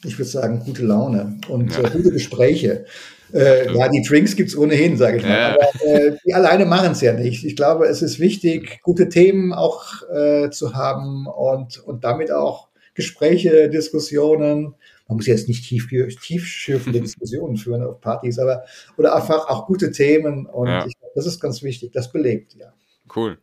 Ich 0.05 0.18
würde 0.18 0.30
sagen, 0.30 0.61
gute 0.64 0.84
Laune 0.84 1.38
und 1.49 1.72
ja. 1.72 1.84
äh, 1.84 1.90
gute 1.90 2.11
Gespräche. 2.11 2.86
Äh, 3.32 3.72
ja, 3.74 3.88
die 3.88 4.03
Drinks 4.03 4.36
gibt's 4.36 4.57
ohnehin, 4.57 4.97
sage 4.97 5.18
ich 5.18 5.22
mal. 5.22 5.30
Ja. 5.30 5.55
Aber 5.55 5.84
äh, 5.84 6.16
die 6.24 6.34
alleine 6.34 6.66
machen 6.66 6.93
es 6.93 7.01
ja 7.01 7.12
nicht. 7.12 7.45
Ich 7.45 7.57
glaube, 7.57 7.86
es 7.86 8.03
ist 8.03 8.20
wichtig, 8.20 8.80
gute 8.82 9.09
Themen 9.09 9.53
auch 9.53 10.03
äh, 10.11 10.51
zu 10.51 10.74
haben 10.74 11.26
und, 11.26 11.78
und 11.78 12.05
damit 12.05 12.30
auch 12.30 12.68
Gespräche, 12.95 13.70
Diskussionen. 13.70 14.74
Man 15.09 15.16
muss 15.16 15.26
jetzt 15.26 15.49
nicht 15.49 15.66
tief, 15.66 15.88
tiefschürfende 15.88 17.01
Diskussionen 17.03 17.57
führen 17.57 17.82
auf 17.82 18.01
Partys, 18.01 18.38
aber 18.38 18.64
oder 18.99 19.16
einfach 19.16 19.49
auch 19.49 19.66
gute 19.66 19.93
Themen. 19.93 20.47
Und 20.47 20.68
ja. 20.68 20.86
ich, 20.86 20.95
das 21.14 21.26
ist 21.26 21.40
ganz 21.40 21.62
wichtig. 21.62 21.93
Das 21.93 22.12
belebt, 22.12 22.55
ja. 22.55 22.72
Cool. 23.14 23.38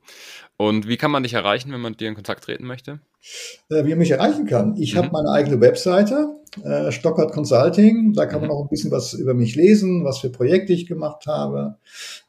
Und 0.62 0.90
wie 0.90 0.98
kann 0.98 1.10
man 1.10 1.24
dich 1.24 1.36
erreichen, 1.36 1.72
wenn 1.72 1.80
man 1.80 1.96
dir 1.96 2.10
in 2.10 2.16
Kontakt 2.16 2.44
treten 2.44 2.66
möchte? 2.66 3.00
Äh, 3.70 3.86
wie 3.86 3.92
man 3.92 4.00
mich 4.00 4.12
erreichen 4.12 4.46
kann. 4.46 4.76
Ich 4.76 4.94
mhm. 4.94 4.98
habe 4.98 5.10
meine 5.14 5.30
eigene 5.30 5.62
Webseite, 5.62 6.36
äh, 6.66 6.92
Stockert 6.92 7.32
Consulting. 7.32 8.12
Da 8.12 8.26
kann 8.26 8.42
man 8.42 8.50
mhm. 8.50 8.56
auch 8.56 8.62
ein 8.64 8.68
bisschen 8.68 8.92
was 8.92 9.14
über 9.14 9.34
mich 9.34 9.56
lesen, 9.56 10.04
was 10.04 10.20
für 10.20 10.30
Projekte 10.30 10.74
ich 10.74 10.86
gemacht 10.86 11.28
habe. 11.28 11.78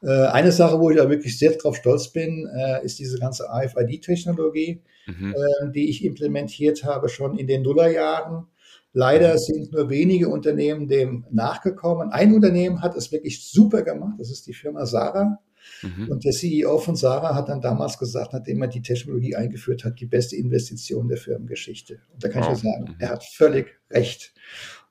Äh, 0.01 0.27
eine 0.27 0.53
Sache, 0.53 0.79
wo 0.79 0.89
ich 0.89 0.95
da 0.95 1.09
wirklich 1.09 1.37
sehr 1.37 1.51
drauf 1.57 1.75
stolz 1.75 2.07
bin, 2.07 2.47
äh, 2.55 2.85
ist 2.85 2.99
diese 2.99 3.19
ganze 3.19 3.49
AFID-Technologie, 3.49 4.81
mhm. 5.07 5.35
Äh, 5.35 5.71
die 5.73 5.89
ich 5.89 6.05
implementiert 6.05 6.85
habe 6.85 7.09
schon 7.09 7.37
in 7.37 7.47
den 7.47 7.63
Nullerjahren. 7.63 8.45
Leider 8.93 9.33
mhm. 9.33 9.39
sind 9.39 9.73
nur 9.73 9.89
wenige 9.89 10.29
Unternehmen 10.29 10.87
dem 10.87 11.25
nachgekommen. 11.31 12.11
Ein 12.11 12.33
Unternehmen 12.33 12.81
hat 12.81 12.95
es 12.95 13.11
wirklich 13.11 13.45
super 13.45 13.81
gemacht. 13.81 14.15
Das 14.19 14.31
ist 14.31 14.47
die 14.47 14.53
Firma 14.53 14.85
Sarah. 14.85 15.39
Mhm. 15.81 16.09
Und 16.09 16.23
der 16.23 16.31
CEO 16.31 16.77
von 16.79 16.95
Sarah 16.95 17.35
hat 17.35 17.49
dann 17.49 17.61
damals 17.61 17.97
gesagt, 17.97 18.33
nachdem 18.33 18.61
er 18.61 18.67
die 18.67 18.81
Technologie 18.81 19.35
eingeführt 19.35 19.83
hat, 19.83 19.99
die 19.99 20.05
beste 20.05 20.35
Investition 20.35 21.07
der 21.07 21.17
Firmengeschichte. 21.17 21.99
Und 22.13 22.23
da 22.23 22.29
kann 22.29 22.43
wow. 22.43 22.53
ich 22.53 22.63
nur 22.63 22.73
sagen, 22.73 22.85
mhm. 22.89 22.95
er 22.99 23.09
hat 23.09 23.23
völlig 23.23 23.67
recht. 23.89 24.33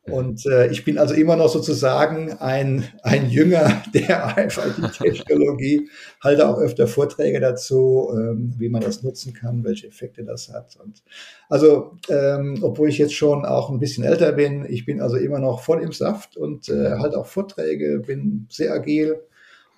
Und 0.05 0.47
äh, 0.47 0.69
ich 0.69 0.85
bin 0.85 0.99
also 0.99 1.15
immer 1.15 1.37
noch 1.37 1.51
sozusagen 1.51 2.33
ein, 2.39 2.85
ein 3.03 3.29
Jünger 3.29 3.83
der 3.95 4.35
IFID-Technologie, 4.37 5.89
halte 6.23 6.49
auch 6.49 6.59
öfter 6.59 6.87
Vorträge 6.87 7.39
dazu, 7.39 8.11
ähm, 8.15 8.55
wie 8.59 8.71
man 8.71 8.81
das 8.81 9.03
nutzen 9.03 9.35
kann, 9.35 9.63
welche 9.63 9.89
Effekte 9.89 10.25
das 10.25 10.53
hat. 10.53 10.77
Und 10.83 11.03
also, 11.49 11.93
ähm, 12.09 12.61
obwohl 12.63 12.89
ich 12.89 12.99
jetzt 12.99 13.15
schon 13.15 13.45
auch 13.45 13.69
ein 13.71 13.79
bisschen 13.79 14.05
älter 14.05 14.33
bin, 14.33 14.65
ich 14.69 14.87
bin 14.87 15.01
also 15.01 15.17
immer 15.17 15.39
noch 15.39 15.61
voll 15.61 15.83
im 15.83 15.93
Saft 15.93 16.37
und 16.37 16.69
äh, 16.71 16.93
halte 16.93 17.19
auch 17.19 17.27
Vorträge, 17.27 18.01
bin 18.01 18.47
sehr 18.49 18.73
agil 18.73 19.21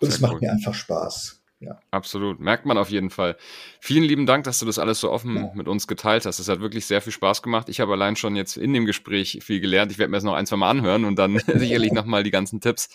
und 0.03 0.09
es 0.09 0.21
macht 0.21 0.35
cool. 0.35 0.41
mir 0.41 0.53
einfach 0.53 0.75
Spaß. 0.75 1.43
Ja. 1.63 1.79
Absolut, 1.93 2.41
merkt 2.41 2.67
man 2.67 2.77
auf 2.77 2.91
jeden 2.91 3.11
Fall. 3.11 3.37
Vielen 3.81 4.03
lieben 4.03 4.27
Dank, 4.27 4.45
dass 4.45 4.59
du 4.59 4.67
das 4.67 4.81
alles 4.81 4.99
so 4.99 5.11
offen 5.13 5.37
ja. 5.37 5.53
mit 5.55 5.69
uns 5.69 5.87
geteilt 5.87 6.27
hast. 6.27 6.41
Es 6.41 6.49
hat 6.49 6.61
wirklich 6.61 6.87
sehr 6.87 7.01
viel 7.01 7.13
Spaß 7.13 7.41
gemacht. 7.41 7.69
Ich 7.69 7.79
habe 7.81 7.93
allein 7.93 8.17
schon 8.17 8.35
jetzt 8.35 8.57
in 8.57 8.73
dem 8.73 8.85
Gespräch 8.85 9.39
viel 9.43 9.61
gelernt. 9.61 9.93
Ich 9.93 9.99
werde 9.99 10.11
mir 10.11 10.17
das 10.17 10.25
noch 10.25 10.35
ein, 10.35 10.45
zwei 10.45 10.57
Mal 10.57 10.71
anhören 10.71 11.05
und 11.05 11.17
dann 11.21 11.39
sicherlich 11.55 11.93
nochmal 11.93 12.25
die 12.25 12.33
ganzen 12.33 12.61
Tipps 12.61 12.89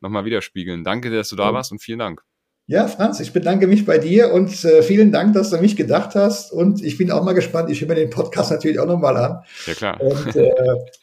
nochmal 0.00 0.24
widerspiegeln. 0.24 0.84
Danke, 0.84 1.10
dass 1.10 1.28
du 1.28 1.36
da 1.36 1.52
warst 1.52 1.70
und 1.70 1.82
vielen 1.82 1.98
Dank. 1.98 2.22
Ja, 2.66 2.88
Franz, 2.88 3.20
ich 3.20 3.34
bedanke 3.34 3.66
mich 3.66 3.84
bei 3.84 3.98
dir 3.98 4.32
und 4.32 4.64
äh, 4.64 4.82
vielen 4.82 5.12
Dank, 5.12 5.34
dass 5.34 5.50
du 5.50 5.58
mich 5.58 5.76
gedacht 5.76 6.14
hast. 6.14 6.50
Und 6.50 6.82
ich 6.82 6.96
bin 6.96 7.10
auch 7.10 7.22
mal 7.22 7.34
gespannt. 7.34 7.70
Ich 7.70 7.82
höre 7.82 7.88
mir 7.88 7.94
den 7.94 8.08
Podcast 8.08 8.50
natürlich 8.50 8.80
auch 8.80 8.86
nochmal 8.86 9.18
an. 9.18 9.42
Ja, 9.66 9.74
klar. 9.74 10.00
Und, 10.00 10.34
äh, 10.34 10.50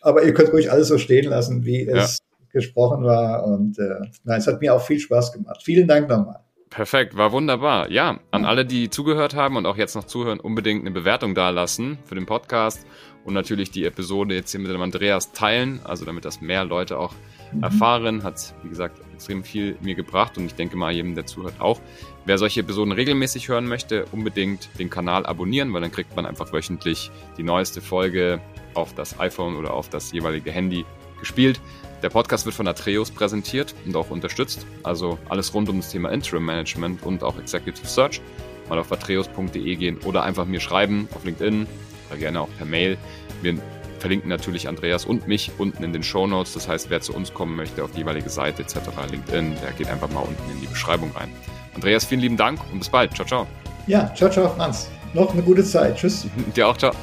aber 0.01 0.23
ihr 0.23 0.33
könnt 0.33 0.51
ruhig 0.53 0.71
alles 0.71 0.87
so 0.87 0.97
stehen 0.97 1.29
lassen, 1.29 1.63
wie 1.63 1.87
es 1.87 2.17
gesprochen 2.51 3.03
war. 3.03 3.45
Und 3.45 3.77
äh, 3.79 4.09
nein, 4.23 4.39
es 4.39 4.47
hat 4.47 4.61
mir 4.61 4.73
auch 4.73 4.81
viel 4.81 4.99
Spaß 4.99 5.33
gemacht. 5.33 5.61
Vielen 5.63 5.87
Dank 5.87 6.09
nochmal. 6.09 6.39
Perfekt, 6.71 7.17
war 7.17 7.33
wunderbar. 7.33 7.91
Ja, 7.91 8.21
an 8.31 8.45
alle, 8.45 8.65
die 8.65 8.89
zugehört 8.89 9.35
haben 9.35 9.57
und 9.57 9.65
auch 9.65 9.75
jetzt 9.75 9.93
noch 9.93 10.05
zuhören, 10.05 10.39
unbedingt 10.39 10.81
eine 10.81 10.91
Bewertung 10.91 11.35
dalassen 11.35 11.99
für 12.05 12.15
den 12.15 12.25
Podcast 12.25 12.85
und 13.25 13.33
natürlich 13.33 13.71
die 13.71 13.83
Episode 13.83 14.35
jetzt 14.35 14.51
hier 14.51 14.61
mit 14.61 14.71
dem 14.71 14.81
Andreas 14.81 15.33
teilen, 15.33 15.81
also 15.83 16.05
damit 16.05 16.23
das 16.23 16.39
mehr 16.39 16.63
Leute 16.63 16.97
auch 16.97 17.13
mhm. 17.51 17.63
erfahren. 17.63 18.23
Hat, 18.23 18.55
wie 18.63 18.69
gesagt, 18.69 19.01
extrem 19.13 19.43
viel 19.43 19.75
mir 19.81 19.95
gebracht 19.95 20.37
und 20.37 20.45
ich 20.45 20.55
denke 20.55 20.77
mal 20.77 20.93
jedem, 20.93 21.13
der 21.13 21.25
zuhört, 21.25 21.59
auch. 21.59 21.81
Wer 22.23 22.37
solche 22.37 22.61
Episoden 22.61 22.93
regelmäßig 22.93 23.49
hören 23.49 23.67
möchte, 23.67 24.05
unbedingt 24.13 24.69
den 24.79 24.89
Kanal 24.89 25.25
abonnieren, 25.25 25.73
weil 25.73 25.81
dann 25.81 25.91
kriegt 25.91 26.15
man 26.15 26.25
einfach 26.25 26.53
wöchentlich 26.53 27.11
die 27.37 27.43
neueste 27.43 27.81
Folge 27.81 28.39
auf 28.75 28.95
das 28.95 29.19
iPhone 29.19 29.57
oder 29.57 29.73
auf 29.73 29.89
das 29.89 30.13
jeweilige 30.13 30.51
Handy 30.51 30.85
gespielt. 31.19 31.59
Der 32.01 32.09
Podcast 32.09 32.45
wird 32.45 32.55
von 32.55 32.67
Atreus 32.67 33.11
präsentiert 33.11 33.75
und 33.85 33.95
auch 33.95 34.09
unterstützt. 34.09 34.65
Also 34.83 35.19
alles 35.29 35.53
rund 35.53 35.69
um 35.69 35.77
das 35.77 35.91
Thema 35.91 36.09
Interim 36.09 36.45
Management 36.45 37.03
und 37.03 37.23
auch 37.23 37.37
Executive 37.37 37.87
Search. 37.87 38.21
Mal 38.69 38.79
auf 38.79 38.91
atreus.de 38.91 39.75
gehen 39.75 39.97
oder 40.05 40.23
einfach 40.23 40.45
mir 40.45 40.59
schreiben 40.59 41.07
auf 41.13 41.23
LinkedIn 41.23 41.67
oder 42.09 42.19
gerne 42.19 42.41
auch 42.41 42.49
per 42.57 42.65
Mail. 42.65 42.97
Wir 43.41 43.57
verlinken 43.99 44.29
natürlich 44.29 44.67
Andreas 44.67 45.05
und 45.05 45.27
mich 45.27 45.51
unten 45.59 45.83
in 45.83 45.93
den 45.93 46.01
Show 46.01 46.25
Notes. 46.25 46.53
Das 46.53 46.67
heißt, 46.67 46.89
wer 46.89 47.01
zu 47.01 47.13
uns 47.13 47.33
kommen 47.33 47.55
möchte 47.55 47.83
auf 47.83 47.91
die 47.91 47.99
jeweilige 47.99 48.29
Seite 48.29 48.63
etc., 48.63 48.79
LinkedIn, 49.09 49.55
der 49.61 49.71
geht 49.73 49.87
einfach 49.87 50.09
mal 50.09 50.21
unten 50.21 50.51
in 50.51 50.59
die 50.59 50.67
Beschreibung 50.67 51.11
rein. 51.15 51.29
Andreas, 51.75 52.05
vielen 52.05 52.21
lieben 52.21 52.37
Dank 52.37 52.59
und 52.71 52.79
bis 52.79 52.89
bald. 52.89 53.13
Ciao, 53.13 53.27
ciao. 53.27 53.47
Ja, 53.87 54.11
ciao, 54.15 54.29
ciao, 54.29 54.49
Franz. 54.55 54.89
Noch 55.13 55.33
eine 55.33 55.43
gute 55.43 55.63
Zeit. 55.63 55.97
Tschüss. 55.97 56.25
Dir 56.55 56.67
auch, 56.67 56.77
ciao. 56.77 56.93